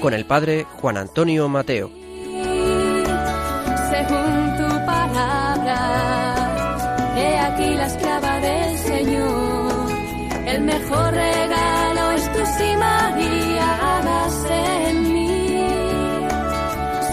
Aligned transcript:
Con 0.00 0.14
el 0.14 0.24
padre 0.24 0.64
Juan 0.80 0.96
Antonio 0.98 1.48
Mateo. 1.48 1.90
según 3.90 4.56
tu 4.58 4.68
palabra. 4.86 5.78
He 7.16 7.38
aquí 7.38 7.74
la 7.74 7.86
esclava 7.86 8.40
del 8.40 8.78
Señor. 8.78 9.90
El 10.46 10.60
mejor 10.62 11.12
regalo 11.12 12.10
es 12.12 12.32
tu 12.32 12.38
sí, 12.56 12.76
María, 12.78 13.68
hágase 13.90 14.60
en 14.90 14.98
mí. 15.12 15.58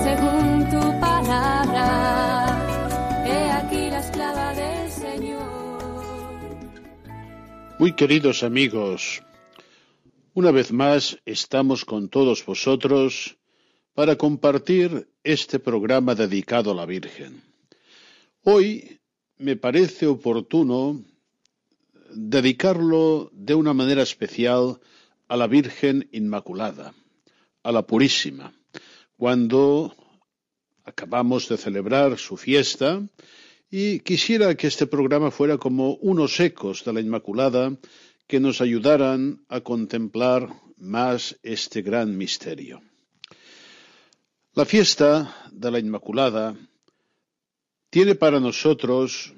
Según 0.03 0.69
tu 0.73 0.99
palabra. 0.99 1.87
He 3.25 3.51
aquí 3.51 3.89
la 3.89 3.99
esclava 3.99 4.53
del 4.53 4.91
Señor. 4.91 5.39
Muy 7.79 7.93
queridos 7.93 8.43
amigos, 8.43 9.23
una 10.35 10.51
vez 10.51 10.71
más 10.71 11.19
estamos 11.25 11.85
con 11.85 12.09
todos 12.09 12.43
vosotros 12.43 13.37
para 13.93 14.15
compartir 14.15 15.07
este 15.23 15.59
programa 15.59 16.15
dedicado 16.15 16.71
a 16.71 16.75
la 16.75 16.87
Virgen. 16.87 17.43
Hoy 18.43 18.99
me 19.37 19.55
parece 19.55 20.07
oportuno 20.07 21.03
dedicarlo 22.15 23.29
de 23.31 23.53
una 23.53 23.73
manera 23.73 24.01
especial 24.01 24.79
a 25.27 25.37
la 25.37 25.45
Virgen 25.45 26.09
Inmaculada, 26.11 26.95
a 27.61 27.71
la 27.71 27.83
Purísima, 27.83 28.53
cuando 29.17 29.95
acabamos 30.83 31.47
de 31.47 31.57
celebrar 31.57 32.17
su 32.17 32.37
fiesta 32.37 33.07
y 33.69 33.99
quisiera 33.99 34.55
que 34.55 34.67
este 34.67 34.87
programa 34.87 35.29
fuera 35.29 35.59
como 35.59 35.93
unos 35.95 36.39
ecos 36.39 36.83
de 36.83 36.93
la 36.93 37.01
Inmaculada 37.01 37.77
que 38.27 38.39
nos 38.39 38.61
ayudaran 38.61 39.45
a 39.49 39.61
contemplar 39.61 40.49
más 40.77 41.37
este 41.43 41.81
gran 41.81 42.17
misterio. 42.17 42.81
La 44.53 44.65
fiesta 44.65 45.49
de 45.51 45.71
la 45.71 45.79
Inmaculada 45.79 46.55
tiene 47.89 48.15
para 48.15 48.39
nosotros 48.39 49.33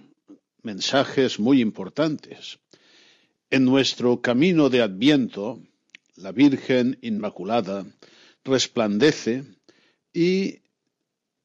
mensajes 0.61 1.39
muy 1.39 1.61
importantes. 1.61 2.59
En 3.49 3.63
nuestro 3.63 4.21
camino 4.21 4.69
de 4.69 4.81
Adviento, 4.81 5.61
la 6.15 6.31
Virgen 6.31 6.97
Inmaculada 7.01 7.85
resplandece 8.43 9.43
y 10.13 10.59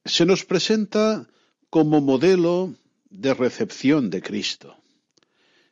se 0.05 0.25
nos 0.25 0.45
presenta 0.45 1.29
como 1.69 2.01
modelo 2.01 2.75
de 3.11 3.35
recepción 3.35 4.11
de 4.11 4.23
Cristo. 4.23 4.77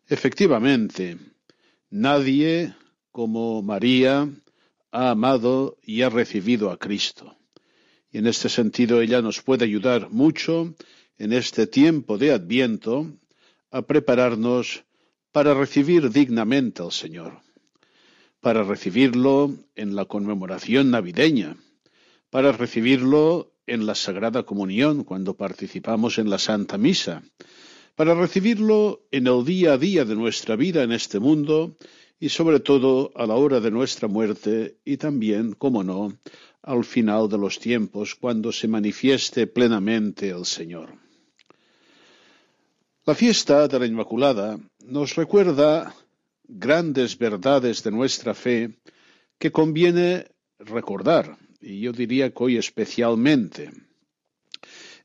Efectivamente, 0.07 1.19
nadie 1.91 2.75
como 3.13 3.63
María 3.63 4.29
ha 4.91 5.11
amado 5.11 5.77
y 5.83 6.03
ha 6.03 6.09
recibido 6.09 6.71
a 6.71 6.79
Cristo. 6.79 7.37
Y 8.11 8.19
en 8.19 8.27
este 8.27 8.49
sentido 8.49 9.01
ella 9.01 9.21
nos 9.21 9.43
puede 9.43 9.65
ayudar 9.65 10.11
mucho 10.11 10.75
en 11.19 11.33
este 11.33 11.67
tiempo 11.67 12.17
de 12.17 12.33
Adviento 12.33 13.07
a 13.71 13.83
prepararnos 13.83 14.85
para 15.33 15.55
recibir 15.55 16.11
dignamente 16.11 16.83
al 16.83 16.93
Señor, 16.93 17.41
para 18.41 18.63
recibirlo 18.63 19.55
en 19.77 19.95
la 19.95 20.07
conmemoración 20.07 20.91
navideña, 20.91 21.57
para 22.31 22.53
recibirlo 22.53 23.53
en 23.67 23.85
la 23.85 23.95
Sagrada 23.95 24.45
Comunión 24.45 25.05
cuando 25.05 25.35
participamos 25.35 26.19
en 26.19 26.31
la 26.31 26.39
Santa 26.39 26.79
Misa, 26.79 27.23
para 27.99 28.15
recibirlo 28.15 29.09
en 29.11 29.27
el 29.27 29.45
día 29.45 29.73
a 29.73 29.77
día 29.77 30.05
de 30.05 30.15
nuestra 30.15 30.55
vida 30.55 30.85
en 30.85 30.93
este 30.93 31.19
mundo 31.19 31.77
y 32.21 32.29
sobre 32.29 32.61
todo 32.61 33.11
a 33.17 33.27
la 33.27 33.35
hora 33.35 33.59
de 33.59 33.73
nuestra 33.73 34.07
muerte 34.07 34.77
y 34.85 34.99
también, 34.99 35.55
como 35.55 35.83
no, 35.83 36.17
al 36.63 36.85
final 36.85 37.29
de 37.29 37.39
los 37.39 37.59
tiempos 37.59 38.15
cuando 38.15 38.53
se 38.53 38.69
manifieste 38.69 39.49
plenamente 39.49 40.29
el 40.29 40.45
Señor. 40.45 40.95
La 43.05 43.17
fiesta 43.17 43.67
de 43.67 43.81
la 43.81 43.87
Inmaculada 43.87 44.61
nos 44.85 45.17
recuerda 45.17 45.93
grandes 46.45 47.19
verdades 47.19 47.83
de 47.83 47.91
nuestra 47.91 48.33
fe 48.33 48.79
que 49.41 49.51
conviene 49.51 50.29
recordar, 50.61 51.37
y 51.61 51.81
yo 51.81 51.91
diría 51.91 52.31
que 52.31 52.45
hoy 52.45 52.59
especialmente. 52.59 53.73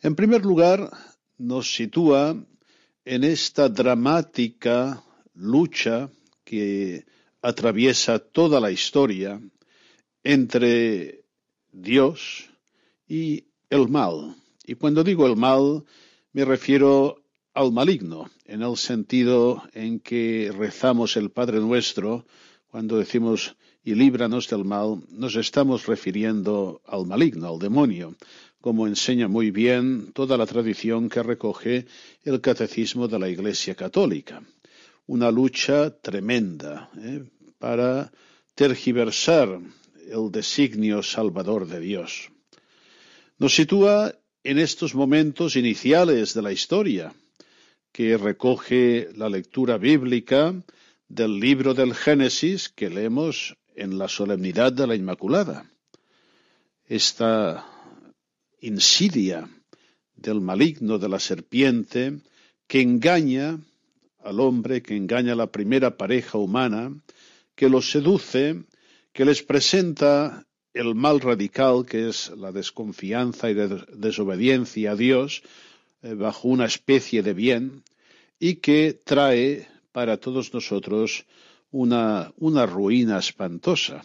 En 0.04 0.14
primer 0.14 0.46
lugar, 0.46 0.92
nos 1.40 1.74
sitúa 1.74 2.38
en 3.06 3.24
esta 3.24 3.69
dramática 3.69 5.03
lucha 5.36 6.09
que 6.44 7.06
atraviesa 7.41 8.19
toda 8.19 8.59
la 8.59 8.72
historia 8.72 9.41
entre 10.24 11.25
Dios 11.72 12.50
y 13.08 13.46
el 13.69 13.90
mal. 13.90 14.36
Y 14.66 14.75
cuando 14.75 15.03
digo 15.03 15.28
el 15.28 15.36
mal, 15.36 15.84
me 16.31 16.46
refiero 16.46 17.22
al 17.53 17.72
maligno, 17.72 18.30
en 18.46 18.62
el 18.62 18.78
sentido 18.78 19.63
en 19.74 20.00
que 20.00 20.52
rezamos 20.56 21.18
el 21.18 21.30
Padre 21.30 21.59
Nuestro, 21.59 22.25
cuando 22.68 22.97
decimos 22.97 23.56
y 23.84 23.96
líbranos 23.96 24.47
del 24.47 24.63
mal, 24.63 25.03
nos 25.09 25.36
estamos 25.36 25.86
refiriendo 25.86 26.81
al 26.86 27.06
maligno, 27.06 27.50
al 27.50 27.59
demonio, 27.59 28.16
como 28.63 28.88
enseña 28.88 29.28
muy 29.28 29.51
bien 29.51 30.13
toda 30.13 30.38
la 30.38 30.46
tradición 30.46 31.09
que 31.09 31.22
recoge 31.22 31.85
el 32.24 32.40
catecismo 32.40 33.09
de 33.09 33.19
la 33.19 33.28
Iglesia 33.28 33.75
Católica. 33.75 34.41
Una 35.06 35.29
lucha 35.29 35.90
tremenda 36.00 36.90
¿eh? 36.97 37.25
para 37.59 38.09
tergiversar 38.56 39.59
el 40.07 40.31
designio 40.31 41.03
salvador 41.03 41.68
de 41.68 41.81
Dios. 41.81 42.31
Nos 43.38 43.53
sitúa 43.53 44.16
en 44.46 44.59
estos 44.59 44.95
momentos 44.95 45.57
iniciales 45.57 46.34
de 46.34 46.41
la 46.41 46.53
historia, 46.53 47.13
que 47.91 48.16
recoge 48.16 49.09
la 49.18 49.28
lectura 49.28 49.78
bíblica 49.78 50.56
del 51.09 51.38
libro 51.38 51.74
del 51.74 51.94
Génesis 51.94 52.69
que 52.69 52.90
leemos 52.90 53.57
en 53.75 53.97
la 53.97 54.07
solemnidad 54.07 54.72
de 54.72 54.88
la 54.88 54.95
Inmaculada. 54.95 55.69
Esta 56.88 57.72
insidia 58.63 59.47
del 60.16 60.40
maligno 60.40 60.97
de 60.97 61.09
la 61.09 61.19
serpiente 61.19 62.19
que 62.68 62.81
engaña 62.81 63.59
al 64.24 64.40
hombre, 64.40 64.81
que 64.81 64.96
engaña 64.96 65.34
a 65.34 65.35
la 65.35 65.51
primera 65.51 65.97
pareja 65.97 66.38
humana, 66.38 66.96
que 67.56 67.69
los 67.69 67.91
seduce, 67.91 68.63
que 69.12 69.25
les 69.25 69.44
presenta 69.44 70.48
el 70.74 70.95
mal 70.95 71.19
radical 71.19 71.86
que 71.86 72.10
es 72.10 72.31
la 72.36 72.51
desconfianza 72.51 73.50
y 73.50 73.54
de 73.54 73.86
desobediencia 73.94 74.92
a 74.92 74.95
Dios 74.95 75.44
eh, 76.01 76.15
bajo 76.15 76.48
una 76.48 76.65
especie 76.65 77.21
de 77.21 77.33
bien 77.33 77.83
y 78.39 78.56
que 78.56 79.00
trae 79.04 79.68
para 79.92 80.18
todos 80.18 80.54
nosotros 80.54 81.25
una, 81.69 82.31
una 82.38 82.65
ruina 82.65 83.19
espantosa. 83.19 84.04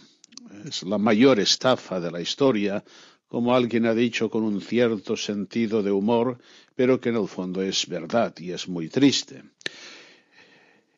Es 0.67 0.83
la 0.83 0.99
mayor 0.99 1.39
estafa 1.41 2.01
de 2.01 2.11
la 2.11 2.21
historia, 2.21 2.85
como 3.29 3.55
alguien 3.55 3.87
ha 3.87 3.95
dicho 3.95 4.31
con 4.31 4.43
un 4.43 4.61
cierto 4.61 5.17
sentido 5.17 5.83
de 5.83 5.91
humor, 5.91 6.39
pero 6.75 7.01
que 7.01 7.11
en 7.11 7.17
el 7.17 7.29
fondo 7.29 7.63
es 7.63 7.87
verdad 7.87 8.35
y 8.39 8.53
es 8.53 8.69
muy 8.69 8.89
triste. 8.89 9.43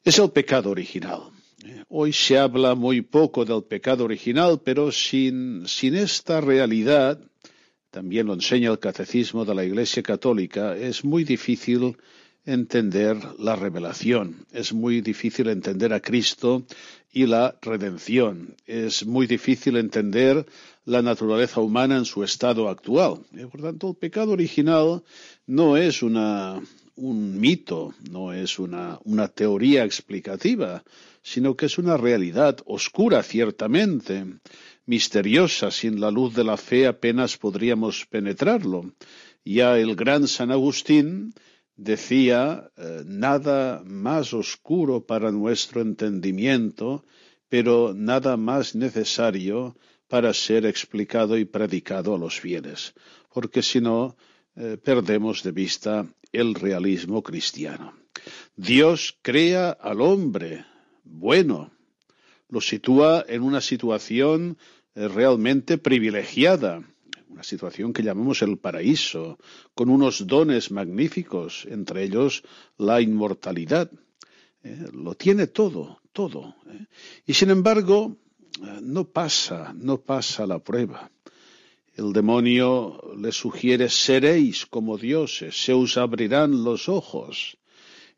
Es 0.04 0.18
el 0.18 0.30
pecado 0.30 0.70
original. 0.70 1.22
Hoy 1.88 2.12
se 2.12 2.38
habla 2.38 2.74
muy 2.74 3.02
poco 3.02 3.44
del 3.44 3.64
pecado 3.64 4.04
original, 4.04 4.60
pero 4.64 4.90
sin, 4.92 5.66
sin 5.66 5.94
esta 5.94 6.40
realidad, 6.40 7.20
también 7.90 8.26
lo 8.28 8.34
enseña 8.34 8.70
el 8.70 8.78
catecismo 8.78 9.44
de 9.44 9.54
la 9.54 9.64
Iglesia 9.64 10.02
Católica, 10.02 10.76
es 10.76 11.04
muy 11.04 11.24
difícil 11.24 11.96
entender 12.52 13.16
la 13.38 13.54
revelación, 13.54 14.46
es 14.50 14.72
muy 14.72 15.00
difícil 15.00 15.48
entender 15.48 15.92
a 15.92 16.00
Cristo 16.00 16.64
y 17.12 17.26
la 17.26 17.56
redención, 17.62 18.56
es 18.66 19.06
muy 19.06 19.26
difícil 19.26 19.76
entender 19.76 20.46
la 20.84 21.02
naturaleza 21.02 21.60
humana 21.60 21.96
en 21.96 22.04
su 22.04 22.24
estado 22.24 22.68
actual. 22.68 23.20
Por 23.50 23.62
tanto, 23.62 23.90
el 23.90 23.96
pecado 23.96 24.32
original 24.32 25.02
no 25.46 25.76
es 25.76 26.02
una, 26.02 26.60
un 26.96 27.38
mito, 27.38 27.94
no 28.10 28.32
es 28.32 28.58
una, 28.58 28.98
una 29.04 29.28
teoría 29.28 29.84
explicativa, 29.84 30.82
sino 31.22 31.54
que 31.54 31.66
es 31.66 31.78
una 31.78 31.96
realidad 31.96 32.58
oscura 32.66 33.22
ciertamente, 33.22 34.24
misteriosa, 34.86 35.70
sin 35.70 36.00
la 36.00 36.10
luz 36.10 36.34
de 36.34 36.44
la 36.44 36.56
fe 36.56 36.86
apenas 36.86 37.36
podríamos 37.36 38.06
penetrarlo. 38.06 38.92
Ya 39.44 39.78
el 39.78 39.94
gran 39.94 40.26
San 40.26 40.50
Agustín 40.50 41.32
decía 41.80 42.70
eh, 42.76 43.02
nada 43.06 43.82
más 43.86 44.34
oscuro 44.34 45.06
para 45.06 45.32
nuestro 45.32 45.80
entendimiento, 45.80 47.06
pero 47.48 47.94
nada 47.96 48.36
más 48.36 48.74
necesario 48.74 49.76
para 50.06 50.34
ser 50.34 50.66
explicado 50.66 51.38
y 51.38 51.46
predicado 51.46 52.14
a 52.14 52.18
los 52.18 52.38
fieles, 52.38 52.92
porque 53.32 53.62
si 53.62 53.80
no, 53.80 54.16
eh, 54.56 54.76
perdemos 54.76 55.42
de 55.42 55.52
vista 55.52 56.06
el 56.32 56.54
realismo 56.54 57.22
cristiano. 57.22 57.94
Dios 58.56 59.16
crea 59.22 59.70
al 59.70 60.02
hombre 60.02 60.66
bueno, 61.02 61.72
lo 62.48 62.60
sitúa 62.60 63.24
en 63.26 63.42
una 63.42 63.60
situación 63.60 64.58
eh, 64.94 65.08
realmente 65.08 65.78
privilegiada, 65.78 66.82
una 67.30 67.42
situación 67.44 67.92
que 67.92 68.02
llamamos 68.02 68.42
el 68.42 68.58
paraíso, 68.58 69.38
con 69.74 69.88
unos 69.88 70.26
dones 70.26 70.70
magníficos, 70.70 71.66
entre 71.70 72.02
ellos 72.02 72.42
la 72.76 73.00
inmortalidad. 73.00 73.90
Eh, 74.64 74.88
lo 74.92 75.14
tiene 75.14 75.46
todo, 75.46 76.00
todo. 76.12 76.56
¿eh? 76.66 76.86
Y 77.26 77.34
sin 77.34 77.50
embargo, 77.50 78.16
no 78.82 79.04
pasa, 79.04 79.72
no 79.74 80.00
pasa 80.00 80.46
la 80.46 80.58
prueba. 80.58 81.10
El 81.94 82.12
demonio 82.12 83.00
le 83.16 83.32
sugiere 83.32 83.88
seréis 83.88 84.66
como 84.66 84.98
dioses, 84.98 85.62
se 85.64 85.72
os 85.72 85.96
abrirán 85.96 86.64
los 86.64 86.88
ojos. 86.88 87.58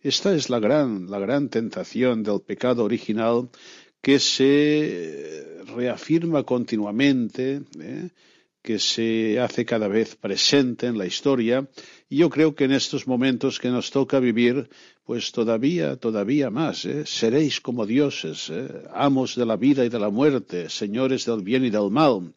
Esta 0.01 0.35
es 0.35 0.51
la 0.51 0.59
gran, 0.59 1.11
la 1.11 1.19
gran 1.19 1.49
tentación 1.49 2.23
del 2.23 2.41
pecado 2.41 2.85
original 2.85 3.51
que 4.01 4.19
se 4.19 5.63
reafirma 5.77 6.43
continuamente, 6.43 7.63
¿eh? 7.79 8.11
Que 8.63 8.79
se 8.79 9.41
hace 9.41 9.65
cada 9.65 9.89
vez 9.89 10.15
presente 10.17 10.87
en 10.87 10.97
la 10.97 11.07
historia, 11.07 11.69
y 12.09 12.19
yo 12.19 12.31
creo 12.31 12.55
que 12.55 12.65
en 12.65 12.73
estos 12.73 13.07
momentos 13.07 13.59
que 13.59 13.71
nos 13.71 13.91
toca 13.91 14.21
vivir, 14.21 14.69
pues 15.05 15.33
todavía, 15.33 15.97
todavía 15.97 16.49
más, 16.51 16.85
¿eh? 16.85 17.05
seréis 17.05 17.61
como 17.61 17.87
dioses, 17.87 18.51
¿eh? 18.51 18.69
amos 18.95 19.35
de 19.35 19.47
la 19.47 19.57
vida 19.57 19.85
y 19.85 19.89
de 19.89 19.99
la 19.99 20.11
muerte, 20.11 20.71
señores 20.71 21.27
del 21.27 21.43
bien 21.43 21.65
y 21.65 21.71
del 21.71 21.91
mal. 21.91 22.33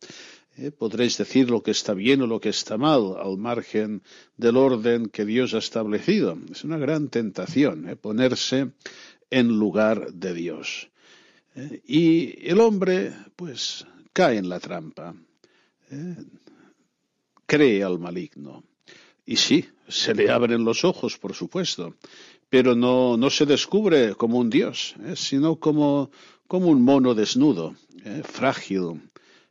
¿eh? 0.58 0.72
podréis 0.72 1.18
decir 1.18 1.50
lo 1.50 1.62
que 1.62 1.72
está 1.72 1.94
bien 1.94 2.22
o 2.22 2.28
lo 2.28 2.40
que 2.40 2.50
está 2.50 2.78
mal 2.78 3.18
al 3.22 3.38
margen 3.38 4.02
del 4.36 4.58
orden 4.58 5.10
que 5.10 5.26
Dios 5.26 5.54
ha 5.54 5.60
establecido. 5.60 6.38
Es 6.52 6.64
una 6.64 6.78
gran 6.78 7.10
tentación 7.10 7.98
ponerse 8.02 8.72
en 9.30 9.48
lugar 9.60 10.12
de 10.14 10.34
Dios. 10.34 10.90
y 11.86 12.50
el 12.50 12.60
hombre, 12.60 13.14
pues, 13.36 13.86
cae 14.12 14.38
en 14.38 14.50
la 14.50 14.60
trampa, 14.60 15.16
cree 17.46 17.84
al 17.84 18.00
maligno. 18.00 18.64
Y 19.26 19.38
sí, 19.38 19.66
se 19.88 20.14
le 20.14 20.30
abren 20.30 20.64
los 20.64 20.84
ojos, 20.84 21.18
por 21.18 21.34
supuesto, 21.34 21.96
pero 22.50 22.76
no, 22.76 23.18
no 23.18 23.30
se 23.30 23.46
descubre 23.46 24.16
como 24.16 24.38
un 24.38 24.50
Dios, 24.50 24.96
sino 25.16 25.56
como, 25.58 26.12
como 26.48 26.68
un 26.68 26.84
mono 26.84 27.16
desnudo, 27.16 27.76
frágil, 28.24 29.02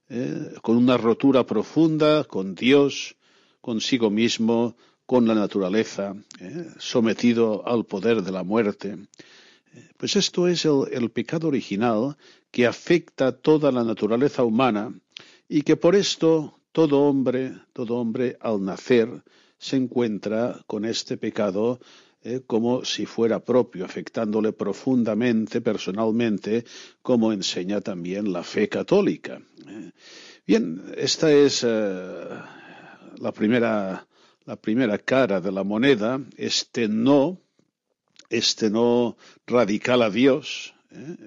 ¿eh? 0.09 0.55
con 0.63 0.77
una 0.77 0.97
rotura 0.97 1.45
profunda 1.45 2.25
con 2.25 2.55
Dios, 2.55 3.17
consigo 3.61 4.11
mismo, 4.11 4.77
con 5.07 5.27
la 5.27 5.35
naturaleza, 5.35 6.15
¿eh? 6.41 6.69
sometido 6.79 7.67
al 7.67 7.85
poder 7.85 8.23
de 8.23 8.33
la 8.33 8.43
muerte. 8.43 8.97
Eh, 9.75 9.89
pues 9.97 10.17
esto 10.17 10.49
es 10.49 10.65
el, 10.65 11.11
pecado 11.11 11.49
original 11.49 12.17
que 12.51 12.67
afecta 12.67 13.33
toda 13.33 13.73
la 13.73 13.85
naturaleza 13.85 14.45
humana 14.45 14.93
y 15.49 15.63
que 15.63 15.77
por 15.77 15.95
esto 15.95 16.59
todo 16.73 17.03
hombre, 17.03 17.55
todo 17.73 17.97
hombre 17.97 18.37
al 18.41 18.65
nacer 18.65 19.23
se 19.59 19.77
encuentra 19.77 20.61
con 20.67 20.85
este 20.85 21.17
pecado 21.17 21.79
eh, 22.27 22.41
como 22.47 22.85
si 22.87 23.05
fuera 23.05 23.45
propio, 23.45 23.85
afectándole 23.85 24.55
profundamente, 24.55 25.61
personalmente, 25.61 26.65
como 27.03 27.33
enseña 27.33 27.83
también 27.83 28.33
la 28.33 28.43
fe 28.43 28.69
católica. 28.69 29.43
Eh. 29.69 29.91
Bien, 30.47 30.83
esta 30.97 31.31
es 31.31 31.63
eh, 31.65 32.29
la, 33.19 33.33
primera, 33.33 34.07
la 34.47 34.57
primera 34.57 34.97
cara 34.97 35.43
de 35.43 35.53
la 35.53 35.65
moneda, 35.65 36.19
este 36.39 36.89
no, 36.89 37.41
este 38.31 38.71
no 38.71 39.19
radical 39.47 40.01
a 40.01 40.09
Dios, 40.09 40.75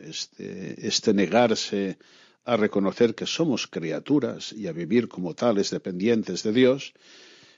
este, 0.04 0.88
este 0.88 1.14
negarse 1.14 2.00
a 2.48 2.56
reconocer 2.56 3.14
que 3.14 3.26
somos 3.26 3.68
criaturas 3.68 4.54
y 4.54 4.68
a 4.68 4.72
vivir 4.72 5.10
como 5.10 5.36
tales 5.36 5.70
dependientes 5.70 6.44
de 6.44 6.54
Dios, 6.54 6.94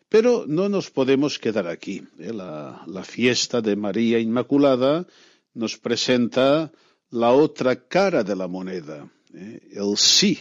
pero 0.09 0.45
no 0.47 0.67
nos 0.67 0.89
podemos 0.89 1.37
quedar 1.37 1.67
aquí. 1.67 2.01
¿eh? 2.17 2.33
La, 2.33 3.03
fiesta 3.03 3.61
de 3.61 3.75
María 3.75 4.17
Inmaculada 4.17 5.05
nos 5.53 5.77
presenta 5.77 6.71
la 7.11 7.31
otra 7.31 7.87
cara 7.87 8.23
de 8.23 8.35
la 8.35 8.47
moneda, 8.47 9.07
¿eh? 9.31 9.61
el 9.71 9.95
sí, 9.95 10.39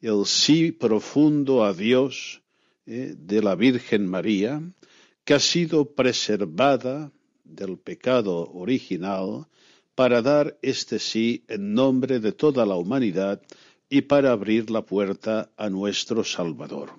el 0.00 0.26
sí 0.26 0.70
profundo 0.70 1.64
a 1.64 1.74
Dios 1.74 2.40
¿eh? 2.86 3.16
de 3.18 3.42
la 3.42 3.56
Virgen 3.56 4.06
María, 4.06 4.62
que 5.24 5.34
ha 5.34 5.40
sido 5.40 5.86
preservada 5.86 7.10
del 7.42 7.78
pecado 7.78 8.48
original 8.52 9.48
para 9.96 10.22
dar 10.22 10.56
este 10.62 11.00
sí 11.00 11.44
en 11.48 11.74
nombre 11.74 12.20
de 12.20 12.30
toda 12.30 12.64
la 12.64 12.76
humanidad 12.76 13.42
y 13.92 14.00
para 14.00 14.32
abrir 14.32 14.70
la 14.70 14.86
puerta 14.86 15.50
a 15.54 15.68
nuestro 15.68 16.24
Salvador. 16.24 16.92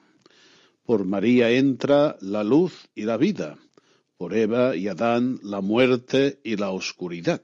Por 0.86 1.06
María 1.06 1.50
entra 1.50 2.18
la 2.22 2.44
luz 2.44 2.88
y 2.94 3.02
la 3.02 3.18
vida, 3.18 3.58
por 4.16 4.36
Eva 4.36 4.76
y 4.76 4.88
Adán 4.88 5.40
la 5.42 5.62
muerte 5.62 6.40
y 6.44 6.56
la 6.56 6.70
oscuridad. 6.70 7.42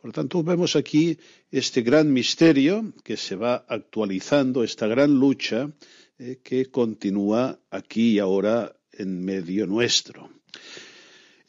Por 0.00 0.12
tanto, 0.12 0.42
vemos 0.42 0.76
aquí 0.76 1.18
este 1.50 1.82
gran 1.82 2.10
misterio 2.10 2.94
que 3.04 3.18
se 3.18 3.36
va 3.36 3.66
actualizando, 3.68 4.64
esta 4.64 4.86
gran 4.86 5.20
lucha 5.20 5.70
eh, 6.18 6.40
que 6.42 6.70
continúa 6.70 7.60
aquí 7.68 8.12
y 8.12 8.18
ahora 8.18 8.74
en 8.92 9.22
medio 9.22 9.66
nuestro. 9.66 10.30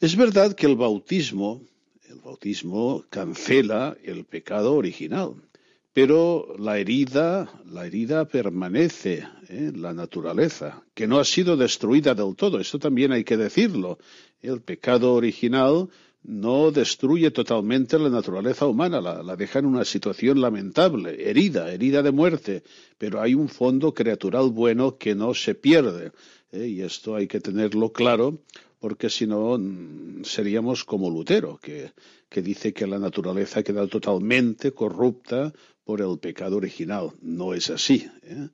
Es 0.00 0.16
verdad 0.16 0.54
que 0.54 0.66
el 0.66 0.76
bautismo, 0.76 1.62
el 2.10 2.20
bautismo 2.20 3.06
cancela 3.08 3.96
el 4.04 4.26
pecado 4.26 4.74
original, 4.74 5.45
pero 5.96 6.54
la 6.58 6.78
herida, 6.78 7.48
la 7.72 7.86
herida 7.86 8.26
permanece 8.26 9.26
en 9.48 9.80
la 9.80 9.94
naturaleza, 9.94 10.84
que 10.92 11.06
no 11.06 11.18
ha 11.18 11.24
sido 11.24 11.56
destruida 11.56 12.14
del 12.14 12.36
todo. 12.36 12.60
Esto 12.60 12.78
también 12.78 13.12
hay 13.12 13.24
que 13.24 13.38
decirlo. 13.38 13.96
El 14.42 14.60
pecado 14.60 15.14
original 15.14 15.88
no 16.22 16.70
destruye 16.70 17.30
totalmente 17.30 17.98
la 17.98 18.10
naturaleza 18.10 18.66
humana, 18.66 19.00
la, 19.00 19.36
deja 19.36 19.60
en 19.60 19.64
una 19.64 19.86
situación 19.86 20.38
lamentable, 20.38 21.30
herida, 21.30 21.72
herida 21.72 22.02
de 22.02 22.10
muerte, 22.10 22.62
pero 22.98 23.22
hay 23.22 23.32
un 23.32 23.48
fondo 23.48 23.94
creatural 23.94 24.50
bueno 24.50 24.98
que 24.98 25.14
no 25.14 25.32
se 25.32 25.54
pierde. 25.54 26.12
¿eh? 26.52 26.66
Y 26.66 26.82
esto 26.82 27.16
hay 27.16 27.26
que 27.26 27.40
tenerlo 27.40 27.90
claro, 27.90 28.42
porque 28.78 29.10
si 29.10 29.26
no 29.26 29.58
mm, 29.58 30.24
seríamos 30.24 30.84
como 30.84 31.10
Lutero, 31.10 31.58
que, 31.58 31.92
dice 32.42 32.72
que 32.72 32.86
la 32.86 32.98
naturaleza 32.98 33.62
queda 33.62 33.86
totalmente 33.86 34.72
corrupta 34.72 35.52
por 35.84 36.02
el 36.02 36.18
pecado 36.18 36.56
original. 36.56 37.12
No 37.22 37.54
es 37.54 37.70
así. 37.70 38.08
¿eh? 38.22 38.48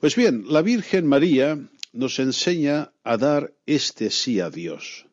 Pues 0.00 0.16
bien, 0.16 0.44
la 0.48 0.62
Virgen 0.62 1.06
María 1.06 1.58
nos 1.92 2.18
enseña 2.18 2.92
a 3.04 3.16
dar 3.16 3.52
este 3.66 4.10
sí 4.10 4.40
a 4.40 4.50
Dios. 4.50 5.06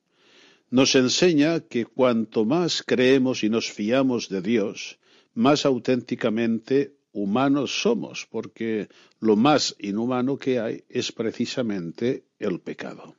Nos 0.69 0.95
enseña 0.95 1.59
que 1.59 1.85
cuanto 1.85 2.45
más 2.45 2.83
creemos 2.83 3.43
y 3.43 3.49
nos 3.49 3.71
fiamos 3.71 4.29
de 4.29 4.41
Dios, 4.41 4.99
más 5.33 5.65
auténticamente 5.65 6.95
humanos 7.11 7.81
somos, 7.81 8.27
porque 8.29 8.89
lo 9.19 9.35
más 9.35 9.75
inhumano 9.79 10.37
que 10.37 10.59
hay 10.59 10.83
es 10.89 11.11
precisamente 11.11 12.25
el 12.39 12.59
pecado. 12.59 13.15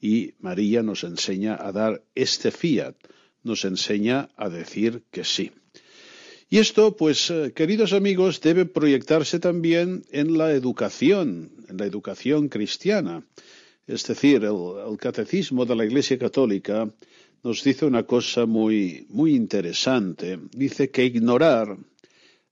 Y 0.00 0.34
María 0.38 0.82
nos 0.82 1.04
enseña 1.04 1.56
a 1.60 1.72
dar 1.72 2.02
este 2.14 2.50
fiat, 2.50 2.94
nos 3.42 3.64
enseña 3.64 4.28
a 4.36 4.48
decir 4.48 5.02
que 5.10 5.24
sí. 5.24 5.50
Y 6.50 6.58
esto, 6.58 6.96
pues, 6.96 7.30
eh, 7.30 7.52
queridos 7.54 7.92
amigos, 7.92 8.40
debe 8.40 8.64
proyectarse 8.64 9.38
también 9.38 10.04
en 10.10 10.38
la 10.38 10.52
educación, 10.52 11.50
en 11.68 11.76
la 11.76 11.84
educación 11.84 12.48
cristiana. 12.48 13.22
Es 13.86 14.06
decir, 14.06 14.44
el, 14.44 14.96
catecismo 14.98 15.66
de 15.66 15.76
la 15.76 15.84
Iglesia 15.84 16.18
Católica 16.18 16.90
nos 17.42 17.62
dice 17.62 17.84
una 17.84 18.04
cosa 18.04 18.46
muy, 18.46 19.06
muy 19.10 19.34
interesante. 19.34 20.38
Dice 20.52 20.90
que 20.90 21.04
ignorar 21.04 21.76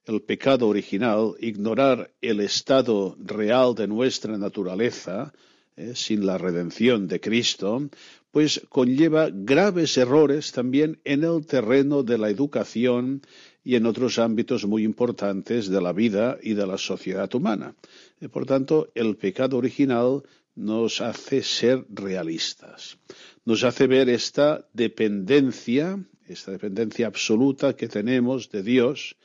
el 0.04 0.22
pecado 0.22 0.68
original, 0.68 1.34
ignorar 1.40 2.10
el 2.20 2.40
estado 2.40 3.16
real 3.18 3.74
de 3.74 3.86
nuestra 3.86 4.36
naturaleza, 4.36 5.32
eh, 5.76 5.92
sin 5.94 6.24
la 6.24 6.38
redención 6.38 7.06
de 7.06 7.20
Cristo, 7.20 7.88
pues 8.30 8.62
conlleva 8.68 9.30
graves 9.30 9.96
errores 9.98 10.52
también 10.52 11.00
en 11.04 11.24
el 11.24 11.46
terreno 11.46 12.02
de 12.02 12.18
la 12.18 12.30
educación 12.30 13.22
y 13.62 13.74
en 13.74 13.84
otros 13.84 14.18
ámbitos 14.18 14.64
muy 14.64 14.84
importantes 14.84 15.68
de 15.68 15.80
la 15.80 15.92
vida 15.92 16.38
y 16.42 16.54
de 16.54 16.66
la 16.66 16.78
sociedad 16.78 17.34
humana. 17.34 17.74
Eh, 18.20 18.28
por 18.28 18.46
tanto, 18.46 18.88
el 18.94 19.16
pecado 19.16 19.58
original 19.58 20.22
nos 20.54 21.00
hace 21.00 21.42
ser 21.42 21.84
realistas, 21.90 22.98
nos 23.44 23.62
hace 23.62 23.86
ver 23.86 24.08
esta 24.08 24.66
dependencia, 24.72 26.02
esta 26.26 26.52
dependencia 26.52 27.06
absoluta 27.06 27.76
que 27.76 27.88
tenemos 27.88 28.50
de 28.50 28.62
Dios 28.62 29.16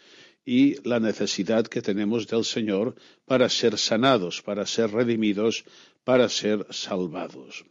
y 0.45 0.75
la 0.87 0.99
necesidad 0.99 1.67
que 1.67 1.81
tenemos 1.81 2.27
del 2.27 2.43
Señor 2.43 2.95
para 3.25 3.49
ser 3.49 3.77
sanados, 3.77 4.41
para 4.41 4.65
ser 4.65 4.91
redimidos, 4.91 5.63
para 6.03 6.29
ser 6.29 6.65
salvados. 6.69 7.63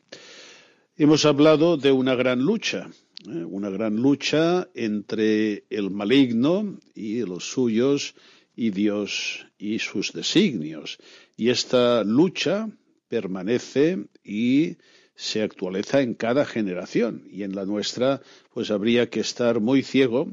Hemos 0.97 1.25
hablado 1.25 1.77
de 1.77 1.93
una 1.93 2.15
gran 2.15 2.41
lucha, 2.41 2.91
¿eh? 3.27 3.45
una 3.45 3.71
gran 3.71 3.97
lucha 3.97 4.69
entre 4.75 5.65
el 5.71 5.91
maligno 5.91 6.79
y 6.95 7.21
los 7.21 7.51
suyos 7.51 8.15
y 8.55 8.71
Dios 8.71 9.47
y 9.59 9.79
sus 9.79 10.13
designios. 10.13 10.99
Y 11.37 11.49
esta 11.49 12.05
lucha 12.05 12.69
permanece 13.09 14.07
y 14.23 14.77
se 15.15 15.43
actualiza 15.43 16.01
en 16.01 16.15
cada 16.15 16.45
generación. 16.45 17.25
Y 17.31 17.43
en 17.43 17.55
la 17.55 17.65
nuestra, 17.65 18.21
pues 18.55 18.71
habría 18.71 19.11
que 19.11 19.21
estar 19.21 19.61
muy 19.61 19.83
ciego 19.83 20.29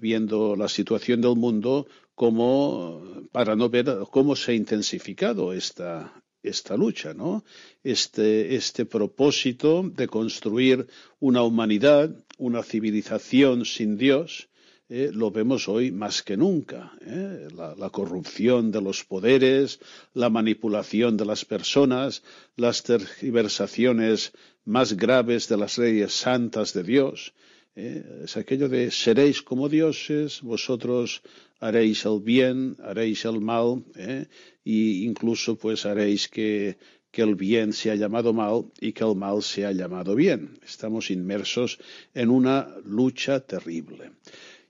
viendo 0.00 0.56
la 0.56 0.68
situación 0.68 1.20
del 1.20 1.36
mundo 1.36 1.86
como 2.14 3.02
para 3.32 3.54
no 3.54 3.68
ver 3.68 3.86
cómo 4.10 4.34
se 4.34 4.52
ha 4.52 4.54
intensificado 4.54 5.52
esta, 5.52 6.12
esta 6.42 6.76
lucha, 6.76 7.14
¿no? 7.14 7.44
Este, 7.82 8.54
este 8.54 8.84
propósito 8.86 9.88
de 9.88 10.08
construir 10.08 10.86
una 11.20 11.42
humanidad, 11.42 12.14
una 12.38 12.62
civilización 12.62 13.64
sin 13.64 13.96
Dios, 13.96 14.48
eh, 14.90 15.10
lo 15.12 15.30
vemos 15.30 15.68
hoy 15.68 15.90
más 15.90 16.22
que 16.22 16.36
nunca. 16.36 16.92
¿eh? 17.02 17.48
La, 17.54 17.74
la, 17.74 17.90
corrupción 17.90 18.72
de 18.72 18.80
los 18.80 19.04
poderes, 19.04 19.80
la 20.14 20.30
manipulación 20.30 21.16
de 21.16 21.26
las 21.26 21.44
personas, 21.44 22.22
las 22.56 22.82
tergiversaciones 22.82 24.32
más 24.64 24.94
graves 24.94 25.46
de 25.48 25.58
las 25.58 25.76
leyes 25.76 26.14
santas 26.14 26.72
de 26.72 26.84
Dios. 26.84 27.34
¿Eh? 27.78 28.24
Es 28.24 28.36
aquello 28.36 28.68
de 28.68 28.90
seréis 28.90 29.42
como 29.42 29.68
dioses, 29.68 30.42
vosotros 30.42 31.22
haréis 31.60 32.04
el 32.04 32.20
bien, 32.20 32.76
haréis 32.82 33.24
el 33.24 33.40
mal, 33.40 33.84
e 33.94 34.26
incluso 34.64 35.56
pues 35.56 35.86
haréis 35.86 36.28
que, 36.28 36.76
que 37.10 37.22
el 37.22 37.34
bien 37.34 37.72
sea 37.72 37.94
llamado 37.94 38.32
mal 38.32 38.66
y 38.80 38.92
que 38.92 39.04
el 39.04 39.14
mal 39.14 39.42
sea 39.42 39.72
llamado 39.72 40.14
bien. 40.14 40.58
Estamos 40.66 41.10
inmersos 41.10 41.78
en 42.14 42.30
una 42.30 42.68
lucha 42.84 43.40
terrible. 43.40 44.12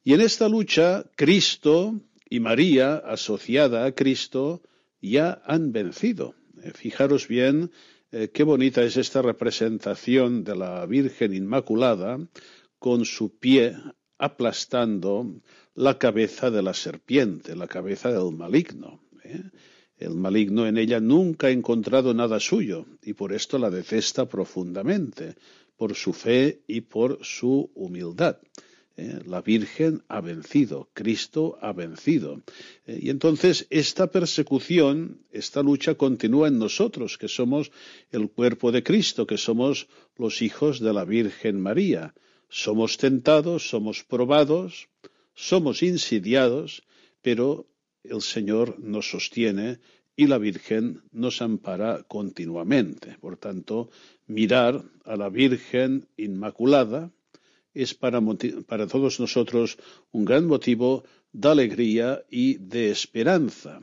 Y 0.04 0.14
en 0.14 0.20
esta 0.20 0.48
lucha, 0.48 1.04
Cristo 1.16 2.00
y 2.28 2.40
María, 2.40 2.96
asociada 2.96 3.84
a 3.84 3.92
Cristo, 3.92 4.62
ya 5.00 5.42
han 5.46 5.72
vencido. 5.72 6.34
Eh, 6.62 6.72
fijaros 6.74 7.28
bien 7.28 7.70
eh, 8.10 8.30
qué 8.32 8.42
bonita 8.42 8.82
es 8.82 8.96
esta 8.96 9.20
representación 9.20 10.42
de 10.42 10.56
la 10.56 10.86
Virgen 10.86 11.34
Inmaculada 11.34 12.18
con 12.78 13.04
su 13.04 13.38
pie 13.38 13.76
aplastando 14.18 15.40
la 15.74 15.98
cabeza 15.98 16.50
de 16.50 16.62
la 16.62 16.74
serpiente, 16.74 17.54
la 17.54 17.68
cabeza 17.68 18.10
del 18.10 18.32
maligno. 18.32 19.00
¿eh? 19.22 19.42
El 19.96 20.14
maligno 20.14 20.66
en 20.66 20.78
ella 20.78 21.00
nunca 21.00 21.48
ha 21.48 21.50
encontrado 21.50 22.14
nada 22.14 22.38
suyo 22.40 22.86
y 23.02 23.14
por 23.14 23.32
esto 23.32 23.58
la 23.58 23.70
detesta 23.70 24.28
profundamente, 24.28 25.34
por 25.76 25.94
su 25.94 26.12
fe 26.12 26.62
y 26.66 26.82
por 26.82 27.18
su 27.22 27.70
humildad. 27.74 28.38
¿eh? 28.96 29.20
La 29.26 29.40
Virgen 29.40 30.02
ha 30.08 30.20
vencido, 30.20 30.88
Cristo 30.92 31.58
ha 31.62 31.72
vencido. 31.72 32.42
¿eh? 32.86 32.98
y 33.00 33.10
entonces 33.10 33.66
esta 33.70 34.08
persecución, 34.08 35.20
esta 35.30 35.62
lucha 35.62 35.94
continúa 35.94 36.48
en 36.48 36.58
nosotros, 36.58 37.16
que 37.16 37.28
somos 37.28 37.70
el 38.10 38.28
cuerpo 38.28 38.72
de 38.72 38.82
Cristo, 38.82 39.26
que 39.26 39.38
somos 39.38 39.88
los 40.16 40.42
hijos 40.42 40.80
de 40.80 40.92
la 40.92 41.04
Virgen 41.04 41.60
María. 41.60 42.14
Somos 42.48 42.96
tentados, 42.96 43.68
somos 43.68 44.04
probados, 44.04 44.88
somos 45.34 45.82
insidiados, 45.82 46.82
pero 47.22 47.66
el 48.02 48.22
Señor 48.22 48.78
nos 48.78 49.10
sostiene 49.10 49.78
y 50.16 50.26
la 50.26 50.38
Virgen 50.38 51.02
nos 51.12 51.42
ampara 51.42 52.02
continuamente. 52.08 53.16
Por 53.20 53.36
tanto, 53.36 53.90
mirar 54.26 54.82
a 55.04 55.16
la 55.16 55.28
Virgen 55.28 56.08
Inmaculada 56.16 57.12
es 57.72 57.94
para, 57.94 58.20
todos 58.88 59.20
nosotros 59.20 59.78
un 60.10 60.24
gran 60.24 60.46
motivo 60.46 61.04
de 61.32 61.48
alegría 61.48 62.24
y 62.28 62.54
de 62.54 62.90
esperanza. 62.90 63.80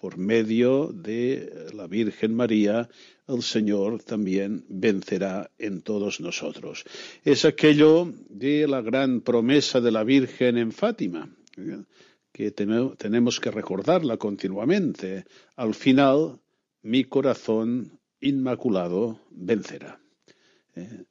Por 0.00 0.18
medio 0.18 0.88
de 0.92 1.70
la 1.72 1.86
Virgen 1.86 2.34
María 2.34 2.88
el 3.28 3.42
Señor 3.42 4.02
también 4.02 4.64
vencerá 4.68 5.50
en 5.58 5.82
todos 5.82 6.20
nosotros. 6.20 6.84
Es 7.24 7.44
aquello 7.44 8.12
de 8.28 8.68
la 8.68 8.82
gran 8.82 9.20
promesa 9.20 9.80
de 9.80 9.90
la 9.90 10.04
Virgen 10.04 10.58
en 10.58 10.70
Fátima, 10.70 11.28
¿eh? 11.56 11.82
que 12.32 12.50
tenemos 12.52 13.40
que 13.40 13.50
recordarla 13.50 14.16
continuamente. 14.16 15.24
Al 15.56 15.74
final, 15.74 16.38
mi 16.82 17.04
corazón 17.04 17.98
inmaculado 18.20 19.20
vencerá. 19.30 20.00
¿eh? 20.76 21.04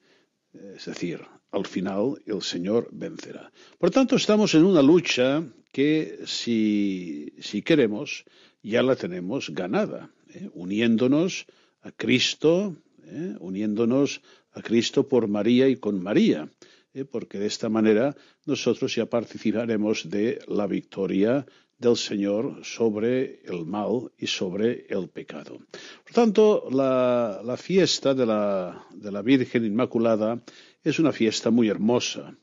Es 0.75 0.85
decir, 0.85 1.21
al 1.51 1.65
final 1.65 2.21
el 2.25 2.41
Señor 2.41 2.87
vencerá. 2.91 3.51
Por 3.77 3.91
tanto, 3.91 4.15
estamos 4.15 4.53
en 4.55 4.63
una 4.65 4.81
lucha 4.81 5.43
que 5.71 6.19
si, 6.25 7.33
si 7.39 7.61
queremos, 7.61 8.23
ya 8.65 8.81
la 8.81 8.95
tenemos 8.95 9.51
ganada, 9.51 10.09
¿eh? 10.33 10.49
uniéndonos 10.53 11.45
a 11.81 11.91
Cristo, 11.91 12.75
¿eh? 13.05 13.35
uniéndonos 13.39 14.21
a 14.53 14.61
Cristo 14.63 15.07
por 15.07 15.27
María 15.27 15.67
y 15.67 15.75
con 15.75 16.01
María, 16.01 16.49
¿eh? 16.95 17.05
porque 17.05 17.37
de 17.37 17.45
esta 17.45 17.69
manera 17.69 18.15
nosotros 18.45 18.95
ya 18.95 19.05
participaremos 19.05 20.09
de 20.09 20.39
la 20.47 20.65
victoria 20.65 21.45
del 21.77 21.95
Señor 21.95 22.65
sobre 22.65 23.41
el 23.45 23.65
mal 23.65 24.11
y 24.17 24.25
sobre 24.25 24.87
el 24.89 25.09
pecado. 25.09 25.59
Por 26.03 26.13
tanto, 26.13 26.67
la, 26.71 27.41
la 27.45 27.57
fiesta 27.57 28.15
de 28.15 28.25
la, 28.25 28.87
de 28.95 29.11
la, 29.11 29.21
Virgen 29.21 29.65
Inmaculada 29.65 30.41
es 30.83 30.97
una 30.97 31.11
fiesta 31.11 31.51
muy 31.51 31.67
hermosa, 31.67 32.35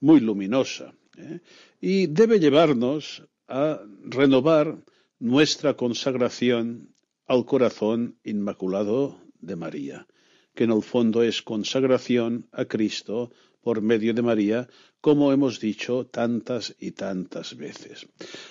muy 0.00 0.20
luminosa, 0.20 0.94
y 1.80 2.06
debe 2.08 2.38
llevarnos 2.38 3.22
a 3.48 3.80
renovar 4.04 4.76
nuestra 5.18 5.74
consagración 5.74 6.94
al 7.26 7.44
corazón 7.44 8.18
inmaculado 8.24 9.20
de 9.40 9.56
María, 9.56 10.06
que 10.54 10.64
en 10.64 10.72
el 10.72 10.82
fondo 10.82 11.22
es 11.22 11.42
consagración 11.42 12.48
a 12.52 12.64
Cristo 12.66 13.32
por 13.62 13.80
medio 13.80 14.12
de 14.12 14.22
María, 14.22 14.68
como 15.00 15.32
hemos 15.32 15.60
dicho 15.60 16.06
tantas 16.06 16.74
y 16.78 16.92
tantas 16.92 17.56
veces. 17.56 18.06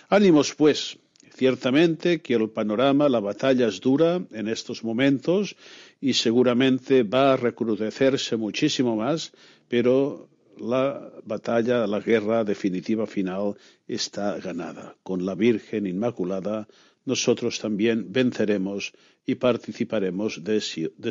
Ánimos, 0.09 0.55
pues, 0.55 0.97
Ciertamente 1.35 2.21
que 2.21 2.35
el 2.35 2.51
panorama, 2.51 3.09
la 3.09 3.19
batalla 3.19 3.67
es 3.67 3.81
dura 3.81 4.23
en 4.31 4.47
estos 4.47 4.83
momentos 4.83 5.55
y 5.99 6.13
seguramente 6.13 7.01
va 7.01 7.33
a 7.33 7.37
recrudecerse 7.37 8.37
muchísimo 8.37 8.95
más, 8.95 9.33
pero 9.67 10.29
la 10.57 11.11
batalla, 11.23 11.87
la 11.87 11.99
guerra 11.99 12.43
definitiva 12.43 13.05
final 13.05 13.55
está 13.87 14.37
ganada. 14.39 14.95
Con 15.03 15.25
la 15.25 15.35
Virgen 15.35 15.87
Inmaculada 15.87 16.67
nosotros 17.05 17.59
también 17.59 18.11
venceremos 18.11 18.93
y 19.25 19.35
participaremos 19.35 20.43
de 20.43 20.61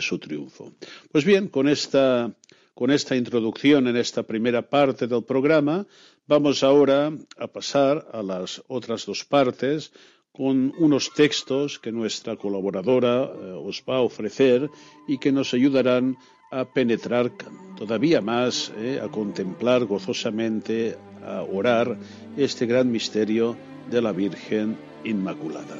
su, 0.01 0.19
triunfo. 0.19 0.73
Pues 1.11 1.25
bien, 1.25 1.49
con 1.49 1.69
esta, 1.69 2.35
con 2.75 2.91
esta 2.91 3.17
introducción 3.17 3.89
en 3.89 3.97
esta 3.97 4.23
primera 4.23 4.63
parte 4.69 5.07
del 5.07 5.25
programa, 5.25 5.87
vamos 6.27 6.63
ahora 6.63 7.13
a 7.37 7.47
pasar 7.47 8.09
a 8.13 8.23
las 8.23 8.63
otras 8.69 9.07
dos 9.07 9.25
partes 9.25 9.93
con 10.33 10.73
unos 10.79 11.13
textos 11.13 11.79
que 11.79 11.93
nuestra 11.93 12.37
colaboradora 12.37 13.25
eh, 13.25 13.53
os 13.53 13.85
va 13.87 13.97
a 13.97 14.01
ofrecer 14.01 14.71
y 15.07 15.19
que 15.19 15.31
nos 15.31 15.53
ayudarán 15.53 16.17
a 16.53 16.67
penetrar 16.67 17.33
todavía 17.77 18.21
más, 18.21 18.73
eh, 18.77 19.01
a 19.03 19.09
contemplar 19.09 19.87
gozosamente, 19.87 20.97
a 21.27 21.43
orar 21.43 21.97
este 22.37 22.67
gran 22.67 22.93
misterio 22.93 23.57
de 23.91 24.03
la 24.03 24.13
Virgen 24.13 24.77
Inmaculada. 25.03 25.77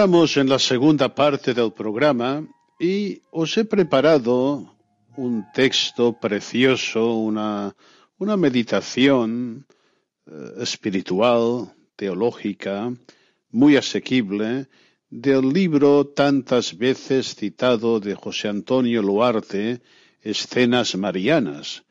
Entramos 0.00 0.38
en 0.38 0.48
la 0.48 0.58
segunda 0.58 1.14
parte 1.14 1.52
del 1.52 1.74
programa 1.74 2.42
y 2.78 3.20
os 3.30 3.54
he 3.58 3.66
preparado 3.66 4.74
un 5.18 5.44
texto 5.52 6.18
precioso, 6.18 7.16
una, 7.16 7.74
meditación 8.18 9.66
eh, 10.24 10.52
espiritual, 10.56 11.74
teológica, 11.96 12.90
muy 13.50 13.76
asequible, 13.76 14.68
del 15.10 15.50
libro 15.52 16.06
tantas 16.06 16.78
veces 16.78 17.34
citado 17.34 18.00
de 18.00 18.14
José 18.14 18.48
Antonio 18.48 19.02
Luarte, 19.02 19.82
Escenas 20.22 20.96
Marianas. 20.96 21.84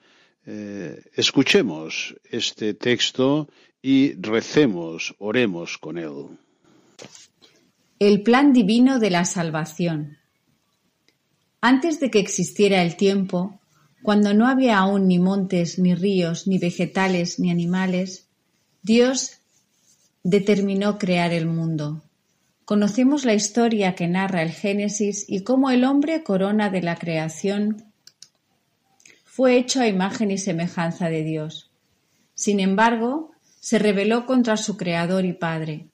Eh, 0.48 1.00
escuchemos 1.14 2.16
este 2.24 2.74
texto 2.74 3.50
y 3.84 4.14
recemos, 4.20 5.14
oremos 5.20 5.78
con 5.78 6.00
él. 6.00 6.40
El 8.00 8.24
plan 8.24 8.54
divino 8.54 8.98
de 9.00 9.10
la 9.10 9.26
salvación. 9.26 10.20
Antes 11.60 12.00
de 12.00 12.10
que 12.10 12.20
existiera 12.20 12.82
el 12.82 12.96
tiempo, 12.96 13.60
cuando 14.04 14.34
no 14.34 14.48
había 14.48 14.78
aún 14.78 15.10
ni 15.10 15.20
montes, 15.20 15.78
ni 15.78 15.94
ríos, 15.96 16.48
ni 16.48 16.60
vegetales, 16.60 17.42
ni 17.42 17.52
animales, 17.52 18.30
Dios 18.84 19.42
determinó 20.24 20.98
crear 20.98 21.34
el 21.34 21.46
mundo. 21.46 22.02
Conocemos 22.64 23.26
la 23.26 23.34
historia 23.34 23.96
que 23.96 24.08
narra 24.08 24.44
el 24.44 24.52
Génesis 24.52 25.26
y 25.28 25.44
cómo 25.44 25.70
el 25.70 25.84
hombre, 25.84 26.24
corona 26.24 26.70
de 26.70 26.82
la 26.82 26.96
creación, 26.96 27.84
fue 29.26 29.58
hecho 29.58 29.82
a 29.82 29.88
imagen 29.88 30.32
y 30.32 30.38
semejanza 30.38 31.10
de 31.10 31.26
Dios. 31.26 31.70
Sin 32.34 32.62
embargo, 32.62 33.32
se 33.60 33.78
rebeló 33.78 34.26
contra 34.26 34.56
su 34.56 34.78
Creador 34.78 35.26
y 35.26 35.34
Padre. 35.34 35.90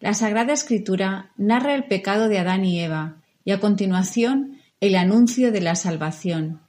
La 0.00 0.14
Sagrada 0.14 0.52
Escritura 0.52 1.30
narra 1.36 1.74
el 1.74 1.84
pecado 1.84 2.28
de 2.28 2.38
Adán 2.38 2.64
y 2.64 2.80
Eva 2.80 3.22
y 3.44 3.52
a 3.52 3.60
continuación 3.60 4.58
el 4.80 4.96
anuncio 4.96 5.52
de 5.52 5.60
la 5.60 5.76
salvación. 5.76 6.60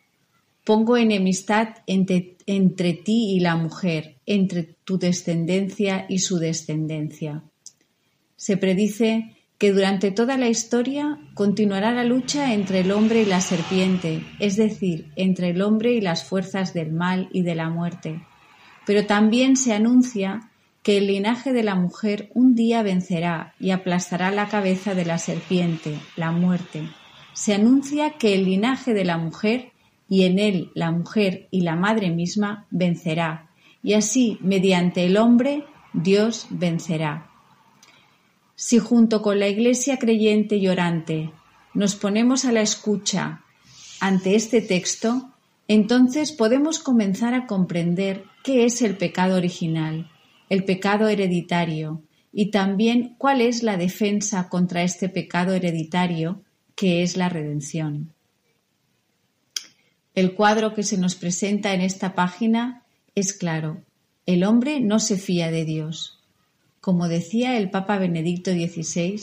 Pongo 0.64 0.98
enemistad 0.98 1.70
entre, 1.86 2.38
entre, 2.46 2.94
ti 2.94 3.36
y 3.36 3.40
la 3.40 3.56
mujer, 3.56 4.16
entre 4.26 4.64
tu 4.84 4.98
descendencia 4.98 6.06
y 6.08 6.20
su 6.20 6.38
descendencia. 6.38 7.44
Se 8.36 8.58
predice 8.58 9.36
que 9.58 9.72
durante 9.72 10.12
toda 10.12 10.38
la 10.38 10.50
historia 10.50 11.18
continuará 11.34 11.92
la 11.92 12.04
lucha 12.04 12.54
entre 12.54 12.82
el 12.82 12.92
hombre 12.92 13.22
y 13.22 13.26
la 13.26 13.42
serpiente, 13.42 14.24
es 14.40 14.58
decir, 14.58 15.12
entre 15.16 15.50
el 15.50 15.62
hombre 15.62 15.94
y 15.94 16.02
las 16.02 16.24
fuerzas 16.24 16.74
del 16.74 16.92
mal 16.92 17.30
y 17.32 17.44
de 17.44 17.56
la 17.56 17.70
muerte. 17.70 18.22
Pero 18.86 19.06
también 19.06 19.56
se 19.56 19.74
anuncia 19.74 20.52
que 20.86 21.00
el 21.00 21.08
linaje 21.08 21.52
de 21.52 21.64
la 21.64 21.74
mujer 21.74 22.30
un 22.36 22.54
día 22.54 22.84
vencerá 22.84 23.56
y 23.60 23.72
aplastará 23.72 24.30
la 24.30 24.50
cabeza 24.50 24.94
de 24.94 25.04
la 25.04 25.18
serpiente, 25.18 26.00
la 26.16 26.30
muerte. 26.30 26.88
Se 27.34 27.56
anuncia 27.56 28.12
que 28.20 28.36
el 28.36 28.46
linaje 28.46 28.94
de 28.94 29.04
la 29.04 29.18
mujer 29.18 29.72
y 30.08 30.26
en 30.26 30.38
él 30.38 30.70
la 30.76 30.92
mujer 30.92 31.48
y 31.50 31.62
la 31.62 31.76
madre 31.76 32.12
misma 32.12 32.68
vencerá, 32.70 33.50
y 33.82 33.94
así, 33.94 34.38
mediante 34.42 35.08
el 35.08 35.18
hombre, 35.18 35.66
Dios 35.94 36.46
vencerá. 36.52 37.32
Si 38.56 38.78
junto 38.78 39.24
con 39.24 39.40
la 39.40 39.48
Iglesia 39.48 39.98
creyente 39.98 40.58
y 40.58 40.68
orante 40.68 41.32
nos 41.74 41.96
ponemos 41.96 42.46
a 42.46 42.52
la 42.52 42.62
escucha 42.62 43.42
ante 44.00 44.36
este 44.36 44.62
texto, 44.62 45.32
entonces 45.68 46.32
podemos 46.32 46.78
comenzar 46.78 47.34
a 47.34 47.48
comprender 47.48 48.26
qué 48.44 48.66
es 48.66 48.84
el 48.84 48.98
pecado 48.98 49.36
original 49.36 50.12
el 50.50 50.64
pecado 50.64 51.08
hereditario 51.08 52.04
y 52.32 52.52
también 52.52 53.16
cuál 53.18 53.42
es 53.42 53.64
la 53.64 53.78
defensa 53.78 54.50
contra 54.50 54.84
este 54.84 55.10
pecado 55.10 55.54
hereditario 55.54 56.42
que 56.76 57.02
es 57.02 57.18
la 57.18 57.30
redención. 57.30 58.14
El 60.14 60.34
cuadro 60.34 60.74
que 60.74 60.84
se 60.84 60.98
nos 60.98 61.16
presenta 61.16 61.74
en 61.74 61.82
esta 61.82 62.14
página 62.14 62.84
es 63.16 63.34
claro. 63.34 63.82
El 64.26 64.44
hombre 64.44 64.80
no 64.80 65.00
se 65.00 65.18
fía 65.18 65.52
de 65.52 65.66
Dios. 65.66 66.20
Como 66.82 67.08
decía 67.08 67.58
el 67.58 67.70
Papa 67.70 67.98
Benedicto 67.98 68.52
XVI, 68.52 69.22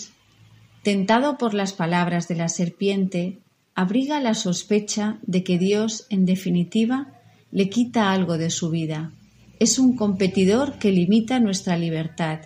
tentado 0.82 1.38
por 1.38 1.54
las 1.54 1.72
palabras 1.72 2.28
de 2.28 2.36
la 2.36 2.48
serpiente, 2.48 3.38
abriga 3.74 4.20
la 4.20 4.34
sospecha 4.34 5.18
de 5.22 5.44
que 5.44 5.58
Dios, 5.58 6.06
en 6.10 6.26
definitiva, 6.26 7.08
le 7.50 7.68
quita 7.68 8.12
algo 8.12 8.36
de 8.38 8.50
su 8.50 8.70
vida, 8.70 9.12
es 9.62 9.78
un 9.78 9.94
competidor 9.94 10.80
que 10.80 10.90
limita 10.90 11.38
nuestra 11.38 11.76
libertad 11.76 12.40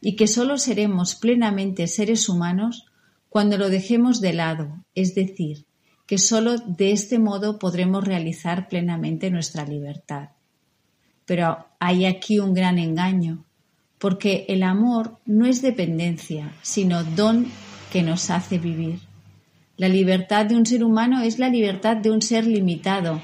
y 0.00 0.16
que 0.16 0.26
sólo 0.26 0.56
seremos 0.56 1.14
plenamente 1.14 1.86
seres 1.88 2.26
humanos 2.26 2.86
cuando 3.28 3.58
lo 3.58 3.68
dejemos 3.68 4.22
de 4.22 4.32
lado, 4.32 4.82
es 4.94 5.14
decir, 5.14 5.66
que 6.06 6.16
sólo 6.16 6.56
de 6.56 6.92
este 6.92 7.18
modo 7.18 7.58
podremos 7.58 8.02
realizar 8.02 8.68
plenamente 8.68 9.30
nuestra 9.30 9.66
libertad. 9.66 10.30
Pero 11.26 11.66
hay 11.80 12.06
aquí 12.06 12.38
un 12.38 12.54
gran 12.54 12.78
engaño, 12.78 13.44
porque 13.98 14.46
el 14.48 14.62
amor 14.62 15.18
no 15.26 15.44
es 15.44 15.60
dependencia, 15.60 16.54
sino 16.62 17.04
don 17.04 17.46
que 17.92 18.02
nos 18.02 18.30
hace 18.30 18.58
vivir. 18.58 19.00
La 19.76 19.88
libertad 19.88 20.46
de 20.46 20.56
un 20.56 20.64
ser 20.64 20.82
humano 20.82 21.20
es 21.20 21.38
la 21.38 21.50
libertad 21.50 21.98
de 21.98 22.10
un 22.10 22.22
ser 22.22 22.46
limitado 22.46 23.20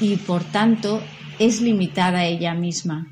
y, 0.00 0.16
por 0.16 0.42
tanto, 0.42 1.00
es 1.46 1.60
limitada 1.60 2.24
ella 2.24 2.54
misma. 2.54 3.08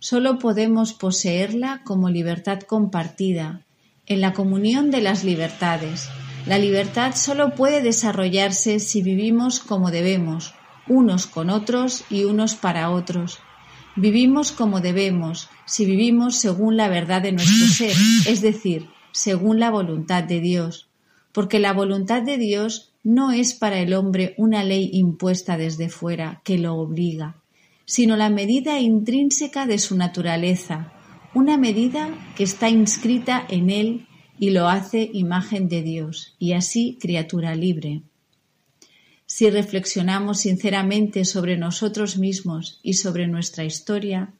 Solo 0.00 0.40
podemos 0.40 0.94
poseerla 0.94 1.82
como 1.84 2.10
libertad 2.10 2.58
compartida, 2.60 3.62
en 4.06 4.20
la 4.20 4.32
comunión 4.32 4.90
de 4.90 5.00
las 5.00 5.22
libertades. 5.22 6.08
La 6.44 6.58
libertad 6.58 7.14
solo 7.14 7.54
puede 7.54 7.80
desarrollarse 7.80 8.80
si 8.80 9.00
vivimos 9.00 9.60
como 9.60 9.92
debemos, 9.92 10.54
unos 10.88 11.26
con 11.26 11.50
otros 11.50 12.02
y 12.10 12.24
unos 12.24 12.56
para 12.56 12.90
otros. 12.90 13.38
Vivimos 13.94 14.50
como 14.50 14.80
debemos 14.80 15.48
si 15.64 15.84
vivimos 15.84 16.34
según 16.34 16.76
la 16.76 16.88
verdad 16.88 17.22
de 17.22 17.30
nuestro 17.30 17.66
ser, 17.68 17.94
es 18.26 18.40
decir, 18.40 18.88
según 19.12 19.60
la 19.60 19.70
voluntad 19.70 20.24
de 20.24 20.40
Dios, 20.40 20.88
porque 21.30 21.60
la 21.60 21.72
voluntad 21.72 22.22
de 22.22 22.38
Dios 22.38 22.92
no 23.04 23.30
es 23.30 23.54
para 23.54 23.78
el 23.78 23.94
hombre 23.94 24.34
una 24.36 24.64
ley 24.64 24.90
impuesta 24.92 25.56
desde 25.56 25.88
fuera 25.88 26.40
que 26.42 26.58
lo 26.58 26.74
obliga, 26.74 27.36
sino 27.84 28.16
la 28.16 28.30
medida 28.30 28.80
intrínseca 28.80 29.66
de 29.66 29.78
su 29.78 29.96
naturaleza, 29.96 30.92
una 31.34 31.56
medida 31.56 32.10
que 32.36 32.44
está 32.44 32.68
inscrita 32.68 33.44
en 33.48 33.70
él 33.70 34.06
y 34.38 34.50
lo 34.50 34.68
hace 34.68 35.10
imagen 35.12 35.68
de 35.68 35.82
Dios, 35.82 36.34
y 36.38 36.52
así 36.52 36.98
criatura 37.00 37.54
libre. 37.54 38.02
Si 39.26 39.48
reflexionamos 39.48 40.40
sinceramente 40.40 41.24
sobre 41.24 41.56
nosotros 41.56 42.18
mismos 42.18 42.80
y 42.82 42.94
sobre 42.94 43.28
nuestra 43.28 43.64
historia, 43.64 44.34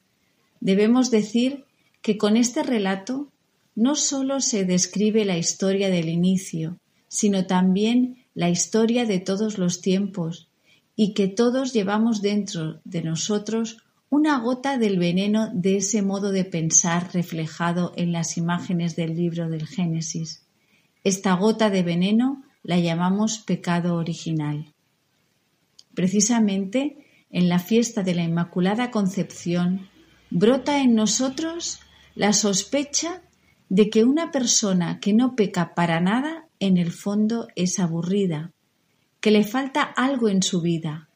debemos 0.59 1.09
decir 1.09 1.65
que 2.01 2.17
con 2.17 2.37
este 2.37 2.63
relato 2.63 3.29
no 3.75 3.95
sólo 3.95 4.39
se 4.39 4.65
describe 4.65 5.25
la 5.25 5.37
historia 5.37 5.89
del 5.89 6.09
inicio, 6.09 6.77
sino 7.07 7.47
también 7.47 8.23
la 8.35 8.49
historia 8.49 9.05
de 9.05 9.19
todos 9.19 9.57
los 9.57 9.81
tiempos, 9.81 10.47
y 10.95 11.13
que 11.13 11.27
todos 11.27 11.73
llevamos 11.73 12.21
dentro 12.21 12.79
de 12.83 13.01
nosotros 13.01 13.77
una 14.09 14.37
gota 14.39 14.77
del 14.77 14.99
veneno 14.99 15.49
de 15.53 15.77
ese 15.77 16.03
modo 16.03 16.31
de 16.31 16.45
pensar 16.45 17.09
reflejado 17.13 17.93
en 17.95 18.11
las 18.11 18.37
imágenes 18.37 18.95
del 18.95 19.15
libro 19.15 19.49
del 19.49 19.65
Génesis. 19.65 20.43
Esta 21.03 21.33
gota 21.33 21.69
de 21.71 21.81
veneno 21.81 22.43
la 22.61 22.79
llamamos 22.79 23.39
pecado 23.39 23.95
original. 23.95 24.73
Precisamente 25.95 26.97
en 27.31 27.49
la 27.49 27.59
fiesta 27.59 28.03
de 28.03 28.13
la 28.13 28.23
Inmaculada 28.23 28.91
Concepción 28.91 29.89
brota 30.29 30.81
en 30.81 30.93
nosotros 30.93 31.79
la 32.15 32.33
sospecha 32.33 33.23
de 33.69 33.89
que 33.89 34.03
una 34.03 34.31
persona 34.31 34.99
que 34.99 35.13
no 35.13 35.35
peca 35.35 35.73
para 35.73 35.99
nada 35.99 36.47
en 36.59 36.77
el 36.77 36.91
fondo 36.91 37.47
es 37.55 37.79
aburrida, 37.79 38.51
que 39.23 39.31
le 39.31 39.45
falta 39.45 39.83
algo 39.83 40.27
en 40.27 40.43
su 40.43 40.59
vida, 40.59 41.07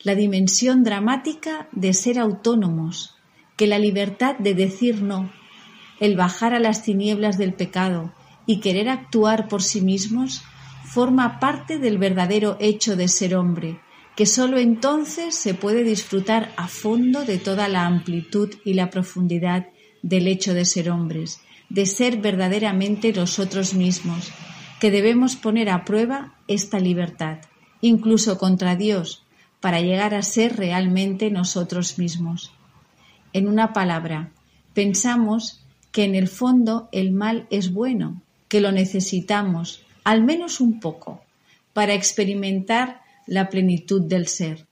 la 0.00 0.14
dimensión 0.14 0.84
dramática 0.84 1.66
de 1.72 1.94
ser 1.94 2.18
autónomos, 2.18 3.14
que 3.56 3.66
la 3.66 3.78
libertad 3.78 4.36
de 4.36 4.52
decir 4.52 5.00
no, 5.00 5.32
el 5.98 6.14
bajar 6.14 6.52
a 6.52 6.58
las 6.58 6.82
tinieblas 6.82 7.38
del 7.38 7.54
pecado 7.54 8.12
y 8.44 8.60
querer 8.60 8.90
actuar 8.90 9.48
por 9.48 9.62
sí 9.62 9.80
mismos, 9.80 10.42
forma 10.84 11.40
parte 11.40 11.78
del 11.78 11.96
verdadero 11.96 12.58
hecho 12.60 12.96
de 12.96 13.08
ser 13.08 13.34
hombre, 13.34 13.80
que 14.14 14.26
sólo 14.26 14.58
entonces 14.58 15.34
se 15.34 15.54
puede 15.54 15.84
disfrutar 15.84 16.52
a 16.58 16.68
fondo 16.68 17.24
de 17.24 17.38
toda 17.38 17.68
la 17.68 17.86
amplitud 17.86 18.50
y 18.66 18.74
la 18.74 18.90
profundidad 18.90 19.68
del 20.02 20.28
hecho 20.28 20.52
de 20.52 20.66
ser 20.66 20.90
hombres, 20.90 21.40
de 21.70 21.86
ser 21.86 22.18
verdaderamente 22.18 23.10
nosotros 23.14 23.72
mismos, 23.72 24.32
que 24.80 24.90
debemos 24.90 25.34
poner 25.34 25.70
a 25.70 25.86
prueba 25.86 26.34
esta 26.46 26.78
libertad 26.78 27.38
incluso 27.84 28.38
contra 28.38 28.76
Dios, 28.76 29.24
para 29.60 29.82
llegar 29.82 30.14
a 30.14 30.22
ser 30.22 30.56
realmente 30.56 31.30
nosotros 31.30 31.98
mismos. 31.98 32.50
En 33.34 33.46
una 33.46 33.74
palabra, 33.74 34.30
pensamos 34.72 35.60
que 35.92 36.04
en 36.04 36.14
el 36.14 36.28
fondo 36.28 36.88
el 36.92 37.12
mal 37.12 37.46
es 37.50 37.74
bueno, 37.74 38.22
que 38.48 38.62
lo 38.62 38.72
necesitamos, 38.72 39.82
al 40.02 40.24
menos 40.24 40.60
un 40.60 40.80
poco, 40.80 41.20
para 41.74 41.92
experimentar 41.92 43.02
la 43.26 43.50
plenitud 43.50 44.00
del 44.00 44.28
ser. 44.28 44.66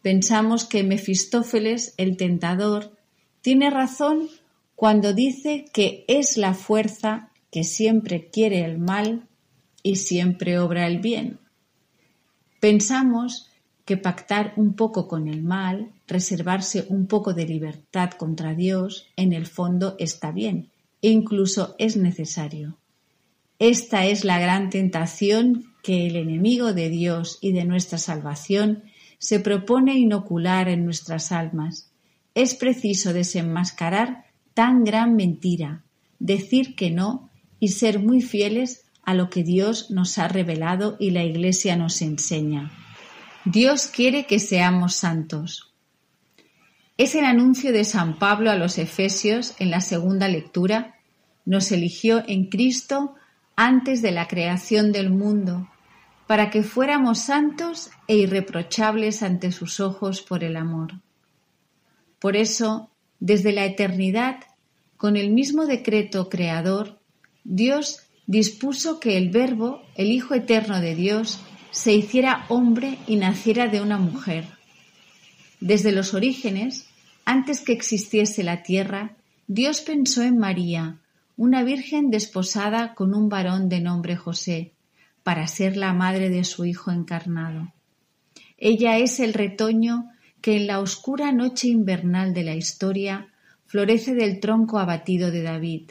Pensamos 0.00 0.64
que 0.64 0.84
Mefistófeles, 0.84 1.92
el 1.98 2.16
tentador, 2.16 2.96
tiene 3.42 3.68
razón 3.68 4.30
cuando 4.74 5.12
dice 5.12 5.66
que 5.70 6.06
es 6.08 6.38
la 6.38 6.54
fuerza 6.54 7.28
que 7.52 7.62
siempre 7.62 8.30
quiere 8.30 8.64
el 8.64 8.78
mal 8.78 9.28
y 9.82 9.96
siempre 9.96 10.58
obra 10.58 10.86
el 10.86 11.00
bien. 11.00 11.40
Pensamos 12.60 13.50
que 13.84 13.96
pactar 13.96 14.52
un 14.56 14.74
poco 14.74 15.08
con 15.08 15.28
el 15.28 15.42
mal, 15.42 15.92
reservarse 16.06 16.86
un 16.88 17.06
poco 17.06 17.32
de 17.32 17.46
libertad 17.46 18.10
contra 18.10 18.54
Dios, 18.54 19.06
en 19.16 19.32
el 19.32 19.46
fondo 19.46 19.96
está 19.98 20.30
bien 20.32 20.70
e 21.00 21.10
incluso 21.10 21.74
es 21.78 21.96
necesario. 21.96 22.76
Esta 23.58 24.06
es 24.06 24.24
la 24.24 24.38
gran 24.38 24.70
tentación 24.70 25.72
que 25.82 26.06
el 26.06 26.16
enemigo 26.16 26.74
de 26.74 26.90
Dios 26.90 27.38
y 27.40 27.52
de 27.52 27.64
nuestra 27.64 27.98
salvación 27.98 28.84
se 29.18 29.40
propone 29.40 29.98
inocular 29.98 30.68
en 30.68 30.84
nuestras 30.84 31.32
almas. 31.32 31.90
Es 32.34 32.54
preciso 32.54 33.12
desenmascarar 33.12 34.24
tan 34.54 34.84
gran 34.84 35.16
mentira, 35.16 35.84
decir 36.18 36.76
que 36.76 36.90
no 36.90 37.30
y 37.58 37.68
ser 37.68 38.00
muy 38.00 38.20
fieles 38.20 38.84
a 39.08 39.14
lo 39.14 39.30
que 39.30 39.42
Dios 39.42 39.90
nos 39.90 40.18
ha 40.18 40.28
revelado 40.28 40.98
y 41.00 41.12
la 41.12 41.24
Iglesia 41.24 41.76
nos 41.76 42.02
enseña. 42.02 42.70
Dios 43.46 43.86
quiere 43.86 44.26
que 44.26 44.38
seamos 44.38 44.96
santos. 44.96 45.72
Es 46.98 47.14
el 47.14 47.24
anuncio 47.24 47.72
de 47.72 47.84
San 47.84 48.18
Pablo 48.18 48.50
a 48.50 48.56
los 48.56 48.76
Efesios 48.76 49.54
en 49.60 49.70
la 49.70 49.80
segunda 49.80 50.28
lectura. 50.28 50.96
Nos 51.46 51.72
eligió 51.72 52.22
en 52.28 52.50
Cristo 52.50 53.14
antes 53.56 54.02
de 54.02 54.12
la 54.12 54.28
creación 54.28 54.92
del 54.92 55.08
mundo, 55.08 55.70
para 56.26 56.50
que 56.50 56.62
fuéramos 56.62 57.18
santos 57.18 57.88
e 58.08 58.16
irreprochables 58.16 59.22
ante 59.22 59.52
sus 59.52 59.80
ojos 59.80 60.20
por 60.20 60.44
el 60.44 60.54
amor. 60.54 61.00
Por 62.18 62.36
eso, 62.36 62.90
desde 63.20 63.52
la 63.52 63.64
eternidad, 63.64 64.40
con 64.98 65.16
el 65.16 65.30
mismo 65.30 65.64
decreto 65.64 66.28
creador, 66.28 67.00
Dios 67.42 68.02
dispuso 68.28 69.00
que 69.00 69.16
el 69.16 69.30
Verbo, 69.30 69.82
el 69.96 70.12
Hijo 70.12 70.34
Eterno 70.34 70.82
de 70.82 70.94
Dios, 70.94 71.40
se 71.70 71.94
hiciera 71.94 72.44
hombre 72.50 72.98
y 73.06 73.16
naciera 73.16 73.68
de 73.68 73.80
una 73.80 73.96
mujer. 73.96 74.44
Desde 75.60 75.92
los 75.92 76.12
orígenes, 76.12 76.86
antes 77.24 77.62
que 77.62 77.72
existiese 77.72 78.44
la 78.44 78.62
tierra, 78.62 79.16
Dios 79.46 79.80
pensó 79.80 80.22
en 80.22 80.36
María, 80.36 80.98
una 81.38 81.62
virgen 81.62 82.10
desposada 82.10 82.94
con 82.94 83.14
un 83.14 83.30
varón 83.30 83.70
de 83.70 83.80
nombre 83.80 84.14
José, 84.14 84.72
para 85.22 85.46
ser 85.46 85.78
la 85.78 85.94
madre 85.94 86.28
de 86.28 86.44
su 86.44 86.66
Hijo 86.66 86.90
encarnado. 86.90 87.72
Ella 88.58 88.98
es 88.98 89.20
el 89.20 89.32
retoño 89.32 90.10
que 90.42 90.56
en 90.58 90.66
la 90.66 90.80
oscura 90.80 91.32
noche 91.32 91.68
invernal 91.68 92.34
de 92.34 92.42
la 92.42 92.54
historia 92.54 93.28
florece 93.64 94.14
del 94.14 94.38
tronco 94.38 94.78
abatido 94.78 95.30
de 95.30 95.42
David, 95.42 95.90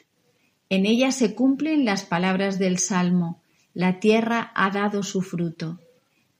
en 0.69 0.85
ella 0.85 1.11
se 1.11 1.33
cumplen 1.33 1.85
las 1.85 2.03
palabras 2.03 2.59
del 2.59 2.77
Salmo, 2.77 3.41
la 3.73 3.99
tierra 3.99 4.51
ha 4.55 4.69
dado 4.71 5.03
su 5.03 5.21
fruto. 5.21 5.79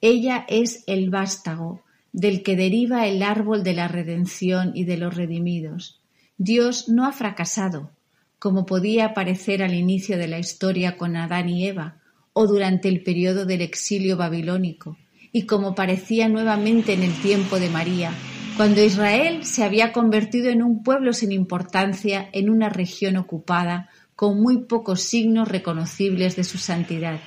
Ella 0.02 0.46
es 0.50 0.84
el 0.88 1.10
vástago, 1.10 1.84
del 2.12 2.44
que 2.44 2.56
deriva 2.56 3.08
el 3.08 3.22
árbol 3.22 3.64
de 3.64 3.74
la 3.74 3.88
redención 3.88 4.72
y 4.74 4.86
de 4.86 4.98
los 4.98 5.16
redimidos. 5.16 6.02
Dios 6.38 6.90
no 6.90 7.06
ha 7.06 7.12
fracasado, 7.12 7.92
como 8.40 8.66
podía 8.66 9.14
parecer 9.14 9.64
al 9.64 9.74
inicio 9.74 10.18
de 10.18 10.28
la 10.28 10.40
historia 10.40 10.98
con 10.98 11.16
Adán 11.16 11.50
y 11.50 11.68
Eva, 11.68 12.00
o 12.34 12.48
durante 12.48 12.90
el 12.90 13.04
periodo 13.04 13.46
del 13.46 13.62
exilio 13.62 14.18
babilónico, 14.18 14.98
y 15.32 15.44
como 15.44 15.74
parecía 15.74 16.30
nuevamente 16.30 16.94
en 16.94 17.04
el 17.04 17.14
tiempo 17.22 17.60
de 17.60 17.70
María, 17.70 18.12
cuando 18.58 18.84
Israel 18.84 19.46
se 19.46 19.64
había 19.64 19.94
convertido 19.94 20.50
en 20.50 20.64
un 20.64 20.82
pueblo 20.82 21.14
sin 21.14 21.32
importancia 21.32 22.28
en 22.34 22.50
una 22.50 22.70
región 22.70 23.18
ocupada 23.18 23.90
con 24.18 24.42
muy 24.42 24.64
pocos 24.64 25.04
signos 25.04 25.48
reconocibles 25.48 26.36
de 26.36 26.44
su 26.44 26.58
santidad. 26.58 27.20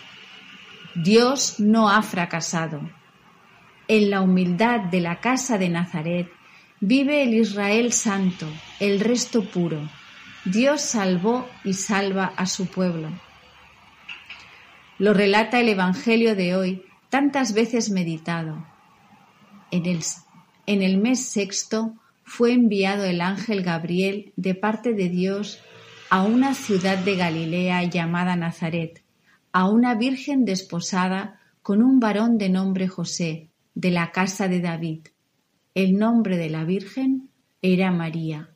Dios 0.96 1.60
no 1.60 1.88
ha 1.88 2.02
fracasado. 2.02 2.80
En 3.86 4.10
la 4.10 4.22
humildad 4.22 4.80
de 4.80 5.00
la 5.00 5.20
casa 5.20 5.56
de 5.56 5.68
Nazaret 5.68 6.28
vive 6.80 7.22
el 7.22 7.34
Israel 7.34 7.92
santo, 7.92 8.48
el 8.80 8.98
resto 8.98 9.44
puro. 9.44 9.88
Dios 10.44 10.80
salvó 10.80 11.48
y 11.62 11.74
salva 11.74 12.32
a 12.36 12.46
su 12.46 12.66
pueblo. 12.66 13.08
Lo 14.98 15.14
relata 15.14 15.60
el 15.60 15.68
Evangelio 15.68 16.34
de 16.34 16.56
hoy, 16.56 16.82
tantas 17.08 17.54
veces 17.54 17.90
meditado. 17.90 18.66
En 19.70 19.86
el, 19.86 20.00
en 20.66 20.82
el 20.82 20.98
mes 20.98 21.24
sexto 21.24 21.94
fue 22.24 22.52
enviado 22.52 23.04
el 23.04 23.20
ángel 23.20 23.62
Gabriel 23.62 24.32
de 24.34 24.56
parte 24.56 24.92
de 24.92 25.08
Dios 25.08 25.62
a 26.10 26.24
una 26.24 26.54
ciudad 26.54 26.98
de 26.98 27.14
Galilea 27.14 27.84
llamada 27.84 28.34
Nazaret, 28.34 29.04
a 29.52 29.68
una 29.68 29.94
virgen 29.94 30.44
desposada 30.44 31.38
con 31.62 31.82
un 31.82 32.00
varón 32.00 32.36
de 32.36 32.48
nombre 32.48 32.88
José, 32.88 33.50
de 33.76 33.92
la 33.92 34.10
casa 34.10 34.48
de 34.48 34.60
David. 34.60 35.06
El 35.72 35.96
nombre 35.96 36.36
de 36.36 36.50
la 36.50 36.64
Virgen 36.64 37.30
era 37.62 37.92
María. 37.92 38.50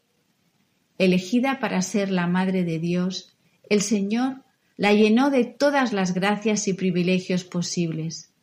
Elegida 0.98 1.60
para 1.60 1.80
ser 1.80 2.10
la 2.10 2.26
Madre 2.26 2.64
de 2.64 2.80
Dios, 2.80 3.36
el 3.70 3.82
Señor 3.82 4.42
la 4.76 4.92
llenó 4.92 5.30
de 5.30 5.44
todas 5.44 5.92
las 5.92 6.12
gracias 6.12 6.66
y 6.66 6.74
privilegios 6.74 7.44
posibles. 7.44 8.34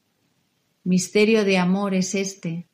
Misterio 0.85 1.43
de 1.43 1.57
amor 1.57 1.95
es 1.95 2.15
este. 2.15 2.69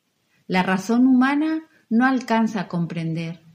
La 0.46 0.62
razón 0.62 1.08
humana 1.08 1.64
no 1.90 2.06
alcanza 2.06 2.60
a 2.60 2.68
comprender. 2.68 3.47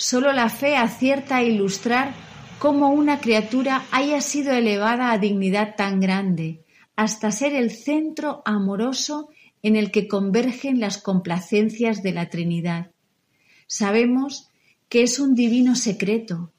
Solo 0.00 0.32
la 0.32 0.48
fe 0.48 0.76
acierta 0.76 1.38
a 1.38 1.42
ilustrar 1.42 2.14
cómo 2.60 2.90
una 2.90 3.18
criatura 3.18 3.84
haya 3.90 4.20
sido 4.20 4.52
elevada 4.52 5.10
a 5.10 5.18
dignidad 5.18 5.74
tan 5.74 5.98
grande, 5.98 6.62
hasta 6.94 7.32
ser 7.32 7.52
el 7.52 7.72
centro 7.72 8.40
amoroso 8.44 9.28
en 9.60 9.74
el 9.74 9.90
que 9.90 10.06
convergen 10.06 10.78
las 10.78 10.98
complacencias 10.98 12.00
de 12.04 12.12
la 12.12 12.30
Trinidad. 12.30 12.92
Sabemos 13.66 14.50
que 14.88 15.02
es 15.02 15.18
un 15.18 15.34
divino 15.34 15.74
secreto, 15.74 16.52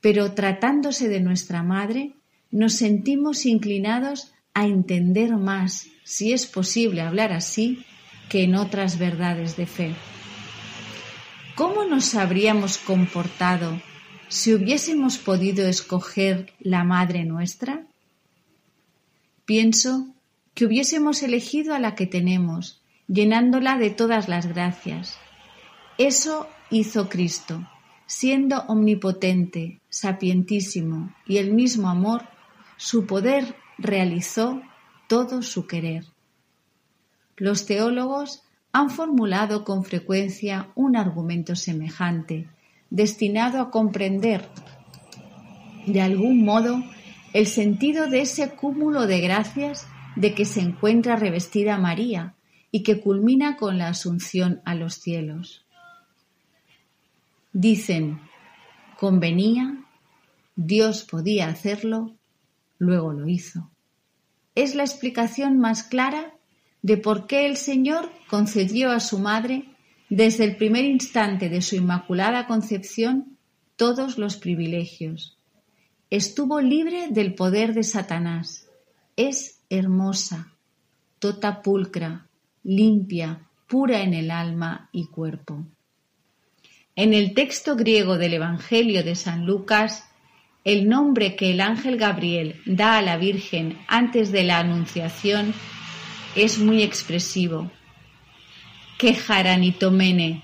pero 0.00 0.32
tratándose 0.32 1.08
de 1.08 1.20
nuestra 1.20 1.62
Madre, 1.62 2.14
nos 2.50 2.74
sentimos 2.74 3.46
inclinados 3.46 4.32
a 4.54 4.66
entender 4.66 5.36
más, 5.36 5.86
si 6.02 6.32
es 6.32 6.46
posible 6.46 7.00
hablar 7.00 7.32
así, 7.32 7.84
que 8.28 8.42
en 8.42 8.56
otras 8.56 8.98
verdades 8.98 9.56
de 9.56 9.66
fe. 9.66 9.94
¿Cómo 11.56 11.84
nos 11.86 12.14
habríamos 12.14 12.76
comportado 12.76 13.80
si 14.28 14.52
hubiésemos 14.52 15.16
podido 15.16 15.66
escoger 15.66 16.52
la 16.60 16.84
Madre 16.84 17.24
nuestra? 17.24 17.86
Pienso 19.46 20.06
que 20.52 20.66
hubiésemos 20.66 21.22
elegido 21.22 21.74
a 21.74 21.78
la 21.78 21.94
que 21.94 22.06
tenemos, 22.06 22.82
llenándola 23.08 23.78
de 23.78 23.88
todas 23.88 24.28
las 24.28 24.44
gracias. 24.44 25.16
Eso 25.96 26.46
hizo 26.68 27.08
Cristo, 27.08 27.66
siendo 28.04 28.60
omnipotente, 28.68 29.80
sapientísimo 29.88 31.14
y 31.24 31.38
el 31.38 31.54
mismo 31.54 31.88
amor, 31.88 32.26
su 32.76 33.06
poder 33.06 33.56
realizó 33.78 34.60
todo 35.08 35.40
su 35.40 35.66
querer. 35.66 36.04
Los 37.38 37.64
teólogos 37.64 38.42
han 38.76 38.90
formulado 38.90 39.64
con 39.64 39.84
frecuencia 39.84 40.68
un 40.74 40.96
argumento 40.96 41.56
semejante, 41.56 42.46
destinado 42.90 43.58
a 43.62 43.70
comprender 43.70 44.50
de 45.86 46.02
algún 46.02 46.44
modo 46.44 46.84
el 47.32 47.46
sentido 47.46 48.06
de 48.06 48.20
ese 48.20 48.50
cúmulo 48.50 49.06
de 49.06 49.22
gracias 49.22 49.86
de 50.14 50.34
que 50.34 50.44
se 50.44 50.60
encuentra 50.60 51.16
revestida 51.16 51.78
María 51.78 52.34
y 52.70 52.82
que 52.82 53.00
culmina 53.00 53.56
con 53.56 53.78
la 53.78 53.88
asunción 53.88 54.60
a 54.66 54.74
los 54.74 54.96
cielos. 54.96 55.64
Dicen, 57.54 58.20
convenía, 59.00 59.86
Dios 60.54 61.04
podía 61.04 61.48
hacerlo, 61.48 62.14
luego 62.76 63.14
lo 63.14 63.26
hizo. 63.26 63.70
Es 64.54 64.74
la 64.74 64.82
explicación 64.82 65.58
más 65.58 65.82
clara 65.82 66.35
de 66.86 66.96
por 66.96 67.26
qué 67.26 67.46
el 67.46 67.56
Señor 67.56 68.12
concedió 68.28 68.92
a 68.92 69.00
su 69.00 69.18
madre, 69.18 69.64
desde 70.08 70.44
el 70.44 70.54
primer 70.54 70.84
instante 70.84 71.48
de 71.48 71.60
su 71.60 71.74
inmaculada 71.74 72.46
concepción, 72.46 73.36
todos 73.74 74.18
los 74.18 74.36
privilegios. 74.36 75.36
Estuvo 76.10 76.60
libre 76.60 77.08
del 77.10 77.34
poder 77.34 77.74
de 77.74 77.82
Satanás. 77.82 78.68
Es 79.16 79.58
hermosa, 79.68 80.52
tota 81.18 81.60
pulcra, 81.60 82.28
limpia, 82.62 83.48
pura 83.66 84.02
en 84.02 84.14
el 84.14 84.30
alma 84.30 84.88
y 84.92 85.08
cuerpo. 85.08 85.66
En 86.94 87.14
el 87.14 87.34
texto 87.34 87.74
griego 87.74 88.16
del 88.16 88.34
Evangelio 88.34 89.02
de 89.02 89.16
San 89.16 89.44
Lucas, 89.44 90.04
el 90.62 90.88
nombre 90.88 91.34
que 91.34 91.50
el 91.50 91.60
ángel 91.60 91.96
Gabriel 91.96 92.60
da 92.64 92.96
a 92.96 93.02
la 93.02 93.16
Virgen 93.16 93.76
antes 93.88 94.30
de 94.30 94.44
la 94.44 94.60
Anunciación 94.60 95.52
es 96.36 96.58
muy 96.58 96.82
expresivo. 96.82 97.70
Que 98.98 99.14
Jaranitomene, 99.14 100.42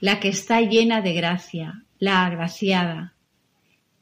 la 0.00 0.20
que 0.20 0.28
está 0.28 0.60
llena 0.60 1.00
de 1.00 1.12
gracia, 1.12 1.84
la 1.98 2.24
agraciada. 2.26 3.14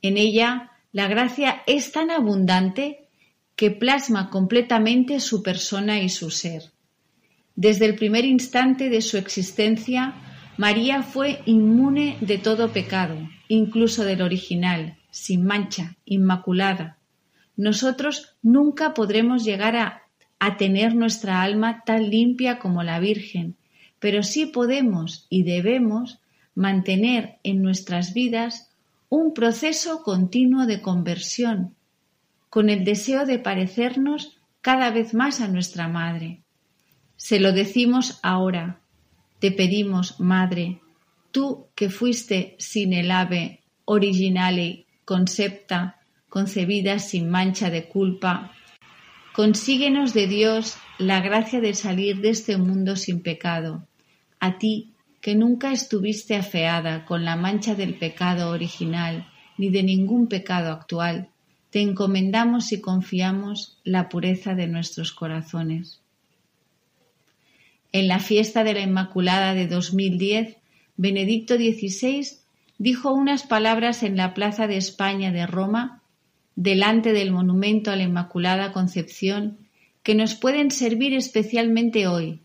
En 0.03 0.17
ella 0.17 0.71
la 0.93 1.09
gracia 1.09 1.63
es 1.67 1.93
tan 1.93 2.11
abundante 2.11 3.09
que 3.55 3.71
plasma 3.71 4.31
completamente 4.31 5.21
su 5.21 5.43
persona 5.43 6.01
y 6.01 6.09
su 6.09 6.31
ser. 6.31 6.73
Desde 7.55 7.87
el 7.87 7.97
primer 7.97 8.25
instante 8.25 8.89
de 8.89 9.03
su 9.03 9.19
existencia, 9.19 10.15
María 10.57 11.03
fue 11.03 11.41
inmune 11.45 12.17
de 12.21 12.39
todo 12.39 12.73
pecado, 12.73 13.17
incluso 13.49 14.05
del 14.05 14.23
original, 14.23 14.97
sin 15.11 15.45
mancha, 15.45 15.97
inmaculada. 16.05 16.99
Nosotros 17.57 18.37
nunca 18.43 18.95
podremos 18.95 19.45
llegar 19.45 19.77
a, 19.77 20.06
a 20.39 20.57
tener 20.57 20.95
nuestra 20.95 21.43
alma 21.43 21.83
tan 21.85 22.11
limpia 22.11 22.59
como 22.59 22.83
la 22.83 23.01
Virgen, 23.01 23.57
pero 23.99 24.23
sí 24.23 24.47
podemos 24.47 25.27
y 25.31 25.43
debemos 25.43 26.21
mantener 26.55 27.39
en 27.43 27.63
nuestras 27.63 28.15
vidas 28.15 28.71
un 29.09 29.35
proceso 29.35 30.03
continuo 30.03 30.67
de 30.67 30.81
conversión, 30.81 31.75
con 32.51 32.71
el 32.71 32.85
deseo 32.85 33.27
de 33.27 33.39
parecernos 33.39 34.39
cada 34.61 34.91
vez 34.91 35.15
más 35.15 35.41
a 35.41 35.49
nuestra 35.49 35.89
Madre. 35.89 36.41
Se 37.17 37.41
lo 37.41 37.53
decimos 37.53 38.19
ahora. 38.23 38.81
Te 39.39 39.53
pedimos, 39.53 40.19
Madre, 40.19 40.81
tú 41.31 41.69
que 41.75 41.91
fuiste 41.91 42.57
sin 42.59 42.93
el 42.93 43.11
ave 43.11 43.61
originale 43.85 44.87
concepta, 45.05 46.01
concebida 46.29 46.99
sin 46.99 47.31
mancha 47.31 47.71
de 47.71 47.89
culpa, 47.89 48.53
consíguenos 49.37 50.15
de 50.15 50.29
Dios 50.29 50.79
la 50.97 51.21
gracia 51.21 51.61
de 51.61 51.75
salir 51.75 52.23
de 52.23 52.31
este 52.31 52.57
mundo 52.57 52.97
sin 52.97 53.21
pecado. 53.21 53.87
A 54.41 54.57
ti, 54.57 54.95
que 55.21 55.35
nunca 55.35 55.73
estuviste 55.73 56.37
afeada 56.37 57.05
con 57.05 57.27
la 57.27 57.37
mancha 57.37 57.75
del 57.75 57.99
pecado 57.99 58.49
original 58.49 59.29
ni 59.59 59.69
de 59.69 59.83
ningún 59.83 60.29
pecado 60.29 60.73
actual, 60.73 61.29
te 61.69 61.83
encomendamos 61.83 62.73
y 62.73 62.81
confiamos 62.81 63.79
la 63.85 64.09
pureza 64.09 64.55
de 64.55 64.69
nuestros 64.69 65.13
corazones. 65.13 66.01
En 67.93 68.09
la 68.09 68.21
fiesta 68.21 68.65
de 68.65 68.73
la 68.73 68.81
Inmaculada 68.81 69.53
de 69.53 69.67
2010, 69.67 70.57
Benedicto 70.97 71.57
XVI 71.57 72.27
dijo 72.79 73.13
unas 73.13 73.43
palabras 73.43 74.03
en 74.03 74.17
la 74.17 74.33
Plaza 74.33 74.67
de 74.67 74.79
España 74.79 75.31
de 75.31 75.47
Roma, 75.47 76.03
delante 76.57 77.13
del 77.13 77.31
monumento 77.31 77.91
a 77.91 77.97
la 77.97 78.03
Inmaculada 78.03 78.73
Concepción, 78.73 79.59
que 80.03 80.15
nos 80.15 80.35
pueden 80.35 80.71
servir 80.71 81.15
especialmente 81.15 82.07
hoy. 82.07 82.41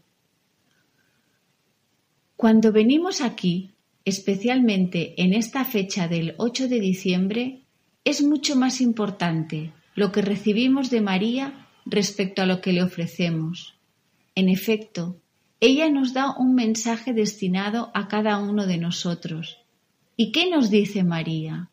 Cuando 2.36 2.72
venimos 2.72 3.22
aquí, 3.22 3.72
especialmente 4.04 5.22
en 5.22 5.34
esta 5.34 5.64
fecha 5.64 6.08
del 6.08 6.36
8 6.38 6.68
de 6.68 6.80
diciembre, 6.80 7.62
es 8.04 8.22
mucho 8.22 8.56
más 8.56 8.82
importante 8.82 9.72
lo 9.96 10.12
que 10.12 10.22
recibimos 10.22 10.90
de 10.90 11.02
María 11.02 11.68
respecto 11.86 12.42
a 12.42 12.46
lo 12.46 12.62
que 12.62 12.74
le 12.74 12.84
ofrecemos. 12.84 13.76
En 14.36 14.50
efecto, 14.50 15.18
ella 15.60 15.90
nos 15.90 16.14
da 16.14 16.36
un 16.38 16.56
mensaje 16.56 17.14
destinado 17.14 17.92
a 17.94 18.08
cada 18.08 18.40
uno 18.40 18.66
de 18.66 18.78
nosotros. 18.78 19.60
¿Y 20.18 20.32
qué 20.32 20.50
nos 20.50 20.70
dice 20.70 21.04
María? 21.04 21.71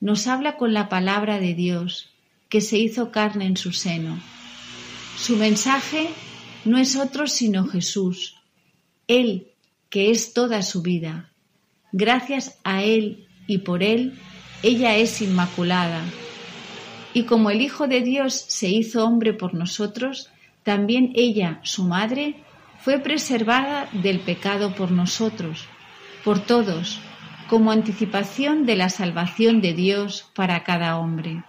Nos 0.00 0.26
habla 0.26 0.56
con 0.56 0.72
la 0.72 0.88
palabra 0.88 1.38
de 1.38 1.54
Dios, 1.54 2.10
que 2.48 2.60
se 2.60 2.78
hizo 2.78 3.12
carne 3.12 3.44
en 3.44 3.56
su 3.56 3.72
seno. 3.72 4.18
Su 5.16 5.36
mensaje 5.36 6.08
no 6.64 6.78
es 6.78 6.96
otro 6.96 7.26
sino 7.26 7.66
Jesús, 7.66 8.36
Él 9.06 9.48
que 9.90 10.10
es 10.10 10.32
toda 10.32 10.62
su 10.62 10.82
vida. 10.82 11.30
Gracias 11.92 12.58
a 12.64 12.82
Él 12.82 13.26
y 13.46 13.58
por 13.58 13.82
Él, 13.82 14.18
ella 14.62 14.96
es 14.96 15.20
inmaculada. 15.20 16.02
Y 17.12 17.24
como 17.24 17.50
el 17.50 17.60
Hijo 17.60 17.88
de 17.88 18.00
Dios 18.00 18.34
se 18.34 18.68
hizo 18.68 19.04
hombre 19.04 19.34
por 19.34 19.52
nosotros, 19.52 20.30
también 20.62 21.12
ella, 21.14 21.60
su 21.64 21.84
madre, 21.84 22.36
fue 22.80 22.98
preservada 23.00 23.88
del 23.92 24.20
pecado 24.20 24.74
por 24.74 24.92
nosotros, 24.92 25.66
por 26.24 26.38
todos, 26.38 27.00
como 27.50 27.72
anticipación 27.72 28.64
de 28.64 28.76
la 28.76 28.88
salvación 28.88 29.60
de 29.60 29.74
Dios 29.74 30.30
para 30.34 30.64
cada 30.64 30.98
hombre. 30.98 31.44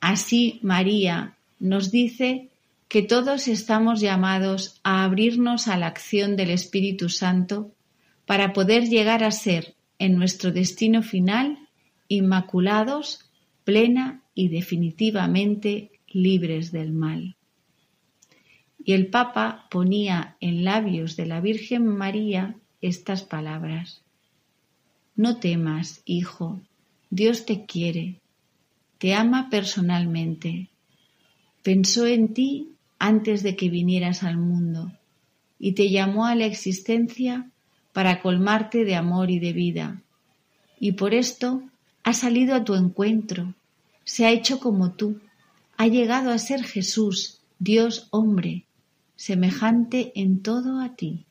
Así 0.00 0.58
María 0.62 1.36
nos 1.60 1.92
dice 1.92 2.48
que 2.88 3.02
todos 3.02 3.46
estamos 3.46 4.00
llamados 4.00 4.80
a 4.82 5.04
abrirnos 5.04 5.68
a 5.68 5.76
la 5.76 5.86
acción 5.86 6.34
del 6.34 6.50
Espíritu 6.50 7.10
Santo 7.10 7.70
para 8.24 8.54
poder 8.54 8.88
llegar 8.88 9.22
a 9.22 9.30
ser, 9.30 9.74
en 9.98 10.16
nuestro 10.16 10.50
destino 10.50 11.02
final, 11.02 11.58
inmaculados, 12.08 13.30
plena 13.64 14.22
y 14.34 14.48
definitivamente 14.48 15.90
libres 16.08 16.72
del 16.72 16.92
mal 16.92 17.36
y 18.88 18.94
el 18.94 19.08
Papa 19.08 19.66
ponía 19.70 20.38
en 20.40 20.64
labios 20.64 21.14
de 21.16 21.26
la 21.26 21.42
Virgen 21.42 21.86
María 21.86 22.56
estas 22.80 23.22
palabras. 23.22 24.02
No 25.18 25.38
temas, 25.40 26.00
hijo, 26.04 26.60
Dios 27.10 27.44
te 27.44 27.66
quiere, 27.66 28.20
te 28.98 29.14
ama 29.14 29.48
personalmente, 29.50 30.68
pensó 31.64 32.06
en 32.06 32.34
ti 32.34 32.68
antes 33.00 33.42
de 33.42 33.56
que 33.56 33.68
vinieras 33.68 34.22
al 34.22 34.36
mundo 34.36 34.92
y 35.58 35.72
te 35.72 35.90
llamó 35.90 36.26
a 36.26 36.36
la 36.36 36.44
existencia 36.46 37.50
para 37.92 38.22
colmarte 38.22 38.84
de 38.84 38.94
amor 38.94 39.32
y 39.32 39.40
de 39.40 39.52
vida. 39.52 40.02
Y 40.78 40.92
por 40.92 41.14
esto 41.14 41.64
ha 42.04 42.12
salido 42.12 42.54
a 42.54 42.62
tu 42.62 42.76
encuentro, 42.76 43.56
se 44.04 44.24
ha 44.24 44.30
hecho 44.30 44.60
como 44.60 44.92
tú, 44.92 45.18
ha 45.76 45.88
llegado 45.88 46.30
a 46.30 46.38
ser 46.38 46.62
Jesús, 46.62 47.40
Dios 47.58 48.06
hombre, 48.10 48.66
semejante 49.16 50.12
en 50.14 50.42
todo 50.44 50.80
a 50.80 50.94
ti, 50.94 51.24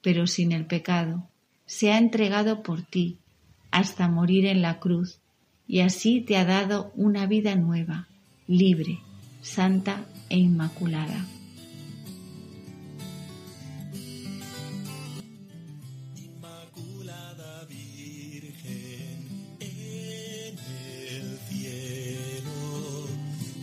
pero 0.00 0.28
sin 0.28 0.52
el 0.52 0.64
pecado, 0.64 1.28
se 1.66 1.90
ha 1.90 1.98
entregado 1.98 2.62
por 2.62 2.82
ti 2.82 3.18
hasta 3.72 4.06
morir 4.06 4.46
en 4.46 4.62
la 4.62 4.78
cruz, 4.78 5.18
y 5.66 5.80
así 5.80 6.20
te 6.20 6.36
ha 6.36 6.44
dado 6.44 6.92
una 6.94 7.26
vida 7.26 7.56
nueva, 7.56 8.06
libre, 8.46 9.00
santa 9.40 10.04
e 10.28 10.38
inmaculada. 10.38 11.26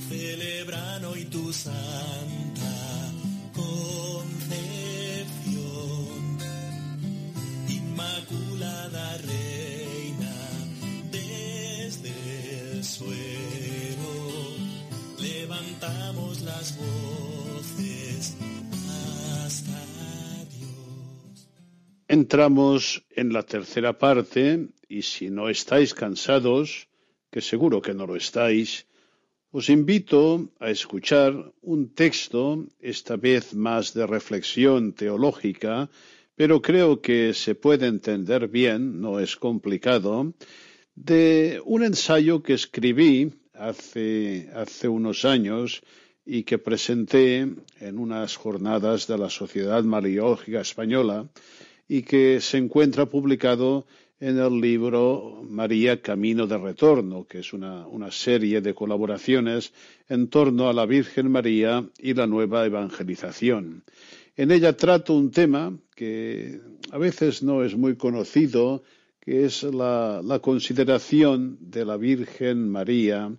Celebran 0.09 1.05
hoy 1.05 1.25
tu 1.25 1.53
santa 1.53 2.48
Entramos 22.07 23.05
en 23.11 23.33
la 23.33 23.43
tercera 23.43 23.97
parte 23.97 24.67
y 24.87 25.03
si 25.03 25.29
no 25.29 25.47
estáis 25.47 25.93
cansados, 25.93 26.87
que 27.29 27.39
seguro 27.39 27.81
que 27.81 27.93
no 27.93 28.07
lo 28.07 28.15
estáis, 28.15 28.87
os 29.51 29.69
invito 29.69 30.49
a 30.59 30.71
escuchar 30.71 31.53
un 31.61 31.93
texto, 31.93 32.65
esta 32.79 33.15
vez 33.15 33.53
más 33.53 33.93
de 33.93 34.07
reflexión 34.07 34.93
teológica, 34.93 35.89
pero 36.35 36.61
creo 36.61 36.99
que 36.99 37.33
se 37.33 37.53
puede 37.53 37.85
entender 37.85 38.47
bien, 38.47 38.99
no 39.01 39.19
es 39.19 39.35
complicado, 39.35 40.33
de 40.95 41.61
un 41.63 41.83
ensayo 41.83 42.41
que 42.41 42.53
escribí 42.53 43.31
hace, 43.53 44.49
hace 44.55 44.87
unos 44.87 45.25
años 45.25 45.83
y 46.31 46.43
que 46.43 46.59
presenté 46.59 47.39
en 47.79 47.97
unas 47.97 48.35
jornadas 48.35 49.07
de 49.07 49.17
la 49.17 49.31
Sociedad 49.31 49.83
Mariológica 49.83 50.61
Española 50.61 51.27
y 51.87 52.03
que 52.03 52.39
se 52.39 52.59
encuentra 52.59 53.07
publicado 53.07 53.87
en 54.19 54.37
el 54.37 54.61
libro 54.61 55.41
María 55.49 56.03
Camino 56.03 56.45
de 56.45 56.59
Retorno, 56.59 57.25
que 57.25 57.39
es 57.39 57.51
una, 57.51 57.87
una, 57.87 58.11
serie 58.11 58.61
de 58.61 58.75
colaboraciones 58.75 59.73
en 60.07 60.27
torno 60.27 60.69
a 60.69 60.73
la 60.73 60.85
Virgen 60.85 61.31
María 61.31 61.83
y 61.97 62.13
la 62.13 62.27
nueva 62.27 62.63
evangelización. 62.63 63.83
En 64.37 64.51
ella 64.51 64.77
trato 64.77 65.15
un 65.15 65.31
tema 65.31 65.75
que 65.95 66.61
a 66.91 66.99
veces 66.99 67.41
no 67.41 67.63
es 67.63 67.75
muy 67.75 67.95
conocido, 67.95 68.83
que 69.19 69.45
es 69.45 69.63
la, 69.63 70.21
la 70.23 70.37
consideración 70.37 71.57
de 71.59 71.85
la 71.85 71.97
Virgen 71.97 72.69
María 72.69 73.31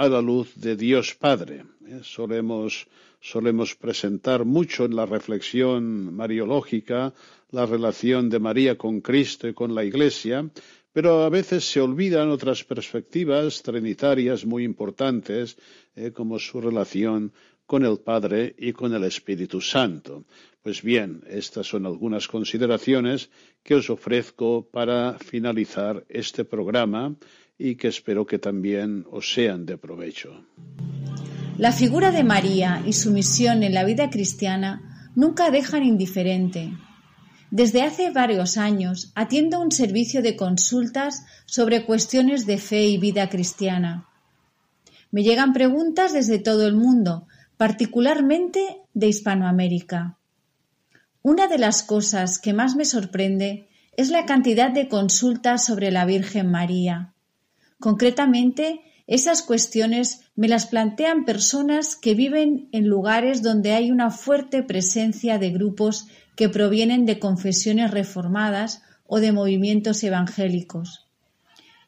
a 0.00 0.08
la 0.08 0.22
luz 0.22 0.54
de 0.56 0.76
Dios 0.76 1.14
Padre. 1.14 1.66
Eh, 1.86 2.00
solemos, 2.02 2.86
solemos 3.20 3.74
presentar 3.74 4.46
mucho 4.46 4.86
en 4.86 4.96
la 4.96 5.04
reflexión 5.04 6.14
mariológica 6.16 7.12
la 7.50 7.66
relación 7.66 8.30
de 8.30 8.38
María 8.38 8.78
con 8.78 9.02
Cristo 9.02 9.46
y 9.46 9.52
con 9.52 9.74
la 9.74 9.84
Iglesia, 9.84 10.48
pero 10.90 11.22
a 11.22 11.28
veces 11.28 11.70
se 11.70 11.82
olvidan 11.82 12.30
otras 12.30 12.64
perspectivas 12.64 13.62
trinitarias 13.62 14.46
muy 14.46 14.64
importantes, 14.64 15.58
eh, 15.94 16.12
como 16.12 16.38
su 16.38 16.62
relación 16.62 17.34
con 17.66 17.84
el 17.84 17.98
Padre 17.98 18.54
y 18.56 18.72
con 18.72 18.94
el 18.94 19.04
Espíritu 19.04 19.60
Santo. 19.60 20.24
Pues 20.62 20.80
bien, 20.80 21.22
estas 21.28 21.66
son 21.66 21.84
algunas 21.84 22.26
consideraciones 22.26 23.28
que 23.62 23.74
os 23.74 23.90
ofrezco 23.90 24.66
para 24.72 25.18
finalizar 25.18 26.06
este 26.08 26.46
programa 26.46 27.14
y 27.60 27.76
que 27.76 27.88
espero 27.88 28.26
que 28.26 28.38
también 28.38 29.04
os 29.12 29.34
sean 29.34 29.66
de 29.66 29.76
provecho. 29.76 30.46
La 31.58 31.72
figura 31.72 32.10
de 32.10 32.24
María 32.24 32.82
y 32.86 32.94
su 32.94 33.12
misión 33.12 33.62
en 33.62 33.74
la 33.74 33.84
vida 33.84 34.08
cristiana 34.08 35.10
nunca 35.14 35.50
dejan 35.50 35.84
indiferente. 35.84 36.72
Desde 37.50 37.82
hace 37.82 38.12
varios 38.12 38.56
años 38.56 39.12
atiendo 39.14 39.60
un 39.60 39.72
servicio 39.72 40.22
de 40.22 40.36
consultas 40.36 41.26
sobre 41.44 41.84
cuestiones 41.84 42.46
de 42.46 42.56
fe 42.56 42.86
y 42.86 42.96
vida 42.96 43.28
cristiana. 43.28 44.08
Me 45.10 45.22
llegan 45.22 45.52
preguntas 45.52 46.14
desde 46.14 46.38
todo 46.38 46.66
el 46.66 46.74
mundo, 46.74 47.26
particularmente 47.58 48.78
de 48.94 49.08
Hispanoamérica. 49.08 50.16
Una 51.20 51.46
de 51.46 51.58
las 51.58 51.82
cosas 51.82 52.38
que 52.38 52.54
más 52.54 52.74
me 52.74 52.86
sorprende 52.86 53.68
es 53.98 54.08
la 54.08 54.24
cantidad 54.24 54.70
de 54.70 54.88
consultas 54.88 55.62
sobre 55.66 55.90
la 55.90 56.06
Virgen 56.06 56.50
María. 56.50 57.12
Concretamente, 57.80 58.82
esas 59.06 59.42
cuestiones 59.42 60.20
me 60.36 60.46
las 60.46 60.66
plantean 60.66 61.24
personas 61.24 61.96
que 61.96 62.14
viven 62.14 62.68
en 62.72 62.86
lugares 62.86 63.42
donde 63.42 63.72
hay 63.72 63.90
una 63.90 64.10
fuerte 64.10 64.62
presencia 64.62 65.38
de 65.38 65.50
grupos 65.50 66.06
que 66.36 66.48
provienen 66.48 67.06
de 67.06 67.18
confesiones 67.18 67.90
reformadas 67.90 68.82
o 69.06 69.18
de 69.18 69.32
movimientos 69.32 70.04
evangélicos. 70.04 71.08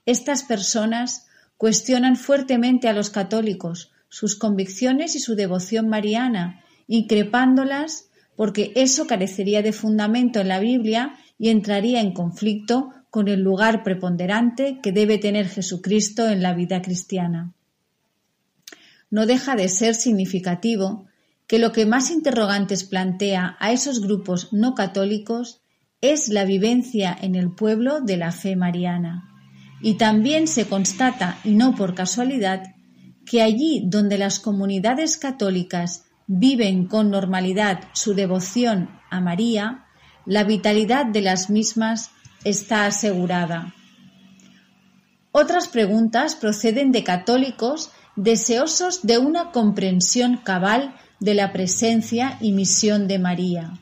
Estas 0.05 0.42
personas 0.42 1.26
cuestionan 1.57 2.16
fuertemente 2.16 2.88
a 2.88 2.92
los 2.92 3.11
católicos, 3.11 3.92
sus 4.09 4.35
convicciones 4.35 5.14
y 5.14 5.20
su 5.20 5.37
devoción 5.37 5.88
mariana, 5.88 6.64
increpándolas 6.88 8.09
porque 8.35 8.72
eso 8.74 9.07
carecería 9.07 9.62
de 9.62 9.72
fundamento 9.72 10.40
en 10.40 10.48
la 10.48 10.59
Biblia 10.59 11.14
y 11.38 11.50
entraría 11.50 12.00
en 12.00 12.12
conflicto 12.12 12.90
con 13.12 13.29
el 13.29 13.42
lugar 13.42 13.83
preponderante 13.83 14.81
que 14.83 14.90
debe 14.90 15.18
tener 15.18 15.46
Jesucristo 15.46 16.31
en 16.31 16.40
la 16.40 16.55
vida 16.55 16.81
cristiana. 16.81 17.53
No 19.11 19.27
deja 19.27 19.55
de 19.55 19.68
ser 19.68 19.94
significativo 19.94 21.05
que 21.46 21.59
lo 21.59 21.72
que 21.72 21.85
más 21.85 22.11
interrogantes 22.11 22.85
plantea 22.85 23.59
a 23.61 23.70
esos 23.70 24.01
grupos 24.01 24.51
no 24.55 24.75
católicos 24.75 25.61
es 26.01 26.31
la 26.31 26.46
vivencia 26.46 27.14
en 27.20 27.35
el 27.35 27.55
pueblo 27.55 28.01
de 28.01 28.16
la 28.16 28.33
fe 28.33 28.57
mariana. 28.57 29.29
Y 29.83 29.98
también 29.98 30.48
se 30.48 30.66
constata, 30.66 31.38
y 31.44 31.51
no 31.51 31.75
por 31.75 31.94
casualidad, 31.94 32.62
que 33.27 33.42
allí 33.42 33.83
donde 33.85 34.16
las 34.16 34.40
comunidades 34.40 35.18
católicas 35.18 36.07
viven 36.27 36.87
con 36.87 37.11
normalidad 37.11 37.81
su 37.92 38.14
devoción 38.14 38.88
a 39.11 39.20
María, 39.20 39.85
la 40.25 40.44
vitalidad 40.44 41.05
de 41.05 41.20
las 41.20 41.51
mismas 41.51 42.12
está 42.44 42.87
asegurada. 42.87 43.74
Otras 45.31 45.68
preguntas 45.68 46.35
proceden 46.35 46.92
de 46.92 47.05
católicos 47.05 47.90
deseosos 48.16 49.02
de 49.07 49.18
una 49.18 49.50
comprensión 49.50 50.37
cabal 50.37 50.94
de 51.20 51.35
la 51.35 51.52
presencia 51.52 52.37
y 52.40 52.52
misión 52.52 53.09
de 53.09 53.18
María. 53.18 53.72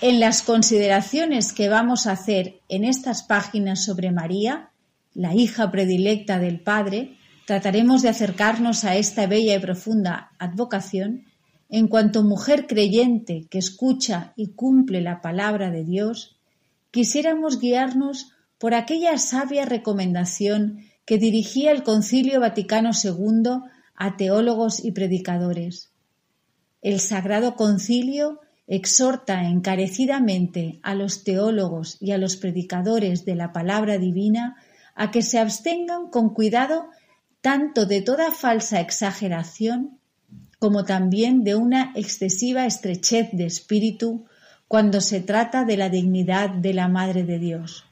En 0.00 0.20
las 0.20 0.42
consideraciones 0.42 1.52
que 1.52 1.68
vamos 1.68 2.06
a 2.06 2.12
hacer 2.12 2.60
en 2.68 2.84
estas 2.84 3.22
páginas 3.22 3.84
sobre 3.84 4.12
María, 4.12 4.70
la 5.14 5.34
hija 5.34 5.70
predilecta 5.70 6.38
del 6.38 6.60
Padre, 6.60 7.16
trataremos 7.46 8.02
de 8.02 8.10
acercarnos 8.10 8.84
a 8.84 8.96
esta 8.96 9.26
bella 9.26 9.54
y 9.54 9.58
profunda 9.58 10.32
advocación 10.38 11.24
en 11.68 11.88
cuanto 11.88 12.22
mujer 12.22 12.66
creyente 12.66 13.46
que 13.50 13.58
escucha 13.58 14.32
y 14.36 14.52
cumple 14.52 15.00
la 15.00 15.20
palabra 15.20 15.70
de 15.70 15.84
Dios, 15.84 16.35
quisiéramos 16.96 17.60
guiarnos 17.60 18.32
por 18.56 18.72
aquella 18.72 19.18
sabia 19.18 19.66
recomendación 19.66 20.78
que 21.04 21.18
dirigía 21.18 21.70
el 21.70 21.82
Concilio 21.82 22.40
Vaticano 22.40 22.92
II 22.94 23.64
a 23.94 24.16
teólogos 24.16 24.82
y 24.82 24.92
predicadores. 24.92 25.92
El 26.80 27.00
Sagrado 27.00 27.54
Concilio 27.54 28.40
exhorta 28.66 29.42
encarecidamente 29.42 30.80
a 30.82 30.94
los 30.94 31.22
teólogos 31.22 31.98
y 32.00 32.12
a 32.12 32.18
los 32.18 32.36
predicadores 32.36 33.26
de 33.26 33.34
la 33.34 33.52
palabra 33.52 33.98
divina 33.98 34.56
a 34.94 35.10
que 35.10 35.20
se 35.20 35.38
abstengan 35.38 36.08
con 36.08 36.30
cuidado 36.32 36.88
tanto 37.42 37.84
de 37.84 38.00
toda 38.00 38.30
falsa 38.30 38.80
exageración 38.80 40.00
como 40.58 40.86
también 40.86 41.44
de 41.44 41.56
una 41.56 41.92
excesiva 41.94 42.64
estrechez 42.64 43.32
de 43.32 43.44
espíritu 43.44 44.24
cuando 44.68 45.00
se 45.00 45.20
trata 45.20 45.64
de 45.64 45.76
la 45.76 45.88
dignidad 45.88 46.50
de 46.50 46.74
la 46.74 46.88
Madre 46.88 47.24
de 47.24 47.38
Dios. 47.38 47.84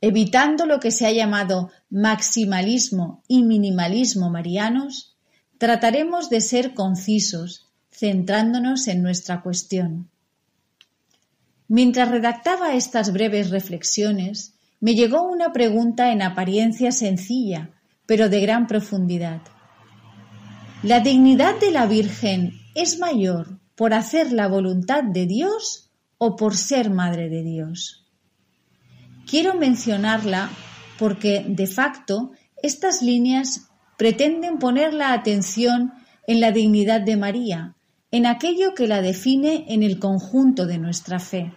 Evitando 0.00 0.66
lo 0.66 0.78
que 0.80 0.90
se 0.90 1.06
ha 1.06 1.12
llamado 1.12 1.70
maximalismo 1.90 3.22
y 3.26 3.42
minimalismo 3.42 4.30
marianos, 4.30 5.16
trataremos 5.58 6.30
de 6.30 6.40
ser 6.40 6.74
concisos, 6.74 7.68
centrándonos 7.90 8.86
en 8.86 9.02
nuestra 9.02 9.42
cuestión. 9.42 10.08
Mientras 11.66 12.10
redactaba 12.10 12.74
estas 12.74 13.12
breves 13.12 13.50
reflexiones, 13.50 14.54
me 14.80 14.94
llegó 14.94 15.22
una 15.22 15.52
pregunta 15.52 16.12
en 16.12 16.22
apariencia 16.22 16.92
sencilla, 16.92 17.70
pero 18.06 18.28
de 18.28 18.40
gran 18.40 18.68
profundidad. 18.68 19.42
¿La 20.84 21.00
dignidad 21.00 21.58
de 21.58 21.72
la 21.72 21.86
Virgen 21.86 22.52
es 22.74 22.98
mayor 23.00 23.58
por 23.78 23.94
hacer 23.94 24.32
la 24.32 24.48
voluntad 24.48 25.04
de 25.04 25.24
Dios 25.26 25.92
o 26.18 26.34
por 26.34 26.56
ser 26.56 26.90
Madre 26.90 27.28
de 27.28 27.44
Dios? 27.44 28.04
Quiero 29.24 29.54
mencionarla 29.54 30.50
porque, 30.98 31.44
de 31.46 31.68
facto, 31.68 32.32
estas 32.60 33.02
líneas 33.02 33.68
pretenden 33.96 34.58
poner 34.58 34.92
la 34.92 35.12
atención 35.12 35.92
en 36.26 36.40
la 36.40 36.50
dignidad 36.50 37.02
de 37.02 37.16
María, 37.16 37.76
en 38.10 38.26
aquello 38.26 38.74
que 38.74 38.88
la 38.88 39.00
define 39.00 39.66
en 39.68 39.84
el 39.84 40.00
conjunto 40.00 40.66
de 40.66 40.78
nuestra 40.78 41.20
fe. 41.20 41.52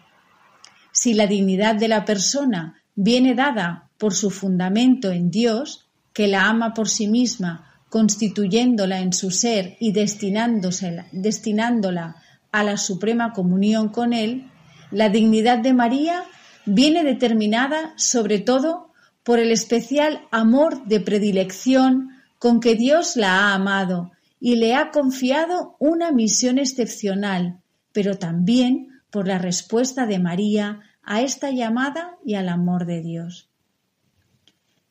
Si 0.91 1.15
la 1.15 1.25
dignidad 1.25 1.73
de 1.73 1.87
la 1.87 2.05
persona 2.05 2.83
viene 2.93 3.33
dada 3.33 3.89
por 3.97 4.13
su 4.13 4.29
fundamento 4.29 5.09
en 5.09 5.31
Dios, 5.31 5.89
que 6.13 6.27
la 6.27 6.47
ama 6.47 6.75
por 6.75 6.87
sí 6.87 7.07
misma, 7.07 7.70
constituyéndola 7.91 9.01
en 9.01 9.11
su 9.11 9.31
ser 9.31 9.75
y 9.81 9.91
destinándola 9.91 12.15
a 12.49 12.63
la 12.63 12.77
suprema 12.77 13.33
comunión 13.33 13.89
con 13.89 14.13
Él, 14.13 14.49
la 14.91 15.09
dignidad 15.09 15.59
de 15.59 15.73
María 15.73 16.23
viene 16.65 17.03
determinada 17.03 17.93
sobre 17.97 18.39
todo 18.39 18.93
por 19.23 19.39
el 19.39 19.51
especial 19.51 20.21
amor 20.31 20.85
de 20.85 21.01
predilección 21.01 22.11
con 22.39 22.61
que 22.61 22.75
Dios 22.75 23.17
la 23.17 23.39
ha 23.39 23.55
amado 23.55 24.11
y 24.39 24.55
le 24.55 24.73
ha 24.73 24.91
confiado 24.91 25.75
una 25.77 26.13
misión 26.13 26.59
excepcional, 26.59 27.59
pero 27.91 28.17
también 28.17 29.01
por 29.09 29.27
la 29.27 29.37
respuesta 29.37 30.05
de 30.05 30.17
María 30.17 30.79
a 31.03 31.21
esta 31.21 31.51
llamada 31.51 32.15
y 32.25 32.35
al 32.35 32.47
amor 32.47 32.85
de 32.85 33.01
Dios. 33.01 33.50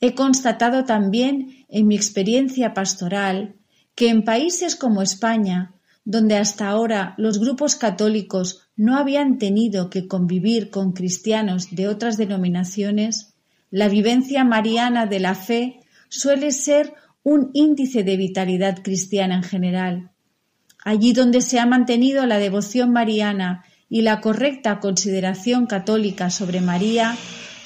He 0.00 0.14
constatado 0.14 0.84
también 0.84 1.64
en 1.68 1.86
mi 1.86 1.96
experiencia 1.96 2.72
pastoral 2.74 3.56
que 3.94 4.08
en 4.08 4.24
países 4.24 4.76
como 4.76 5.02
España, 5.02 5.74
donde 6.04 6.36
hasta 6.36 6.68
ahora 6.68 7.14
los 7.18 7.38
grupos 7.38 7.76
católicos 7.76 8.68
no 8.76 8.96
habían 8.96 9.38
tenido 9.38 9.90
que 9.90 10.08
convivir 10.08 10.70
con 10.70 10.92
cristianos 10.92 11.68
de 11.70 11.88
otras 11.88 12.16
denominaciones, 12.16 13.34
la 13.70 13.88
vivencia 13.88 14.42
mariana 14.42 15.06
de 15.06 15.20
la 15.20 15.34
fe 15.34 15.80
suele 16.08 16.50
ser 16.52 16.94
un 17.22 17.50
índice 17.52 18.02
de 18.02 18.16
vitalidad 18.16 18.82
cristiana 18.82 19.36
en 19.36 19.42
general. 19.42 20.10
Allí 20.82 21.12
donde 21.12 21.42
se 21.42 21.60
ha 21.60 21.66
mantenido 21.66 22.24
la 22.26 22.38
devoción 22.38 22.90
mariana 22.90 23.64
y 23.90 24.00
la 24.00 24.20
correcta 24.20 24.80
consideración 24.80 25.66
católica 25.66 26.30
sobre 26.30 26.60
María, 26.60 27.16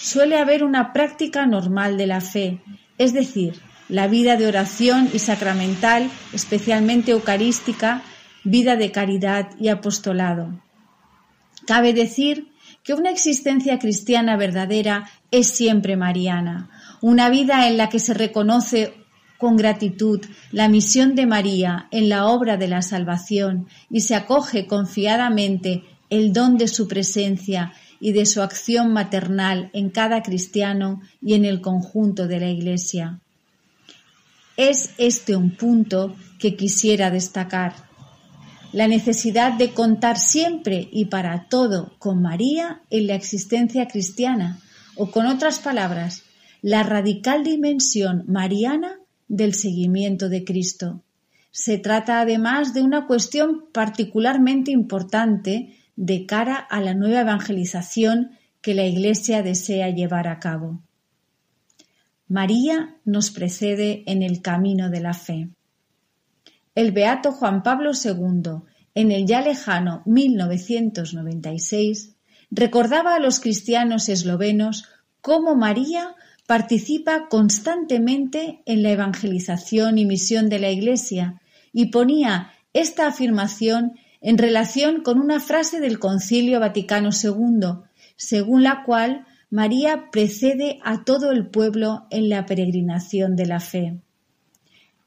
suele 0.04 0.36
haber 0.36 0.64
una 0.64 0.92
práctica 0.92 1.46
normal 1.46 1.96
de 1.96 2.06
la 2.06 2.20
fe, 2.20 2.60
es 2.98 3.14
decir, 3.14 3.54
la 3.88 4.06
vida 4.06 4.36
de 4.36 4.46
oración 4.46 5.08
y 5.14 5.18
sacramental, 5.18 6.10
especialmente 6.34 7.12
eucarística, 7.12 8.02
vida 8.44 8.76
de 8.76 8.92
caridad 8.92 9.48
y 9.58 9.68
apostolado. 9.68 10.60
Cabe 11.66 11.94
decir 11.94 12.48
que 12.82 12.92
una 12.92 13.10
existencia 13.10 13.78
cristiana 13.78 14.36
verdadera 14.36 15.08
es 15.30 15.46
siempre 15.46 15.96
mariana, 15.96 16.68
una 17.00 17.30
vida 17.30 17.66
en 17.66 17.78
la 17.78 17.88
que 17.88 17.98
se 17.98 18.12
reconoce 18.12 18.92
con 19.38 19.56
gratitud 19.56 20.20
la 20.52 20.68
misión 20.68 21.14
de 21.14 21.24
María 21.24 21.88
en 21.90 22.10
la 22.10 22.26
obra 22.26 22.58
de 22.58 22.68
la 22.68 22.82
salvación 22.82 23.68
y 23.88 24.02
se 24.02 24.14
acoge 24.14 24.66
confiadamente 24.66 25.82
el 26.10 26.34
don 26.34 26.58
de 26.58 26.68
su 26.68 26.86
presencia 26.88 27.72
y 28.04 28.12
de 28.12 28.26
su 28.26 28.42
acción 28.42 28.92
maternal 28.92 29.70
en 29.72 29.88
cada 29.88 30.22
cristiano 30.22 31.00
y 31.22 31.32
en 31.32 31.46
el 31.46 31.62
conjunto 31.62 32.28
de 32.28 32.38
la 32.38 32.50
Iglesia. 32.50 33.18
Es 34.58 34.90
este 34.98 35.36
un 35.36 35.56
punto 35.56 36.14
que 36.38 36.54
quisiera 36.54 37.10
destacar. 37.10 37.72
La 38.74 38.88
necesidad 38.88 39.54
de 39.54 39.70
contar 39.70 40.18
siempre 40.18 40.86
y 40.92 41.06
para 41.06 41.48
todo 41.48 41.94
con 41.98 42.20
María 42.20 42.82
en 42.90 43.06
la 43.06 43.14
existencia 43.14 43.88
cristiana, 43.88 44.58
o 44.96 45.10
con 45.10 45.24
otras 45.24 45.60
palabras, 45.60 46.24
la 46.60 46.82
radical 46.82 47.42
dimensión 47.42 48.24
mariana 48.28 48.98
del 49.28 49.54
seguimiento 49.54 50.28
de 50.28 50.44
Cristo. 50.44 51.00
Se 51.52 51.78
trata 51.78 52.20
además 52.20 52.74
de 52.74 52.82
una 52.82 53.06
cuestión 53.06 53.64
particularmente 53.72 54.72
importante 54.72 55.78
de 55.96 56.26
cara 56.26 56.56
a 56.56 56.80
la 56.80 56.94
nueva 56.94 57.20
evangelización 57.20 58.38
que 58.60 58.74
la 58.74 58.84
Iglesia 58.84 59.42
desea 59.42 59.90
llevar 59.90 60.28
a 60.28 60.40
cabo. 60.40 60.82
María 62.28 62.96
nos 63.04 63.30
precede 63.30 64.02
en 64.06 64.22
el 64.22 64.40
camino 64.40 64.88
de 64.90 65.00
la 65.00 65.14
fe. 65.14 65.48
El 66.74 66.92
beato 66.92 67.32
Juan 67.32 67.62
Pablo 67.62 67.90
II, 67.92 68.62
en 68.94 69.12
el 69.12 69.26
ya 69.26 69.42
lejano 69.42 70.02
1996, 70.06 72.16
recordaba 72.50 73.14
a 73.14 73.20
los 73.20 73.40
cristianos 73.40 74.08
eslovenos 74.08 74.88
cómo 75.20 75.54
María 75.54 76.16
participa 76.46 77.28
constantemente 77.28 78.62
en 78.66 78.82
la 78.82 78.90
evangelización 78.90 79.98
y 79.98 80.06
misión 80.06 80.48
de 80.48 80.58
la 80.58 80.70
Iglesia 80.70 81.40
y 81.72 81.86
ponía 81.86 82.52
esta 82.72 83.06
afirmación 83.06 83.94
en 84.24 84.38
relación 84.38 85.02
con 85.02 85.20
una 85.20 85.38
frase 85.38 85.80
del 85.80 85.98
Concilio 85.98 86.58
Vaticano 86.58 87.10
II, 87.12 87.84
según 88.16 88.62
la 88.62 88.82
cual 88.82 89.26
María 89.50 90.10
precede 90.10 90.78
a 90.82 91.04
todo 91.04 91.30
el 91.30 91.46
pueblo 91.46 92.06
en 92.10 92.30
la 92.30 92.46
peregrinación 92.46 93.36
de 93.36 93.44
la 93.44 93.60
fe. 93.60 94.00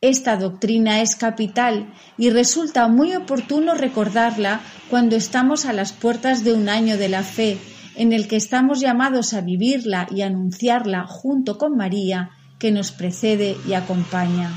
Esta 0.02 0.38
doctrina 0.38 1.02
es 1.02 1.16
capital 1.16 1.92
y 2.16 2.30
resulta 2.30 2.88
muy 2.90 3.16
oportuno 3.16 3.74
recordarla 3.74 4.62
cuando 4.88 5.16
estamos 5.16 5.66
a 5.66 5.74
las 5.74 5.94
puertas 5.94 6.44
de 6.44 6.54
un 6.54 6.70
año 6.70 6.96
de 6.96 7.10
la 7.10 7.24
fe, 7.24 7.58
en 7.96 8.14
el 8.14 8.28
que 8.28 8.36
estamos 8.36 8.80
llamados 8.82 9.34
a 9.34 9.42
vivirla 9.42 10.08
y 10.12 10.22
anunciarla 10.22 11.08
junto 11.08 11.58
con 11.58 11.76
María, 11.76 12.30
que 12.60 12.72
nos 12.72 12.92
precede 12.92 13.58
y 13.68 13.74
acompaña. 13.74 14.52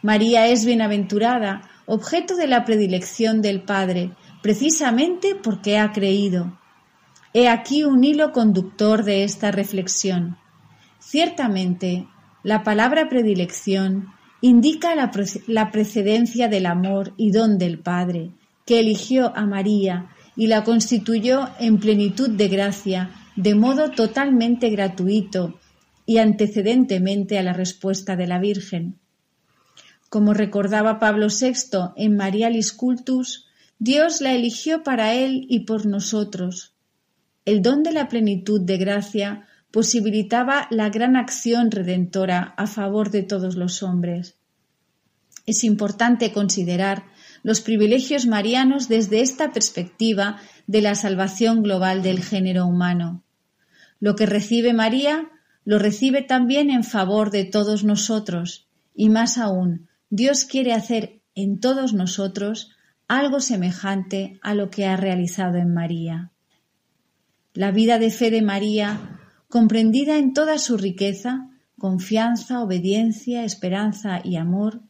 María 0.00 0.46
es 0.46 0.64
bienaventurada 0.64 1.68
objeto 1.86 2.36
de 2.36 2.46
la 2.46 2.64
predilección 2.64 3.42
del 3.42 3.62
Padre, 3.62 4.10
precisamente 4.42 5.34
porque 5.34 5.78
ha 5.78 5.92
creído. 5.92 6.58
He 7.34 7.48
aquí 7.48 7.84
un 7.84 8.04
hilo 8.04 8.32
conductor 8.32 9.04
de 9.04 9.24
esta 9.24 9.50
reflexión. 9.50 10.36
Ciertamente, 10.98 12.06
la 12.42 12.62
palabra 12.62 13.08
predilección 13.08 14.08
indica 14.40 14.94
la, 14.94 15.70
precedencia 15.70 16.48
del 16.48 16.66
amor 16.66 17.14
y 17.16 17.30
don 17.30 17.58
del 17.58 17.78
Padre, 17.78 18.32
que 18.66 18.80
eligió 18.80 19.32
a 19.36 19.46
María 19.46 20.10
y 20.36 20.48
la 20.48 20.64
constituyó 20.64 21.48
en 21.58 21.78
plenitud 21.78 22.28
de 22.30 22.48
gracia, 22.48 23.10
de 23.36 23.54
modo 23.54 23.90
totalmente 23.90 24.68
gratuito 24.70 25.58
y 26.04 26.18
antecedentemente 26.18 27.38
a 27.38 27.42
la 27.42 27.52
respuesta 27.52 28.16
de 28.16 28.26
la 28.26 28.38
Virgen. 28.38 28.98
Como 30.12 30.34
recordaba 30.34 30.98
Pablo 30.98 31.28
VI 31.28 31.94
en 31.96 32.18
Marialis 32.18 32.74
Cultus, 32.74 33.46
Dios 33.78 34.20
la 34.20 34.34
eligió 34.34 34.82
para 34.82 35.14
él 35.14 35.46
y 35.48 35.60
por 35.60 35.86
nosotros. 35.86 36.74
El 37.46 37.62
don 37.62 37.82
de 37.82 37.92
la 37.92 38.08
plenitud 38.08 38.60
de 38.60 38.76
gracia 38.76 39.46
posibilitaba 39.70 40.66
la 40.68 40.90
gran 40.90 41.16
acción 41.16 41.70
redentora 41.70 42.52
a 42.58 42.66
favor 42.66 43.10
de 43.10 43.22
todos 43.22 43.56
los 43.56 43.82
hombres. 43.82 44.36
Es 45.46 45.64
importante 45.64 46.30
considerar 46.30 47.04
los 47.42 47.62
privilegios 47.62 48.26
marianos 48.26 48.88
desde 48.88 49.22
esta 49.22 49.50
perspectiva 49.50 50.42
de 50.66 50.82
la 50.82 50.94
salvación 50.94 51.62
global 51.62 52.02
del 52.02 52.22
género 52.22 52.66
humano. 52.66 53.24
Lo 53.98 54.14
que 54.14 54.26
recibe 54.26 54.74
María 54.74 55.30
lo 55.64 55.78
recibe 55.78 56.20
también 56.20 56.68
en 56.68 56.84
favor 56.84 57.30
de 57.30 57.46
todos 57.46 57.82
nosotros, 57.82 58.68
y 58.94 59.08
más 59.08 59.38
aún, 59.38 59.88
Dios 60.14 60.44
quiere 60.44 60.74
hacer 60.74 61.22
en 61.34 61.58
todos 61.58 61.94
nosotros 61.94 62.72
algo 63.08 63.40
semejante 63.40 64.38
a 64.42 64.52
lo 64.52 64.68
que 64.68 64.84
ha 64.84 64.94
realizado 64.94 65.56
en 65.56 65.72
María. 65.72 66.32
La 67.54 67.70
vida 67.70 67.98
de 67.98 68.10
fe 68.10 68.30
de 68.30 68.42
María, 68.42 69.18
comprendida 69.48 70.18
en 70.18 70.34
toda 70.34 70.58
su 70.58 70.76
riqueza, 70.76 71.48
confianza, 71.78 72.62
obediencia, 72.62 73.46
esperanza 73.46 74.20
y 74.22 74.36
amor, 74.36 74.82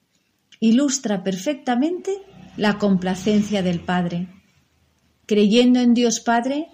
ilustra 0.58 1.22
perfectamente 1.22 2.18
la 2.56 2.78
complacencia 2.78 3.62
del 3.62 3.78
Padre. 3.78 4.26
Creyendo 5.26 5.78
en 5.78 5.94
Dios 5.94 6.18
Padre, 6.18 6.66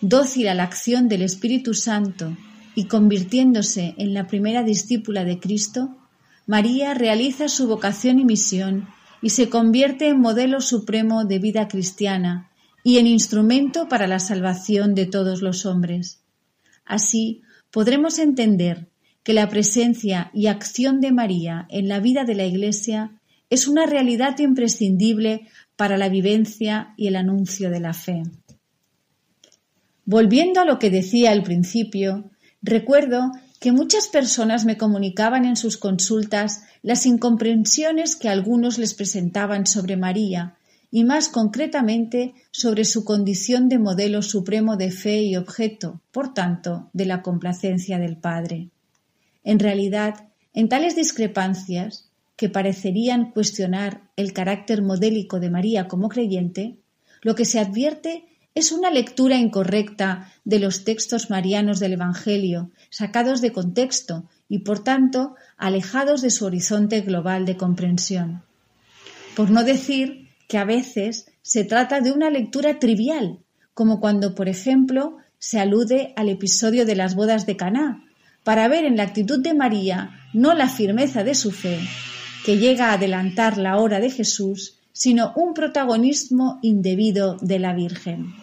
dócil 0.00 0.46
a 0.46 0.54
la 0.54 0.62
acción 0.62 1.08
del 1.08 1.22
Espíritu 1.22 1.74
Santo 1.74 2.36
y 2.76 2.84
convirtiéndose 2.84 3.96
en 3.98 4.14
la 4.14 4.28
primera 4.28 4.62
discípula 4.62 5.24
de 5.24 5.40
Cristo, 5.40 5.96
María 6.46 6.94
realiza 6.94 7.48
su 7.48 7.68
vocación 7.68 8.18
y 8.18 8.24
misión 8.24 8.88
y 9.22 9.30
se 9.30 9.48
convierte 9.48 10.08
en 10.08 10.20
modelo 10.20 10.60
supremo 10.60 11.24
de 11.24 11.38
vida 11.38 11.68
cristiana 11.68 12.50
y 12.82 12.98
en 12.98 13.06
instrumento 13.06 13.88
para 13.88 14.06
la 14.06 14.18
salvación 14.18 14.94
de 14.94 15.06
todos 15.06 15.42
los 15.42 15.66
hombres. 15.66 16.20
Así 16.84 17.42
podremos 17.70 18.18
entender 18.18 18.88
que 19.22 19.34
la 19.34 19.48
presencia 19.48 20.30
y 20.32 20.46
acción 20.46 21.00
de 21.00 21.12
María 21.12 21.66
en 21.68 21.88
la 21.88 22.00
vida 22.00 22.24
de 22.24 22.34
la 22.34 22.44
Iglesia 22.44 23.20
es 23.50 23.68
una 23.68 23.84
realidad 23.84 24.38
imprescindible 24.38 25.48
para 25.76 25.98
la 25.98 26.08
vivencia 26.08 26.94
y 26.96 27.08
el 27.08 27.16
anuncio 27.16 27.70
de 27.70 27.80
la 27.80 27.92
fe. 27.92 28.22
Volviendo 30.04 30.60
a 30.60 30.64
lo 30.64 30.78
que 30.78 30.90
decía 30.90 31.32
al 31.32 31.42
principio, 31.42 32.30
recuerdo 32.62 33.30
que 33.60 33.72
muchas 33.72 34.08
personas 34.08 34.64
me 34.64 34.78
comunicaban 34.78 35.44
en 35.44 35.54
sus 35.54 35.76
consultas 35.76 36.64
las 36.82 37.04
incomprensiones 37.04 38.16
que 38.16 38.30
algunos 38.30 38.78
les 38.78 38.94
presentaban 38.94 39.66
sobre 39.66 39.98
María 39.98 40.56
y 40.90 41.04
más 41.04 41.28
concretamente 41.28 42.34
sobre 42.50 42.84
su 42.84 43.04
condición 43.04 43.68
de 43.68 43.78
modelo 43.78 44.22
supremo 44.22 44.76
de 44.76 44.90
fe 44.90 45.22
y 45.22 45.36
objeto, 45.36 46.00
por 46.10 46.32
tanto, 46.32 46.88
de 46.94 47.04
la 47.04 47.22
complacencia 47.22 47.98
del 47.98 48.16
Padre. 48.16 48.70
En 49.44 49.58
realidad, 49.58 50.28
en 50.54 50.68
tales 50.68 50.96
discrepancias, 50.96 52.08
que 52.36 52.48
parecerían 52.48 53.30
cuestionar 53.32 54.00
el 54.16 54.32
carácter 54.32 54.80
modélico 54.80 55.38
de 55.38 55.50
María 55.50 55.86
como 55.86 56.08
creyente, 56.08 56.78
lo 57.20 57.34
que 57.34 57.44
se 57.44 57.60
advierte 57.60 58.24
es 58.54 58.72
una 58.72 58.90
lectura 58.90 59.36
incorrecta 59.36 60.32
de 60.44 60.58
los 60.58 60.84
textos 60.84 61.30
marianos 61.30 61.78
del 61.78 61.92
Evangelio, 61.92 62.70
sacados 62.90 63.40
de 63.40 63.52
contexto 63.52 64.28
y, 64.48 64.60
por 64.60 64.82
tanto, 64.82 65.36
alejados 65.56 66.20
de 66.20 66.30
su 66.30 66.46
horizonte 66.46 67.00
global 67.02 67.46
de 67.46 67.56
comprensión. 67.56 68.42
Por 69.36 69.50
no 69.50 69.62
decir 69.62 70.28
que 70.48 70.58
a 70.58 70.64
veces 70.64 71.30
se 71.42 71.64
trata 71.64 72.00
de 72.00 72.12
una 72.12 72.28
lectura 72.30 72.78
trivial, 72.78 73.38
como 73.72 74.00
cuando, 74.00 74.34
por 74.34 74.48
ejemplo, 74.48 75.16
se 75.38 75.60
alude 75.60 76.12
al 76.16 76.28
episodio 76.28 76.84
de 76.84 76.96
las 76.96 77.14
bodas 77.14 77.46
de 77.46 77.56
Caná, 77.56 78.04
para 78.42 78.68
ver 78.68 78.84
en 78.84 78.96
la 78.96 79.04
actitud 79.04 79.40
de 79.40 79.54
María 79.54 80.10
no 80.32 80.54
la 80.54 80.68
firmeza 80.68 81.22
de 81.24 81.34
su 81.34 81.52
fe, 81.52 81.78
que 82.44 82.58
llega 82.58 82.90
a 82.90 82.94
adelantar 82.94 83.58
la 83.58 83.76
hora 83.78 84.00
de 84.00 84.10
Jesús, 84.10 84.79
sino 84.92 85.32
un 85.36 85.54
protagonismo 85.54 86.58
indebido 86.62 87.36
de 87.40 87.58
la 87.58 87.74
Virgen. 87.74 88.34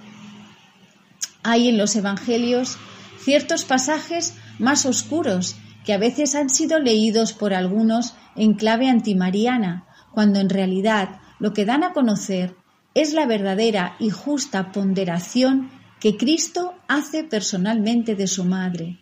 Hay 1.43 1.69
en 1.69 1.77
los 1.77 1.95
Evangelios 1.95 2.77
ciertos 3.19 3.65
pasajes 3.65 4.35
más 4.59 4.85
oscuros 4.85 5.55
que 5.85 5.93
a 5.93 5.97
veces 5.97 6.35
han 6.35 6.49
sido 6.49 6.79
leídos 6.79 7.33
por 7.33 7.53
algunos 7.53 8.15
en 8.35 8.53
clave 8.53 8.89
antimariana, 8.89 9.85
cuando 10.11 10.39
en 10.39 10.49
realidad 10.49 11.19
lo 11.39 11.53
que 11.53 11.65
dan 11.65 11.83
a 11.83 11.93
conocer 11.93 12.55
es 12.93 13.13
la 13.13 13.25
verdadera 13.25 13.95
y 13.99 14.09
justa 14.09 14.71
ponderación 14.71 15.69
que 15.99 16.17
Cristo 16.17 16.73
hace 16.87 17.23
personalmente 17.23 18.15
de 18.15 18.27
su 18.27 18.43
madre. 18.43 18.99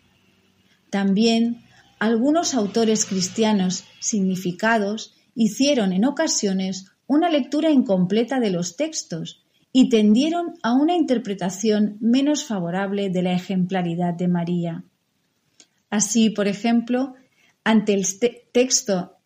También 0.90 1.64
algunos 1.98 2.54
autores 2.54 3.06
cristianos 3.06 3.84
significados 4.00 5.14
hicieron 5.34 5.92
en 5.92 6.04
ocasiones 6.04 6.92
una 7.06 7.30
lectura 7.30 7.70
incompleta 7.70 8.40
de 8.40 8.50
los 8.50 8.76
textos 8.76 9.44
y 9.72 9.88
tendieron 9.88 10.54
a 10.62 10.72
una 10.72 10.94
interpretación 10.94 11.98
menos 12.00 12.44
favorable 12.44 13.10
de 13.10 13.22
la 13.22 13.32
ejemplaridad 13.32 14.14
de 14.14 14.28
María. 14.28 14.84
Así, 15.90 16.30
por 16.30 16.48
ejemplo, 16.48 17.14
ante 17.62 17.92
el 17.94 18.06
texto 18.52 19.16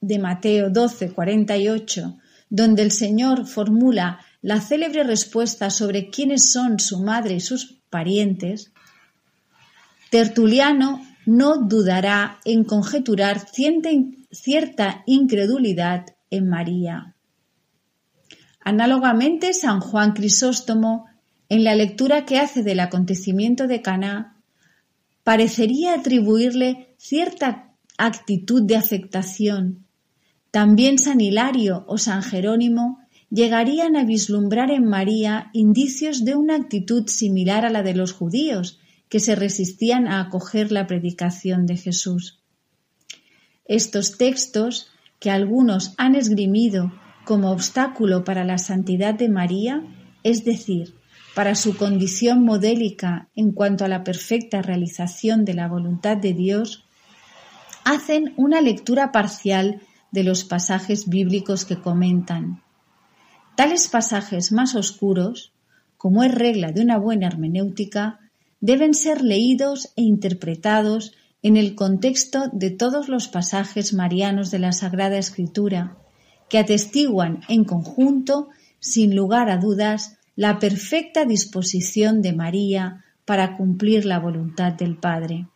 de 0.00 0.18
Mateo 0.18 0.70
12, 0.70 1.12
48, 1.12 2.18
donde 2.48 2.82
el 2.82 2.90
Señor 2.90 3.46
formula 3.46 4.20
la 4.40 4.60
célebre 4.60 5.04
respuesta 5.04 5.70
sobre 5.70 6.10
quiénes 6.10 6.50
son 6.52 6.78
su 6.78 7.02
madre 7.02 7.34
y 7.34 7.40
sus 7.40 7.80
parientes, 7.90 8.72
Tertuliano 10.10 11.04
no 11.26 11.58
dudará 11.58 12.38
en 12.44 12.64
conjeturar 12.64 13.46
cierta 13.50 15.02
incredulidad 15.06 16.06
en 16.30 16.48
María. 16.48 17.14
Análogamente, 18.60 19.52
San 19.54 19.80
Juan 19.80 20.12
Crisóstomo, 20.12 21.06
en 21.48 21.62
la 21.62 21.74
lectura 21.74 22.24
que 22.24 22.38
hace 22.38 22.62
del 22.62 22.80
acontecimiento 22.80 23.66
de 23.66 23.82
Caná, 23.82 24.36
parecería 25.22 25.94
atribuirle 25.94 26.94
cierta 26.98 27.72
actitud 27.98 28.62
de 28.62 28.76
afectación. 28.76 29.86
También 30.50 30.98
San 30.98 31.20
Hilario 31.20 31.84
o 31.86 31.98
San 31.98 32.22
Jerónimo 32.22 32.98
llegarían 33.30 33.96
a 33.96 34.04
vislumbrar 34.04 34.70
en 34.70 34.84
María 34.84 35.50
indicios 35.52 36.24
de 36.24 36.36
una 36.36 36.56
actitud 36.56 37.08
similar 37.08 37.64
a 37.64 37.70
la 37.70 37.82
de 37.82 37.94
los 37.94 38.12
judíos, 38.12 38.78
que 39.08 39.20
se 39.20 39.34
resistían 39.34 40.08
a 40.08 40.20
acoger 40.20 40.72
la 40.72 40.86
predicación 40.86 41.66
de 41.66 41.76
Jesús. 41.76 42.40
Estos 43.64 44.16
textos, 44.18 44.90
que 45.18 45.30
algunos 45.30 45.94
han 45.96 46.14
esgrimido 46.14 46.92
como 47.24 47.50
obstáculo 47.50 48.24
para 48.24 48.44
la 48.44 48.58
santidad 48.58 49.14
de 49.14 49.28
María, 49.28 49.82
es 50.22 50.44
decir, 50.44 50.94
para 51.34 51.54
su 51.54 51.76
condición 51.76 52.44
modélica 52.44 53.28
en 53.34 53.52
cuanto 53.52 53.84
a 53.84 53.88
la 53.88 54.04
perfecta 54.04 54.62
realización 54.62 55.44
de 55.44 55.54
la 55.54 55.68
voluntad 55.68 56.16
de 56.16 56.32
Dios, 56.32 56.84
hacen 57.84 58.32
una 58.36 58.60
lectura 58.60 59.12
parcial 59.12 59.82
de 60.10 60.24
los 60.24 60.44
pasajes 60.44 61.08
bíblicos 61.08 61.64
que 61.64 61.80
comentan. 61.80 62.62
Tales 63.54 63.88
pasajes 63.88 64.50
más 64.52 64.74
oscuros, 64.74 65.52
como 65.96 66.22
es 66.22 66.34
regla 66.34 66.72
de 66.72 66.82
una 66.82 66.98
buena 66.98 67.26
hermenéutica, 67.26 68.20
deben 68.60 68.94
ser 68.94 69.22
leídos 69.22 69.92
e 69.96 70.02
interpretados 70.02 71.12
en 71.46 71.56
el 71.56 71.76
contexto 71.76 72.50
de 72.52 72.72
todos 72.72 73.08
los 73.08 73.28
pasajes 73.28 73.94
marianos 73.94 74.50
de 74.50 74.58
la 74.58 74.72
Sagrada 74.72 75.16
Escritura, 75.16 75.96
que 76.48 76.58
atestiguan 76.58 77.42
en 77.48 77.62
conjunto, 77.62 78.48
sin 78.80 79.14
lugar 79.14 79.48
a 79.48 79.56
dudas, 79.56 80.18
la 80.34 80.58
perfecta 80.58 81.24
disposición 81.24 82.20
de 82.20 82.32
María 82.32 83.04
para 83.24 83.56
cumplir 83.56 84.06
la 84.06 84.18
voluntad 84.18 84.72
del 84.72 84.96
Padre. 84.96 85.46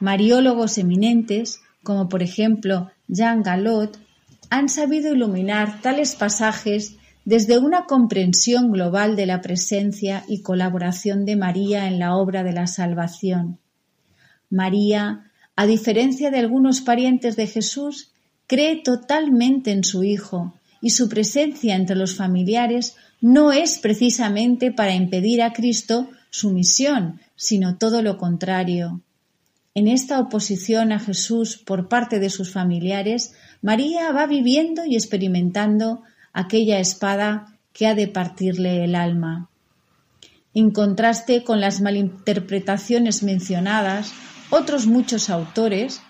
Mariólogos 0.00 0.78
eminentes, 0.78 1.60
como 1.82 2.08
por 2.08 2.22
ejemplo 2.22 2.90
Jean 3.06 3.42
Galot, 3.42 3.98
han 4.48 4.70
sabido 4.70 5.12
iluminar 5.12 5.82
tales 5.82 6.14
pasajes 6.14 6.96
desde 7.26 7.58
una 7.58 7.84
comprensión 7.84 8.72
global 8.72 9.16
de 9.16 9.26
la 9.26 9.42
presencia 9.42 10.24
y 10.28 10.40
colaboración 10.40 11.26
de 11.26 11.36
María 11.36 11.88
en 11.88 11.98
la 11.98 12.16
obra 12.16 12.42
de 12.42 12.54
la 12.54 12.66
salvación. 12.66 13.58
María, 14.54 15.32
a 15.56 15.66
diferencia 15.66 16.30
de 16.30 16.38
algunos 16.38 16.80
parientes 16.80 17.34
de 17.34 17.48
Jesús, 17.48 18.12
cree 18.46 18.76
totalmente 18.76 19.72
en 19.72 19.82
su 19.82 20.04
Hijo 20.04 20.54
y 20.80 20.90
su 20.90 21.08
presencia 21.08 21.74
entre 21.74 21.96
los 21.96 22.14
familiares 22.14 22.96
no 23.20 23.52
es 23.52 23.78
precisamente 23.78 24.70
para 24.70 24.94
impedir 24.94 25.42
a 25.42 25.52
Cristo 25.52 26.08
su 26.30 26.50
misión, 26.50 27.20
sino 27.34 27.78
todo 27.78 28.00
lo 28.00 28.16
contrario. 28.16 29.00
En 29.74 29.88
esta 29.88 30.20
oposición 30.20 30.92
a 30.92 31.00
Jesús 31.00 31.56
por 31.56 31.88
parte 31.88 32.20
de 32.20 32.30
sus 32.30 32.52
familiares, 32.52 33.34
María 33.60 34.12
va 34.12 34.26
viviendo 34.26 34.84
y 34.84 34.94
experimentando 34.94 36.02
aquella 36.32 36.78
espada 36.78 37.58
que 37.72 37.88
ha 37.88 37.96
de 37.96 38.06
partirle 38.06 38.84
el 38.84 38.94
alma. 38.94 39.48
En 40.54 40.70
contraste 40.70 41.42
con 41.42 41.60
las 41.60 41.80
malinterpretaciones 41.80 43.24
mencionadas, 43.24 44.12
otros 44.50 44.86
muchos 44.86 45.30
autores, 45.30 46.00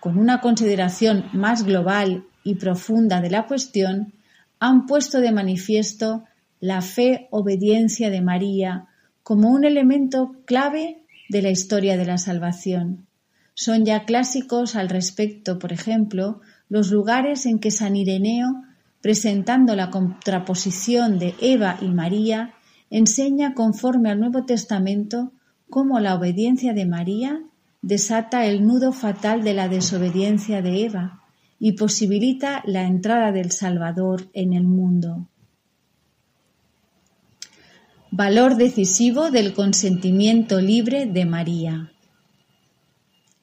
con 0.00 0.18
una 0.18 0.40
consideración 0.40 1.26
más 1.32 1.64
global 1.64 2.24
y 2.44 2.54
profunda 2.54 3.20
de 3.20 3.30
la 3.30 3.46
cuestión, 3.46 4.14
han 4.60 4.86
puesto 4.86 5.20
de 5.20 5.32
manifiesto 5.32 6.24
la 6.60 6.82
fe-obediencia 6.82 8.10
de 8.10 8.20
María 8.20 8.86
como 9.22 9.50
un 9.50 9.64
elemento 9.64 10.36
clave 10.44 11.02
de 11.28 11.42
la 11.42 11.50
historia 11.50 11.96
de 11.96 12.06
la 12.06 12.18
salvación. 12.18 13.06
Son 13.54 13.84
ya 13.84 14.04
clásicos 14.04 14.76
al 14.76 14.88
respecto, 14.88 15.58
por 15.58 15.72
ejemplo, 15.72 16.40
los 16.68 16.90
lugares 16.90 17.46
en 17.46 17.58
que 17.58 17.70
San 17.70 17.96
Ireneo 17.96 18.64
presentando 19.00 19.76
la 19.76 19.90
contraposición 19.90 21.18
de 21.18 21.34
Eva 21.40 21.78
y 21.80 21.88
María, 21.88 22.54
enseña 22.90 23.54
conforme 23.54 24.10
al 24.10 24.20
Nuevo 24.20 24.44
Testamento 24.44 25.32
cómo 25.70 26.00
la 26.00 26.14
obediencia 26.14 26.72
de 26.72 26.86
María 26.86 27.40
desata 27.82 28.46
el 28.46 28.66
nudo 28.66 28.92
fatal 28.92 29.44
de 29.44 29.54
la 29.54 29.68
desobediencia 29.68 30.62
de 30.62 30.84
Eva 30.84 31.22
y 31.58 31.72
posibilita 31.72 32.62
la 32.66 32.84
entrada 32.84 33.32
del 33.32 33.50
Salvador 33.50 34.28
en 34.32 34.52
el 34.52 34.64
mundo. 34.64 35.28
Valor 38.10 38.56
decisivo 38.56 39.30
del 39.30 39.52
consentimiento 39.52 40.60
libre 40.60 41.06
de 41.06 41.24
María. 41.24 41.92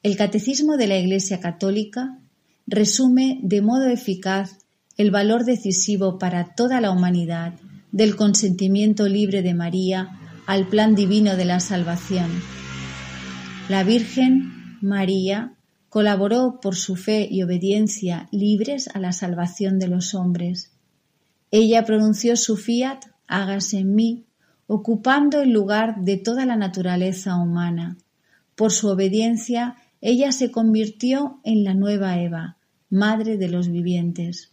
El 0.02 0.16
Catecismo 0.16 0.76
de 0.76 0.86
la 0.86 0.98
Iglesia 0.98 1.40
Católica 1.40 2.18
resume 2.66 3.38
de 3.42 3.62
modo 3.62 3.86
eficaz 3.86 4.66
el 4.96 5.10
valor 5.10 5.44
decisivo 5.44 6.18
para 6.18 6.54
toda 6.54 6.80
la 6.80 6.90
humanidad 6.90 7.54
del 7.92 8.16
consentimiento 8.16 9.08
libre 9.08 9.42
de 9.42 9.54
María 9.54 10.18
al 10.46 10.66
plan 10.68 10.94
divino 10.94 11.36
de 11.36 11.44
la 11.44 11.60
salvación. 11.60 12.30
La 13.68 13.82
Virgen 13.82 14.78
María 14.80 15.56
colaboró 15.88 16.60
por 16.60 16.76
su 16.76 16.94
fe 16.94 17.26
y 17.28 17.42
obediencia 17.42 18.28
libres 18.30 18.88
a 18.94 19.00
la 19.00 19.10
salvación 19.12 19.80
de 19.80 19.88
los 19.88 20.14
hombres. 20.14 20.70
Ella 21.50 21.84
pronunció 21.84 22.36
su 22.36 22.56
fiat, 22.56 23.06
hágase 23.26 23.78
en 23.78 23.96
mí, 23.96 24.26
ocupando 24.68 25.40
el 25.40 25.50
lugar 25.50 25.96
de 26.04 26.16
toda 26.16 26.46
la 26.46 26.54
naturaleza 26.54 27.34
humana. 27.36 27.98
Por 28.54 28.70
su 28.70 28.86
obediencia, 28.86 29.74
ella 30.00 30.30
se 30.30 30.52
convirtió 30.52 31.40
en 31.42 31.64
la 31.64 31.74
nueva 31.74 32.20
Eva, 32.20 32.58
madre 32.88 33.36
de 33.36 33.48
los 33.48 33.68
vivientes. 33.68 34.52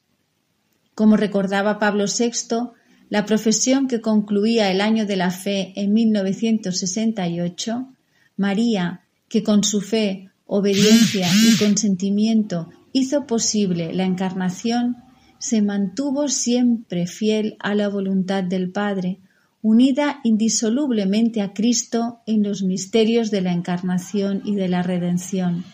Como 0.95 1.17
recordaba 1.17 1.77
Pablo 1.77 2.05
VI, 2.05 2.71
la 3.09 3.27
profesión 3.27 3.87
que 3.87 4.01
concluía 4.01 4.71
el 4.71 4.81
año 4.81 5.05
de 5.05 5.17
la 5.17 5.29
fe 5.29 5.71
en 5.75 5.93
1968, 5.93 7.89
María, 8.37 9.02
que 9.33 9.41
con 9.41 9.63
su 9.63 9.81
fe, 9.81 10.29
obediencia 10.45 11.27
y 11.27 11.57
consentimiento 11.65 12.69
hizo 12.91 13.25
posible 13.25 13.91
la 13.91 14.03
encarnación, 14.03 14.97
se 15.39 15.63
mantuvo 15.63 16.27
siempre 16.27 17.07
fiel 17.07 17.55
a 17.57 17.73
la 17.73 17.89
voluntad 17.89 18.43
del 18.43 18.69
Padre, 18.69 19.17
unida 19.63 20.19
indisolublemente 20.23 21.41
a 21.41 21.51
Cristo 21.51 22.19
en 22.27 22.43
los 22.43 22.61
misterios 22.61 23.31
de 23.31 23.41
la 23.41 23.53
encarnación 23.53 24.43
y 24.45 24.53
de 24.53 24.69
la 24.69 24.83
redención. 24.83 25.65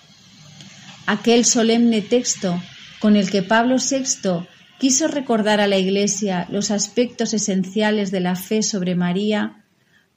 Aquel 1.05 1.43
solemne 1.43 1.99
texto 1.99 2.61
con 3.01 3.17
el 3.17 3.29
que 3.29 3.43
Pablo 3.43 3.75
VI 3.75 4.47
quiso 4.79 5.09
recordar 5.09 5.59
a 5.59 5.67
la 5.67 5.77
Iglesia 5.77 6.47
los 6.49 6.71
aspectos 6.71 7.33
esenciales 7.33 8.09
de 8.09 8.21
la 8.21 8.37
fe 8.37 8.63
sobre 8.63 8.95
María, 8.95 9.65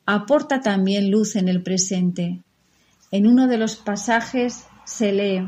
aporta 0.07 0.61
también 0.61 1.11
luz 1.11 1.35
en 1.35 1.49
el 1.49 1.65
presente. 1.65 2.45
En 3.13 3.27
uno 3.27 3.47
de 3.47 3.59
los 3.59 3.77
pasajes 3.77 4.65
se 4.87 5.13
lee 5.13 5.47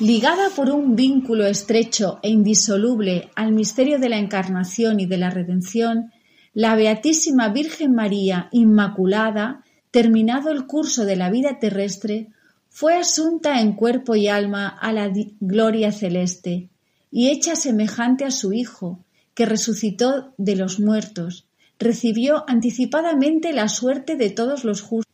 Ligada 0.00 0.48
por 0.56 0.70
un 0.70 0.96
vínculo 0.96 1.44
estrecho 1.44 2.20
e 2.22 2.30
indisoluble 2.30 3.30
al 3.36 3.52
misterio 3.52 3.98
de 3.98 4.08
la 4.08 4.16
encarnación 4.16 4.98
y 4.98 5.04
de 5.04 5.18
la 5.18 5.28
redención, 5.28 6.10
la 6.54 6.74
Beatísima 6.74 7.50
Virgen 7.50 7.92
María 7.92 8.48
Inmaculada, 8.50 9.62
terminado 9.90 10.50
el 10.52 10.66
curso 10.66 11.04
de 11.04 11.16
la 11.16 11.28
vida 11.28 11.58
terrestre, 11.58 12.28
fue 12.70 12.96
asunta 12.96 13.60
en 13.60 13.74
cuerpo 13.74 14.16
y 14.16 14.28
alma 14.28 14.68
a 14.68 14.94
la 14.94 15.12
gloria 15.38 15.92
celeste, 15.92 16.70
y 17.10 17.28
hecha 17.28 17.56
semejante 17.56 18.24
a 18.24 18.30
su 18.30 18.54
Hijo, 18.54 19.04
que 19.34 19.44
resucitó 19.44 20.32
de 20.38 20.56
los 20.56 20.80
muertos, 20.80 21.46
recibió 21.78 22.44
anticipadamente 22.48 23.52
la 23.52 23.68
suerte 23.68 24.16
de 24.16 24.30
todos 24.30 24.64
los 24.64 24.80
justos. 24.80 25.09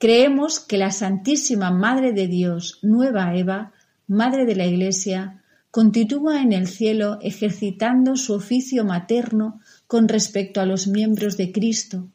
Creemos 0.00 0.60
que 0.60 0.78
la 0.78 0.92
Santísima 0.92 1.70
Madre 1.70 2.14
de 2.14 2.26
Dios, 2.26 2.78
Nueva 2.80 3.36
Eva, 3.36 3.72
Madre 4.06 4.46
de 4.46 4.56
la 4.56 4.64
Iglesia, 4.64 5.42
continúa 5.70 6.40
en 6.40 6.54
el 6.54 6.68
cielo 6.68 7.18
ejercitando 7.20 8.16
su 8.16 8.32
oficio 8.32 8.82
materno 8.86 9.60
con 9.86 10.08
respecto 10.08 10.62
a 10.62 10.64
los 10.64 10.86
miembros 10.86 11.36
de 11.36 11.52
Cristo, 11.52 12.08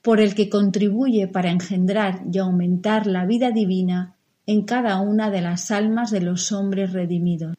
por 0.00 0.18
el 0.18 0.34
que 0.34 0.48
contribuye 0.48 1.28
para 1.28 1.50
engendrar 1.50 2.22
y 2.32 2.38
aumentar 2.38 3.06
la 3.06 3.26
vida 3.26 3.50
divina 3.50 4.16
en 4.46 4.64
cada 4.64 4.98
una 4.98 5.30
de 5.30 5.42
las 5.42 5.70
almas 5.70 6.10
de 6.10 6.22
los 6.22 6.52
hombres 6.52 6.94
redimidos. 6.94 7.54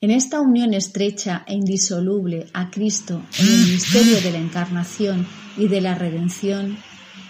En 0.00 0.10
esta 0.10 0.40
unión 0.40 0.74
estrecha 0.74 1.44
e 1.46 1.54
indisoluble 1.54 2.46
a 2.52 2.68
Cristo 2.68 3.22
en 3.38 3.46
el 3.46 3.72
misterio 3.72 4.20
de 4.20 4.32
la 4.32 4.38
encarnación 4.38 5.24
y 5.56 5.68
de 5.68 5.80
la 5.80 5.94
redención, 5.94 6.76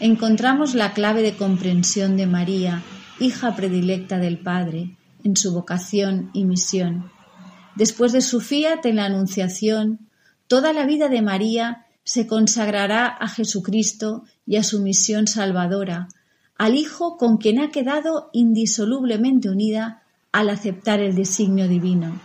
encontramos 0.02 0.74
la 0.74 0.94
clave 0.94 1.22
de 1.22 1.36
comprensión 1.36 2.16
de 2.16 2.26
María, 2.26 2.82
hija 3.20 3.54
predilecta 3.54 4.18
del 4.18 4.36
Padre, 4.40 4.96
en 5.22 5.36
su 5.36 5.54
vocación 5.54 6.30
y 6.32 6.44
misión. 6.44 7.08
Después 7.76 8.10
de 8.10 8.20
su 8.20 8.40
fiat 8.40 8.84
en 8.84 8.96
la 8.96 9.04
Anunciación, 9.04 10.08
toda 10.48 10.72
la 10.72 10.86
vida 10.86 11.08
de 11.08 11.22
María 11.22 11.86
se 12.02 12.26
consagrará 12.26 13.06
a 13.06 13.28
Jesucristo 13.28 14.24
y 14.44 14.56
a 14.56 14.64
su 14.64 14.82
misión 14.82 15.28
salvadora, 15.28 16.08
al 16.58 16.74
Hijo 16.74 17.16
con 17.16 17.36
quien 17.36 17.60
ha 17.60 17.70
quedado 17.70 18.28
indisolublemente 18.32 19.50
unida 19.50 20.02
al 20.32 20.50
aceptar 20.50 20.98
el 20.98 21.14
designio 21.14 21.68
divino. 21.68 22.20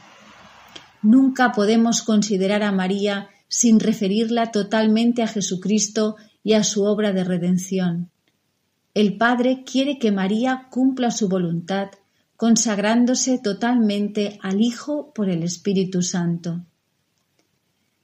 Nunca 1.03 1.51
podemos 1.51 2.01
considerar 2.01 2.63
a 2.63 2.71
María 2.71 3.29
sin 3.47 3.79
referirla 3.79 4.51
totalmente 4.51 5.21
a 5.21 5.27
Jesucristo 5.27 6.15
y 6.47 6.53
a 6.53 6.63
su 6.63 6.85
obra 6.85 7.11
de 7.11 7.25
redención. 7.25 8.09
El 8.93 9.17
Padre 9.17 9.65
quiere 9.69 9.99
que 9.99 10.13
María 10.13 10.69
cumpla 10.71 11.11
su 11.11 11.27
voluntad, 11.27 11.89
consagrándose 12.37 13.37
totalmente 13.37 14.39
al 14.41 14.61
Hijo 14.61 15.11
por 15.13 15.29
el 15.29 15.43
Espíritu 15.43 16.01
Santo. 16.01 16.63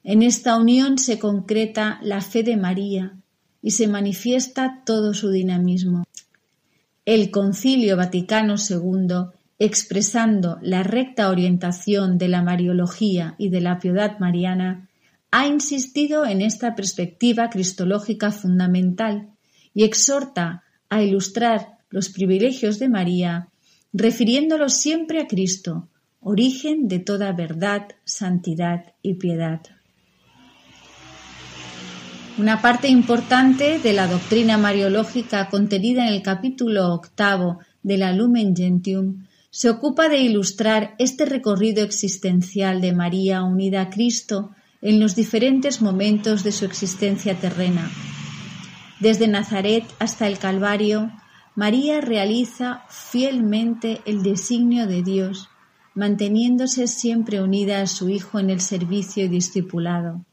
En 0.04 0.22
esta 0.24 0.58
unión 0.58 0.98
se 0.98 1.20
concreta 1.20 2.02
la 2.04 2.20
fe 2.20 2.44
de 2.44 2.58
María 2.58 3.16
y 3.62 3.72
se 3.72 3.88
manifiesta 3.88 4.82
todo 4.86 5.14
su 5.14 5.30
dinamismo. 5.30 6.04
El 7.06 7.32
Concilio 7.32 7.96
Vaticano 7.96 8.56
II 8.58 9.32
expresando 9.58 10.60
la 10.62 10.84
recta 10.84 11.30
orientación 11.30 12.18
de 12.18 12.28
la 12.28 12.42
Mariología 12.42 13.36
y 13.38 13.48
de 13.48 13.62
la 13.62 13.80
piedad 13.80 14.20
mariana, 14.20 14.90
ha 15.36 15.48
insistido 15.48 16.28
en 16.28 16.44
esta 16.44 16.76
perspectiva 16.76 17.50
cristológica 17.50 18.32
fundamental 18.32 19.32
y 19.74 19.84
exhorta 19.84 20.62
a 20.90 21.02
ilustrar 21.02 21.80
los 21.90 22.10
privilegios 22.10 22.78
de 22.78 22.88
María, 22.88 23.48
refiriéndolos 23.94 24.74
siempre 24.74 25.20
a 25.20 25.26
Cristo, 25.26 25.90
origen 26.20 26.88
de 26.88 27.00
toda 27.00 27.32
verdad, 27.32 27.88
santidad 28.04 28.94
y 29.02 29.16
piedad. 29.16 29.62
Una 32.38 32.62
parte 32.62 32.88
importante 32.88 33.80
de 33.80 33.94
la 33.94 34.06
doctrina 34.06 34.60
mariológica 34.60 35.50
contenida 35.50 36.08
en 36.08 36.14
el 36.14 36.22
capítulo 36.22 36.94
octavo 36.94 37.58
de 37.82 37.98
la 37.98 38.14
Lumen 38.14 38.56
Gentium 38.56 39.26
se 39.50 39.72
ocupa 39.72 40.10
de 40.10 40.20
ilustrar 40.20 40.94
este 41.00 41.26
recorrido 41.26 41.84
existencial 41.84 42.82
de 42.82 42.94
María 42.94 43.42
unida 43.42 43.82
a 43.82 43.90
Cristo 43.90 44.52
en 44.84 45.00
los 45.00 45.16
diferentes 45.16 45.82
momentos 45.82 46.44
de 46.44 46.52
su 46.52 46.66
existencia 46.66 47.40
terrena. 47.40 47.90
Desde 49.00 49.30
Nazaret 49.30 49.86
hasta 49.98 50.28
el 50.28 50.38
Calvario, 50.38 51.10
María 51.56 52.02
realiza 52.02 52.84
fielmente 52.90 54.02
el 54.06 54.24
designio 54.24 54.86
de 54.86 55.02
Dios, 55.02 55.50
manteniéndose 55.96 56.88
siempre 56.88 57.42
unida 57.42 57.82
a 57.82 57.88
su 57.88 58.10
Hijo 58.10 58.40
en 58.40 58.50
el 58.50 58.60
servicio 58.60 59.24
y 59.24 59.30
discipulado. 59.30 60.26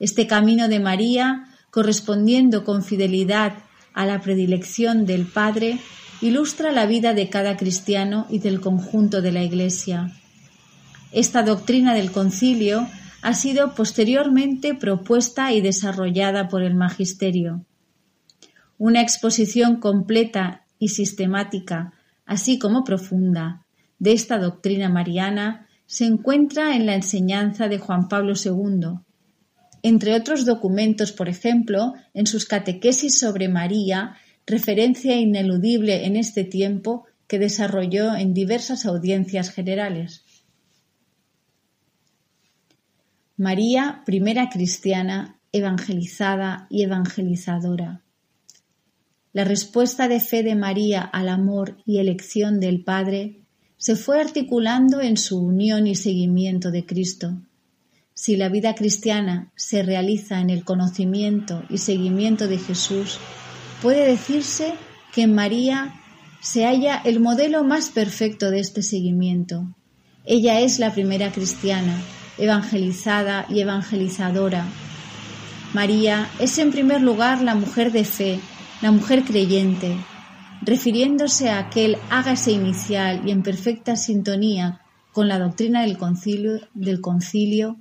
Este 0.00 0.26
camino 0.26 0.68
de 0.68 0.80
María, 0.80 1.44
correspondiendo 1.70 2.64
con 2.64 2.82
fidelidad 2.82 3.58
a 3.94 4.06
la 4.06 4.20
predilección 4.20 5.06
del 5.06 5.24
Padre, 5.24 5.78
ilustra 6.20 6.72
la 6.72 6.86
vida 6.86 7.14
de 7.14 7.28
cada 7.28 7.56
cristiano 7.56 8.26
y 8.28 8.40
del 8.40 8.60
conjunto 8.60 9.22
de 9.22 9.30
la 9.30 9.44
Iglesia. 9.44 10.10
Esta 11.12 11.44
doctrina 11.44 11.94
del 11.94 12.10
concilio 12.10 12.88
ha 13.22 13.34
sido 13.34 13.74
posteriormente 13.74 14.74
propuesta 14.74 15.52
y 15.52 15.60
desarrollada 15.60 16.48
por 16.48 16.62
el 16.62 16.74
Magisterio. 16.74 17.64
Una 18.78 19.02
exposición 19.02 19.80
completa 19.80 20.64
y 20.78 20.88
sistemática, 20.88 21.92
así 22.24 22.58
como 22.58 22.84
profunda, 22.84 23.64
de 23.98 24.12
esta 24.12 24.38
doctrina 24.38 24.88
mariana 24.88 25.66
se 25.86 26.04
encuentra 26.04 26.76
en 26.76 26.86
la 26.86 26.94
enseñanza 26.94 27.68
de 27.68 27.78
Juan 27.78 28.08
Pablo 28.08 28.34
II. 28.34 29.00
Entre 29.82 30.14
otros 30.14 30.44
documentos, 30.44 31.12
por 31.12 31.28
ejemplo, 31.28 31.94
en 32.14 32.26
sus 32.26 32.44
catequesis 32.44 33.18
sobre 33.18 33.48
María 33.48 34.16
referencia 34.46 35.16
ineludible 35.16 36.06
en 36.06 36.16
este 36.16 36.44
tiempo 36.44 37.06
que 37.26 37.38
desarrolló 37.38 38.14
en 38.16 38.32
diversas 38.32 38.86
audiencias 38.86 39.50
generales. 39.50 40.24
María, 43.40 44.02
primera 44.04 44.48
cristiana, 44.50 45.38
evangelizada 45.52 46.66
y 46.70 46.82
evangelizadora. 46.82 48.02
La 49.32 49.44
respuesta 49.44 50.08
de 50.08 50.18
fe 50.18 50.42
de 50.42 50.56
María 50.56 51.02
al 51.02 51.28
amor 51.28 51.76
y 51.86 52.00
elección 52.00 52.58
del 52.58 52.82
Padre 52.82 53.42
se 53.76 53.94
fue 53.94 54.20
articulando 54.20 55.00
en 55.00 55.16
su 55.16 55.38
unión 55.38 55.86
y 55.86 55.94
seguimiento 55.94 56.72
de 56.72 56.84
Cristo. 56.84 57.40
Si 58.12 58.34
la 58.34 58.48
vida 58.48 58.74
cristiana 58.74 59.52
se 59.54 59.84
realiza 59.84 60.40
en 60.40 60.50
el 60.50 60.64
conocimiento 60.64 61.62
y 61.70 61.78
seguimiento 61.78 62.48
de 62.48 62.58
Jesús, 62.58 63.20
puede 63.80 64.04
decirse 64.04 64.74
que 65.14 65.22
en 65.22 65.36
María 65.36 65.94
se 66.40 66.64
halla 66.64 67.00
el 67.04 67.20
modelo 67.20 67.62
más 67.62 67.90
perfecto 67.90 68.50
de 68.50 68.58
este 68.58 68.82
seguimiento. 68.82 69.76
Ella 70.24 70.58
es 70.58 70.80
la 70.80 70.92
primera 70.92 71.30
cristiana, 71.30 72.02
evangelizada 72.38 73.46
y 73.48 73.60
evangelizadora. 73.60 74.66
María 75.74 76.28
es 76.38 76.58
en 76.58 76.70
primer 76.70 77.02
lugar 77.02 77.42
la 77.42 77.54
mujer 77.54 77.92
de 77.92 78.04
fe, 78.04 78.40
la 78.80 78.90
mujer 78.90 79.24
creyente, 79.24 79.96
refiriéndose 80.62 81.50
a 81.50 81.58
aquel 81.58 81.98
hágase 82.10 82.52
inicial 82.52 83.22
y 83.26 83.30
en 83.30 83.42
perfecta 83.42 83.96
sintonía 83.96 84.80
con 85.12 85.28
la 85.28 85.38
doctrina 85.38 85.82
del 85.82 85.98
concilio, 87.00 87.76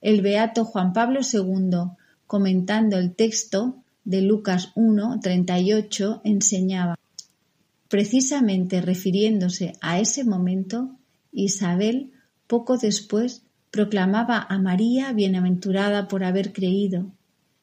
el 0.00 0.22
beato 0.22 0.64
Juan 0.64 0.92
Pablo 0.92 1.20
II, 1.20 1.92
comentando 2.26 2.96
el 2.96 3.14
texto, 3.14 3.76
de 4.04 4.22
Lucas 4.22 4.72
1, 4.74 5.20
38 5.22 6.22
enseñaba. 6.24 6.98
Precisamente 7.88 8.80
refiriéndose 8.80 9.74
a 9.80 10.00
ese 10.00 10.24
momento, 10.24 10.96
Isabel 11.32 12.12
poco 12.46 12.76
después 12.78 13.42
proclamaba 13.70 14.46
a 14.48 14.58
María 14.58 15.12
bienaventurada 15.12 16.08
por 16.08 16.24
haber 16.24 16.52
creído. 16.52 17.10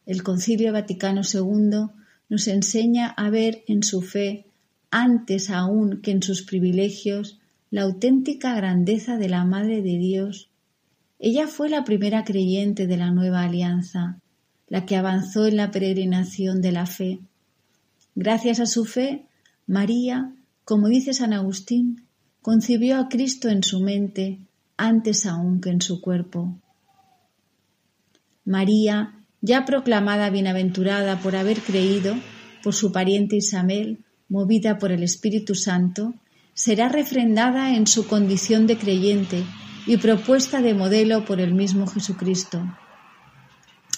El 0.06 0.24
Concilio 0.24 0.72
Vaticano 0.72 1.22
II 1.22 1.90
nos 2.30 2.48
enseña 2.48 3.08
a 3.08 3.30
ver 3.30 3.64
en 3.68 3.84
su 3.84 4.02
fe, 4.02 4.46
antes 4.90 5.50
aún 5.50 6.02
que 6.02 6.12
en 6.12 6.24
sus 6.24 6.44
privilegios, 6.44 7.40
la 7.70 7.82
auténtica 7.82 8.56
grandeza 8.56 9.18
de 9.18 9.28
la 9.28 9.44
Madre 9.44 9.82
de 9.82 9.98
Dios. 9.98 10.50
Ella 11.20 11.48
fue 11.48 11.70
la 11.70 11.84
primera 11.84 12.24
creyente 12.24 12.88
de 12.88 12.98
la 12.98 13.12
nueva 13.12 13.44
alianza, 13.44 14.20
la 14.70 14.86
que 14.86 14.96
avanzó 14.96 15.46
en 15.46 15.58
la 15.58 15.72
peregrinación 15.72 16.62
de 16.62 16.72
la 16.72 16.86
fe. 16.86 17.20
Gracias 18.16 18.60
a 18.60 18.66
su 18.66 18.86
fe, 18.86 19.26
María, 19.66 20.34
como 20.64 20.88
dice 20.88 21.14
San 21.14 21.34
Agustín, 21.34 22.06
concibió 22.42 22.98
a 22.98 23.10
Cristo 23.10 23.50
en 23.50 23.64
su 23.64 23.82
mente 23.82 24.40
antes 24.78 25.26
aún 25.26 25.60
que 25.60 25.70
en 25.70 25.82
su 25.82 26.02
cuerpo. 26.02 26.58
María, 28.46 29.14
ya 29.42 29.66
proclamada 29.66 30.30
bienaventurada 30.30 31.20
por 31.20 31.36
haber 31.36 31.60
creído 31.62 32.16
por 32.64 32.74
su 32.74 32.92
pariente 32.92 33.36
Isabel, 33.36 34.06
movida 34.30 34.78
por 34.78 34.92
el 34.92 35.04
Espíritu 35.04 35.56
Santo, 35.56 36.14
será 36.54 36.90
refrendada 36.90 37.76
en 37.76 37.88
su 37.88 38.08
condición 38.08 38.68
de 38.68 38.78
creyente 38.78 39.44
y 39.86 39.98
propuesta 39.98 40.62
de 40.62 40.74
modelo 40.74 41.24
por 41.26 41.40
el 41.40 41.54
mismo 41.54 41.88
Jesucristo. 41.88 42.64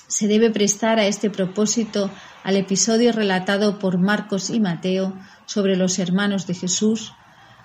Se 0.07 0.27
debe 0.27 0.51
prestar 0.51 0.99
a 0.99 1.05
este 1.05 1.30
propósito 1.30 2.11
al 2.43 2.55
episodio 2.55 3.11
relatado 3.11 3.80
por 3.80 3.97
Marcos 3.97 4.49
y 4.49 4.59
Mateo 4.59 5.17
sobre 5.45 5.75
los 5.75 5.99
hermanos 5.99 6.47
de 6.47 6.55
Jesús, 6.55 7.13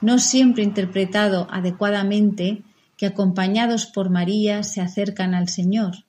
no 0.01 0.19
siempre 0.19 0.63
interpretado 0.63 1.49
adecuadamente, 1.51 2.63
que 2.97 3.07
acompañados 3.07 3.87
por 3.87 4.11
María 4.11 4.63
se 4.63 4.81
acercan 4.81 5.35
al 5.35 5.49
Señor. 5.49 6.05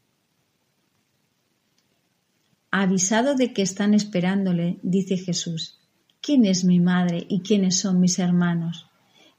Avisado 2.72 3.36
de 3.36 3.54
que 3.54 3.62
están 3.62 3.94
esperándole, 3.94 4.80
dice 4.84 5.18
Jesús, 5.18 5.80
¿quién 6.22 6.46
es 6.46 6.66
mi 6.66 6.80
madre 6.80 7.26
y 7.30 7.40
quiénes 7.40 7.78
son 7.80 8.00
mis 8.00 8.20
hermanos? 8.20 8.88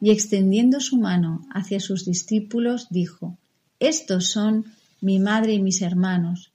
Y 0.01 0.11
extendiendo 0.11 0.81
su 0.81 0.99
mano 0.99 1.47
hacia 1.53 1.81
sus 1.81 2.05
discípulos, 2.05 2.89
dijo, 2.91 3.37
Estos 3.79 4.29
son 4.29 4.65
mi 5.01 5.19
madre 5.19 5.55
y 5.55 5.63
mis 5.63 5.83
hermanos, 5.83 6.53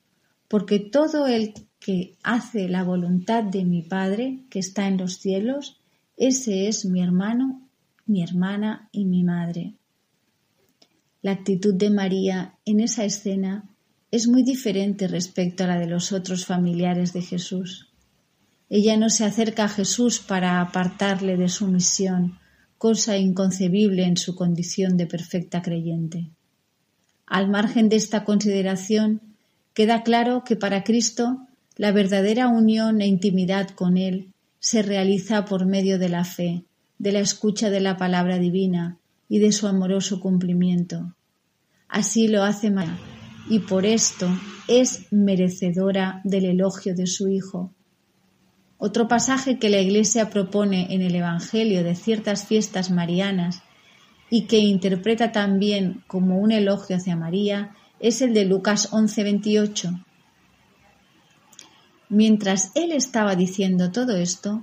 porque 0.47 0.79
todo 0.79 1.27
el 1.27 1.53
que 1.79 2.15
hace 2.23 2.67
la 2.67 2.83
voluntad 2.83 3.43
de 3.43 3.65
mi 3.65 3.81
Padre 3.81 4.39
que 4.49 4.59
está 4.59 4.87
en 4.87 4.97
los 4.97 5.17
cielos, 5.17 5.77
ese 6.17 6.67
es 6.67 6.85
mi 6.85 7.01
hermano, 7.01 7.61
mi 8.05 8.21
hermana 8.23 8.89
y 8.91 9.05
mi 9.05 9.23
madre. 9.23 9.73
La 11.21 11.33
actitud 11.33 11.75
de 11.75 11.91
María 11.91 12.55
en 12.65 12.79
esa 12.79 13.05
escena 13.05 13.69
es 14.09 14.27
muy 14.27 14.41
diferente 14.41 15.07
respecto 15.07 15.63
a 15.63 15.67
la 15.67 15.77
de 15.77 15.85
los 15.85 16.11
otros 16.11 16.47
familiares 16.47 17.13
de 17.13 17.21
Jesús. 17.21 17.89
Ella 18.69 18.97
no 18.97 19.09
se 19.09 19.25
acerca 19.25 19.65
a 19.65 19.69
Jesús 19.69 20.19
para 20.19 20.59
apartarle 20.61 21.37
de 21.37 21.47
su 21.47 21.67
misión, 21.67 22.39
cosa 22.79 23.17
inconcebible 23.17 24.03
en 24.03 24.17
su 24.17 24.33
condición 24.33 24.97
de 24.97 25.05
perfecta 25.05 25.61
creyente. 25.61 26.31
Al 27.27 27.49
margen 27.49 27.87
de 27.87 27.97
esta 27.97 28.25
consideración, 28.25 29.21
queda 29.75 30.01
claro 30.01 30.43
que 30.43 30.55
para 30.55 30.83
Cristo 30.83 31.47
la 31.77 31.91
verdadera 31.91 32.47
unión 32.47 32.99
e 32.99 33.05
intimidad 33.05 33.69
con 33.69 33.97
Él 33.97 34.33
se 34.59 34.81
realiza 34.81 35.45
por 35.45 35.67
medio 35.67 35.99
de 35.99 36.09
la 36.09 36.25
fe, 36.25 36.65
de 36.97 37.11
la 37.11 37.19
escucha 37.19 37.69
de 37.69 37.79
la 37.79 37.97
palabra 37.97 38.39
divina 38.39 38.97
y 39.31 39.39
de 39.39 39.53
su 39.53 39.65
amoroso 39.65 40.19
cumplimiento. 40.19 41.15
Así 41.87 42.27
lo 42.27 42.43
hace 42.43 42.69
María, 42.69 42.99
y 43.49 43.59
por 43.59 43.85
esto 43.85 44.27
es 44.67 45.05
merecedora 45.09 46.19
del 46.25 46.43
elogio 46.43 46.93
de 46.95 47.07
su 47.07 47.29
Hijo. 47.29 47.71
Otro 48.77 49.07
pasaje 49.07 49.57
que 49.57 49.69
la 49.69 49.79
Iglesia 49.79 50.29
propone 50.29 50.93
en 50.93 51.01
el 51.01 51.15
Evangelio 51.15 51.81
de 51.81 51.95
ciertas 51.95 52.45
fiestas 52.45 52.91
marianas 52.91 53.63
y 54.29 54.47
que 54.47 54.57
interpreta 54.57 55.31
también 55.31 56.03
como 56.07 56.37
un 56.37 56.51
elogio 56.51 56.97
hacia 56.97 57.15
María 57.15 57.73
es 58.01 58.21
el 58.21 58.33
de 58.33 58.43
Lucas 58.43 58.91
11:28. 58.91 60.03
Mientras 62.09 62.73
él 62.75 62.91
estaba 62.91 63.37
diciendo 63.37 63.93
todo 63.93 64.17
esto, 64.17 64.61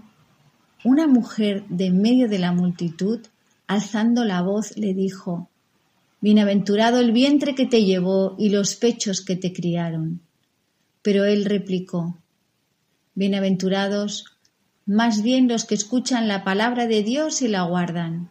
una 0.85 1.07
mujer 1.07 1.64
de 1.71 1.91
medio 1.91 2.29
de 2.29 2.39
la 2.39 2.53
multitud, 2.53 3.21
alzando 3.69 4.25
la 4.25 4.43
voz, 4.43 4.77
le 4.77 4.95
dijo, 4.95 5.49
Bienaventurado 6.21 6.99
el 6.99 7.12
vientre 7.12 7.55
que 7.55 7.66
te 7.66 7.85
llevó 7.85 8.35
y 8.39 8.49
los 8.49 8.75
pechos 8.75 9.21
que 9.21 9.37
te 9.37 9.53
criaron. 9.53 10.21
Pero 11.03 11.25
él 11.25 11.45
replicó, 11.45 12.19
Bienaventurados 13.14 14.25
más 14.89 15.23
bien 15.23 15.49
los 15.49 15.66
que 15.66 15.75
escuchan 15.75 16.29
la 16.29 16.45
palabra 16.45 16.87
de 16.87 17.03
Dios 17.03 17.43
y 17.43 17.49
la 17.49 17.62
guardan. 17.62 18.31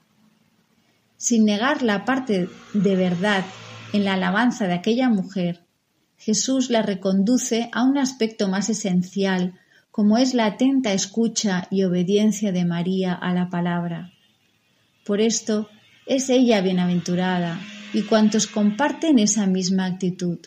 Sin 1.16 1.46
negar 1.46 1.84
la 1.84 2.04
parte 2.04 2.50
de 2.74 2.96
verdad 2.96 3.46
en 3.94 4.04
la 4.04 4.16
alabanza 4.16 4.66
de 4.66 4.74
aquella 4.74 5.08
mujer, 5.08 5.62
Jesús 6.18 6.72
la 6.72 6.82
reconduce 6.82 7.70
a 7.74 7.84
un 7.84 8.00
aspecto 8.00 8.48
más 8.48 8.70
esencial, 8.70 9.54
como 9.92 10.18
es 10.18 10.34
la 10.34 10.48
atenta 10.48 10.94
escucha 10.94 11.68
y 11.70 11.84
obediencia 11.84 12.52
de 12.52 12.66
María 12.66 13.14
a 13.14 13.34
la 13.34 13.52
palabra. 13.52 14.12
Por 15.08 15.22
esto 15.22 15.70
es 16.05 16.30
ella 16.30 16.62
bienaventurada 16.62 17.60
y 17.93 18.03
cuantos 18.03 18.45
comparten 18.45 19.18
esa 19.18 19.47
misma 19.47 19.86
actitud. 19.86 20.39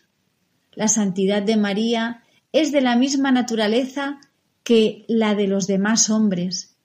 La 0.74 0.86
santidad 0.86 1.42
de 1.42 1.56
María 1.56 2.22
es 2.52 2.70
de 2.70 2.80
la 2.80 2.94
misma 2.94 3.32
naturaleza 3.32 4.20
que 4.62 5.04
la 5.08 5.34
de 5.34 5.48
los 5.48 5.66
demás 5.66 6.10
hombres. 6.10 6.76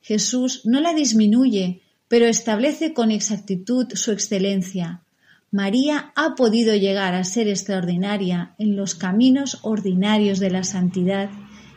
Jesús 0.00 0.62
no 0.64 0.80
la 0.80 0.94
disminuye, 0.94 1.82
pero 2.08 2.26
establece 2.26 2.94
con 2.94 3.10
exactitud 3.10 3.88
su 3.94 4.12
excelencia, 4.12 5.02
María 5.50 6.12
ha 6.14 6.34
podido 6.34 6.74
llegar 6.74 7.14
a 7.14 7.24
ser 7.24 7.48
extraordinaria 7.48 8.54
en 8.58 8.76
los 8.76 8.94
caminos 8.94 9.60
ordinarios 9.62 10.40
de 10.40 10.50
la 10.50 10.62
santidad, 10.62 11.30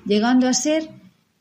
llegando 0.06 0.50
a 0.50 0.54
ser, 0.54 0.90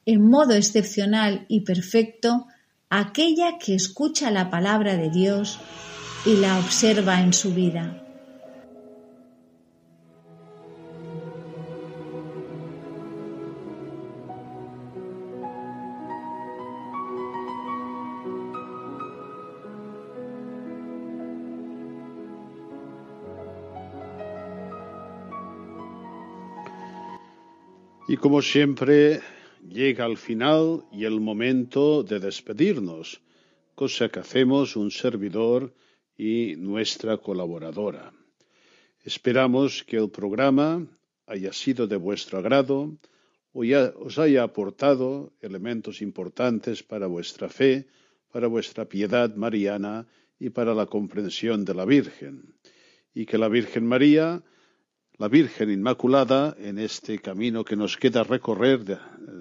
en 0.07 0.23
modo 0.23 0.55
excepcional 0.55 1.45
y 1.49 1.63
perfecto, 1.63 2.47
aquella 2.91 3.57
que 3.59 3.77
escucha 3.77 4.33
la 4.33 4.51
palabra 4.51 4.97
de 4.97 5.11
Dios 5.11 5.61
y 6.27 6.37
la 6.37 6.59
observa 6.59 7.21
en 7.21 7.33
su 7.33 7.55
vida. 7.55 7.97
Y 28.09 28.17
como 28.17 28.43
siempre, 28.43 29.21
llega 29.69 30.05
al 30.05 30.17
final 30.17 30.85
y 30.93 31.05
el 31.05 31.21
momento 31.21 32.03
de 32.03 32.21
despedirnos, 32.21 33.21
cosa 33.75 34.09
que 34.09 34.21
hacemos 34.21 34.77
un 34.77 34.91
servidor 34.91 35.73
y 36.17 36.57
nuestra 36.57 37.19
colaboradora. 37.19 38.13
Esperamos 39.03 39.85
que 39.85 39.97
el 39.97 40.11
programa 40.11 40.87
haya 41.27 41.53
sido 41.53 41.87
de 41.87 41.97
vuestro 41.97 42.39
agrado 42.39 42.99
o 43.53 43.65
ya 43.65 43.93
os 43.97 44.19
haya 44.19 44.43
aportado 44.43 45.33
elementos 45.41 46.03
importantes 46.03 46.83
para 46.83 47.07
vuestra 47.07 47.49
fe, 47.49 47.87
para 48.31 48.47
vuestra 48.47 48.85
piedad 48.85 49.35
mariana 49.35 50.07
y 50.39 50.51
para 50.51 50.75
la 50.75 50.87
comprensión 50.87 51.65
de 51.65 51.75
la 51.75 51.85
Virgen. 51.85 52.55
Y 53.15 53.27
que 53.27 53.39
la 53.39 53.49
Virgen 53.49 53.87
María 53.87 54.43
la 55.21 55.29
Virgen 55.29 55.71
Inmaculada, 55.71 56.57
en 56.59 56.79
este 56.79 57.19
camino 57.19 57.63
que 57.63 57.77
nos 57.77 57.99
queda 57.99 58.25
recorrer 58.25 58.81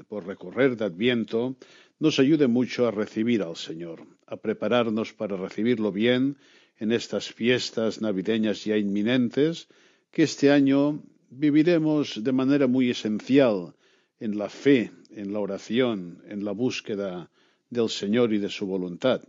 por 0.09 0.27
recorrer 0.27 0.75
de 0.75 0.84
Adviento, 0.84 1.55
nos 1.99 2.19
ayude 2.19 2.47
mucho 2.47 2.86
a 2.86 2.91
recibir 2.91 3.41
al 3.41 3.55
Señor, 3.55 4.05
a 4.27 4.36
prepararnos 4.36 5.13
para 5.13 5.38
recibirlo 5.38 5.93
bien 5.93 6.36
en 6.80 6.91
estas 6.91 7.32
fiestas 7.32 8.01
navideñas 8.01 8.65
ya 8.65 8.75
inminentes, 8.75 9.69
que 10.11 10.23
este 10.23 10.51
año 10.51 11.01
viviremos 11.30 12.25
de 12.25 12.34
manera 12.34 12.67
muy 12.67 12.89
esencial 12.89 13.73
en 14.19 14.38
la 14.38 14.49
fe, 14.49 14.91
en 15.11 15.32
la 15.32 15.39
oración, 15.39 16.21
en 16.27 16.43
la 16.43 16.51
búsqueda 16.51 17.32
del 17.69 17.88
Señor 17.88 18.34
y 18.34 18.39
de 18.39 18.49
su 18.49 18.65
voluntad, 18.65 19.21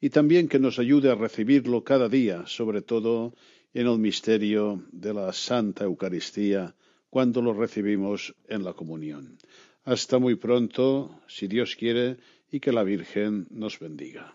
y 0.00 0.10
también 0.10 0.46
que 0.46 0.60
nos 0.60 0.78
ayude 0.78 1.10
a 1.10 1.16
recibirlo 1.16 1.82
cada 1.82 2.08
día, 2.08 2.46
sobre 2.46 2.80
todo 2.80 3.34
en 3.76 3.88
el 3.88 3.98
misterio 3.98 4.82
de 4.90 5.12
la 5.12 5.34
Santa 5.34 5.84
Eucaristía 5.84 6.74
cuando 7.10 7.42
lo 7.42 7.52
recibimos 7.52 8.34
en 8.48 8.64
la 8.64 8.72
comunión. 8.72 9.36
Hasta 9.84 10.18
muy 10.18 10.36
pronto, 10.36 11.20
si 11.28 11.46
Dios 11.46 11.76
quiere, 11.76 12.16
y 12.50 12.58
que 12.58 12.72
la 12.72 12.84
Virgen 12.84 13.46
nos 13.50 13.78
bendiga. 13.78 14.34